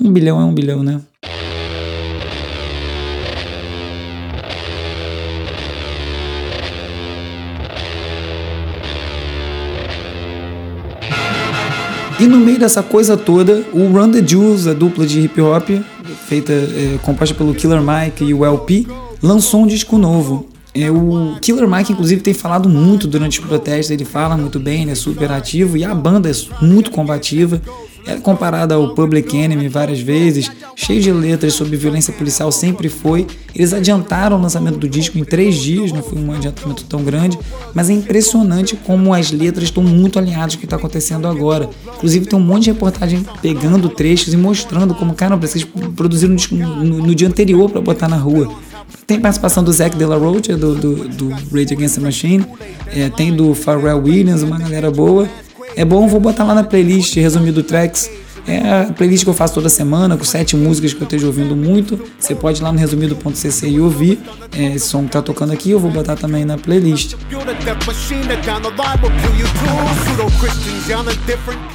um 0.00 0.12
bilhão 0.12 0.40
é 0.40 0.44
um 0.44 0.54
bilhão, 0.54 0.82
né? 0.82 1.00
E 12.18 12.26
no 12.26 12.36
meio 12.38 12.58
dessa 12.58 12.82
coisa 12.82 13.16
toda, 13.16 13.64
o 13.72 13.86
Run 13.88 14.10
the 14.10 14.26
Jewels, 14.26 14.66
a 14.66 14.74
dupla 14.74 15.06
de 15.06 15.20
hip 15.20 15.40
hop, 15.40 15.70
feita, 16.26 16.52
é, 16.52 16.98
composta 17.02 17.34
pelo 17.34 17.54
Killer 17.54 17.80
Mike 17.80 18.24
e 18.24 18.34
o 18.34 18.44
LP, 18.44 18.86
lançou 19.22 19.62
um 19.62 19.66
disco 19.66 19.96
novo. 19.96 20.46
É, 20.74 20.90
o 20.90 21.36
Killer 21.40 21.66
Mike, 21.66 21.92
inclusive, 21.92 22.20
tem 22.20 22.34
falado 22.34 22.68
muito 22.68 23.06
durante 23.08 23.40
os 23.40 23.46
protestos, 23.46 23.90
ele 23.90 24.04
fala 24.04 24.36
muito 24.36 24.60
bem, 24.60 24.82
ele 24.82 24.90
é 24.90 24.94
super 24.94 25.32
ativo 25.32 25.78
e 25.78 25.84
a 25.84 25.94
banda 25.94 26.30
é 26.30 26.64
muito 26.64 26.90
combativa 26.90 27.60
é 28.06 28.16
comparada 28.16 28.74
ao 28.74 28.94
Public 28.94 29.36
Enemy 29.36 29.68
várias 29.68 30.00
vezes, 30.00 30.50
cheio 30.74 31.00
de 31.00 31.12
letras 31.12 31.54
sobre 31.54 31.76
violência 31.76 32.12
policial 32.12 32.50
sempre 32.50 32.88
foi. 32.88 33.26
Eles 33.54 33.72
adiantaram 33.72 34.38
o 34.38 34.40
lançamento 34.40 34.78
do 34.78 34.88
disco 34.88 35.18
em 35.18 35.24
três 35.24 35.56
dias, 35.56 35.92
não 35.92 36.02
foi 36.02 36.18
um 36.18 36.32
adiantamento 36.32 36.84
tão 36.84 37.02
grande, 37.02 37.38
mas 37.74 37.90
é 37.90 37.92
impressionante 37.92 38.76
como 38.76 39.12
as 39.12 39.30
letras 39.30 39.64
estão 39.64 39.82
muito 39.82 40.18
alinhadas 40.18 40.54
com 40.54 40.58
o 40.58 40.60
que 40.60 40.66
está 40.66 40.76
acontecendo 40.76 41.26
agora. 41.26 41.68
Inclusive 41.96 42.26
tem 42.26 42.38
um 42.38 42.42
monte 42.42 42.64
de 42.64 42.72
reportagem 42.72 43.24
pegando 43.42 43.88
trechos 43.88 44.32
e 44.32 44.36
mostrando 44.36 44.94
como, 44.94 45.14
caramba, 45.14 45.46
vocês 45.46 45.66
produziram 45.96 46.32
um 46.32 46.36
disco 46.36 46.54
no, 46.54 46.84
no 46.84 47.14
dia 47.14 47.28
anterior 47.28 47.70
para 47.70 47.80
botar 47.80 48.08
na 48.08 48.16
rua. 48.16 48.52
Tem 49.06 49.20
participação 49.20 49.62
do 49.62 49.72
Zac 49.72 49.96
De 49.96 50.04
La 50.04 50.16
Rocha, 50.16 50.56
do, 50.56 50.74
do, 50.74 51.08
do 51.08 51.28
Rage 51.28 51.74
Against 51.74 51.96
the 51.96 52.00
Machine, 52.00 52.46
é, 52.88 53.08
tem 53.08 53.34
do 53.34 53.54
Pharrell 53.54 54.02
Williams, 54.02 54.42
uma 54.42 54.58
galera 54.58 54.90
boa. 54.90 55.28
É 55.76 55.84
bom, 55.84 56.06
vou 56.08 56.20
botar 56.20 56.44
lá 56.44 56.54
na 56.54 56.64
playlist 56.64 57.16
resumido 57.16 57.62
tracks. 57.62 58.10
É 58.46 58.88
a 58.88 58.92
playlist 58.92 59.24
que 59.24 59.30
eu 59.30 59.34
faço 59.34 59.54
toda 59.54 59.68
semana, 59.68 60.16
com 60.16 60.24
sete 60.24 60.56
músicas 60.56 60.92
que 60.92 61.00
eu 61.00 61.04
esteja 61.04 61.26
ouvindo 61.26 61.54
muito. 61.54 62.00
Você 62.18 62.34
pode 62.34 62.60
ir 62.60 62.64
lá 62.64 62.72
no 62.72 62.78
resumido.cc 62.78 63.68
e 63.68 63.80
ouvir. 63.80 64.18
É, 64.56 64.74
esse 64.74 64.88
som 64.88 65.04
que 65.04 65.10
tá 65.10 65.22
tocando 65.22 65.52
aqui, 65.52 65.70
eu 65.70 65.78
vou 65.78 65.90
botar 65.90 66.16
também 66.16 66.44
na 66.44 66.56
playlist. 66.58 67.14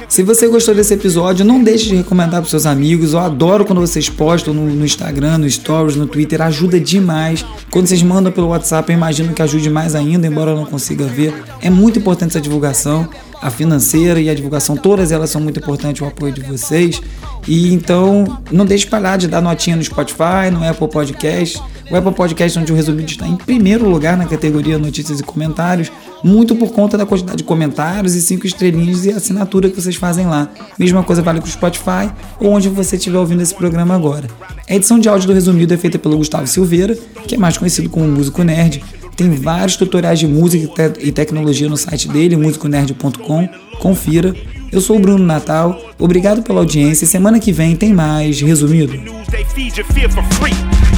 Se 0.08 0.22
você 0.22 0.48
gostou 0.48 0.74
desse 0.74 0.92
episódio, 0.94 1.44
não 1.44 1.62
deixe 1.62 1.88
de 1.88 1.96
recomendar 1.96 2.40
para 2.40 2.50
seus 2.50 2.66
amigos. 2.66 3.12
Eu 3.12 3.20
adoro 3.20 3.64
quando 3.64 3.80
vocês 3.80 4.08
postam 4.08 4.52
no, 4.52 4.66
no, 4.66 4.84
Instagram, 4.84 5.38
no 5.38 5.50
Stories, 5.50 5.96
no 5.96 6.06
Twitter. 6.06 6.42
Ajuda 6.42 6.78
demais. 6.78 7.44
Quando 7.70 7.86
vocês 7.86 8.02
mandam 8.02 8.32
pelo 8.32 8.48
WhatsApp, 8.48 8.90
eu 8.92 8.96
imagino 8.96 9.32
que 9.32 9.40
ajude 9.40 9.70
mais 9.70 9.94
ainda, 9.94 10.26
embora 10.26 10.50
eu 10.50 10.56
não 10.56 10.66
consiga 10.66 11.06
ver. 11.06 11.32
É 11.62 11.70
muito 11.70 11.98
importante 11.98 12.30
essa 12.30 12.40
divulgação 12.40 13.08
a 13.40 13.50
financeira 13.50 14.20
e 14.20 14.28
a 14.28 14.34
divulgação, 14.34 14.76
todas 14.76 15.12
elas 15.12 15.30
são 15.30 15.40
muito 15.40 15.60
importantes, 15.60 16.02
o 16.02 16.06
apoio 16.06 16.32
de 16.32 16.42
vocês. 16.42 17.00
E 17.46 17.72
então, 17.72 18.38
não 18.50 18.64
deixe 18.64 18.84
de 18.84 18.90
parar 18.90 19.16
de 19.16 19.28
dar 19.28 19.40
notinha 19.40 19.76
no 19.76 19.84
Spotify, 19.84 20.50
no 20.50 20.66
Apple 20.68 20.88
Podcast. 20.88 21.60
O 21.90 21.96
Apple 21.96 22.12
Podcast, 22.12 22.58
onde 22.58 22.72
o 22.72 22.74
Resumido 22.74 23.08
está 23.08 23.28
em 23.28 23.36
primeiro 23.36 23.88
lugar 23.88 24.16
na 24.16 24.26
categoria 24.26 24.76
Notícias 24.76 25.20
e 25.20 25.22
Comentários, 25.22 25.92
muito 26.24 26.56
por 26.56 26.72
conta 26.72 26.98
da 26.98 27.06
quantidade 27.06 27.38
de 27.38 27.44
comentários 27.44 28.16
e 28.16 28.22
cinco 28.22 28.44
estrelinhas 28.44 29.06
e 29.06 29.12
assinatura 29.12 29.70
que 29.70 29.80
vocês 29.80 29.94
fazem 29.94 30.26
lá. 30.26 30.48
Mesma 30.76 31.04
coisa 31.04 31.22
vale 31.22 31.40
com 31.40 31.46
o 31.46 31.50
Spotify 31.50 32.10
ou 32.40 32.50
onde 32.50 32.68
você 32.68 32.96
estiver 32.96 33.18
ouvindo 33.18 33.40
esse 33.40 33.54
programa 33.54 33.94
agora. 33.94 34.26
A 34.68 34.74
edição 34.74 34.98
de 34.98 35.08
áudio 35.08 35.28
do 35.28 35.34
Resumido 35.34 35.72
é 35.72 35.76
feita 35.76 35.96
pelo 35.96 36.16
Gustavo 36.16 36.48
Silveira, 36.48 36.98
que 37.28 37.36
é 37.36 37.38
mais 37.38 37.56
conhecido 37.56 37.88
como 37.88 38.08
Músico 38.08 38.42
Nerd. 38.42 38.82
Tem 39.16 39.30
vários 39.30 39.76
tutoriais 39.76 40.18
de 40.18 40.26
música 40.26 40.92
e 41.00 41.10
tecnologia 41.10 41.68
no 41.68 41.76
site 41.76 42.06
dele, 42.08 42.36
musiconerd.com. 42.36 43.48
Confira. 43.78 44.34
Eu 44.70 44.80
sou 44.80 44.96
o 44.96 45.00
Bruno 45.00 45.24
Natal. 45.24 45.80
Obrigado 45.98 46.42
pela 46.42 46.60
audiência. 46.60 47.06
Semana 47.06 47.40
que 47.40 47.50
vem 47.50 47.74
tem 47.74 47.94
mais 47.94 48.40
resumido. 48.40 48.92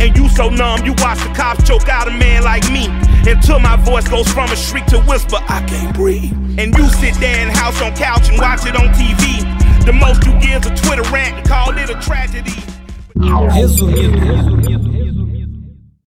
And 0.01 0.17
you 0.17 0.29
so 0.29 0.49
numb, 0.49 0.87
you 0.87 0.95
watch 1.01 1.19
the 1.25 1.35
cops 1.35 1.67
choke 1.67 1.91
out 1.91 2.07
a 2.07 2.13
man 2.13 2.45
like 2.45 2.65
me. 2.71 2.87
Until 3.27 3.59
my 3.59 3.77
voice 3.85 4.07
goes 4.07 4.29
from 4.29 4.49
a 4.53 4.55
shriek 4.55 4.87
to 4.87 5.01
whisper, 5.01 5.39
I 5.49 5.61
can't 5.67 5.93
breathe. 5.93 6.33
And 6.57 6.73
you 6.79 6.89
sit 7.01 7.15
there 7.19 7.43
in 7.43 7.53
house 7.53 7.83
on 7.83 7.97
couch 7.97 8.29
and 8.29 8.39
watch 8.39 8.65
it 8.65 8.77
on 8.77 8.95
TV. 8.95 9.43
The 9.85 9.93
most 9.93 10.25
you 10.25 10.33
give 10.39 10.65
a 10.67 10.75
Twitter 10.77 11.03
rant 11.11 11.39
and 11.39 11.49
call 11.49 11.77
it 11.77 11.91
a 11.91 11.95
tragedy. 12.01 12.55
Resumido, 13.17 14.21
resumido, 14.21 14.89
resumido. 14.93 15.28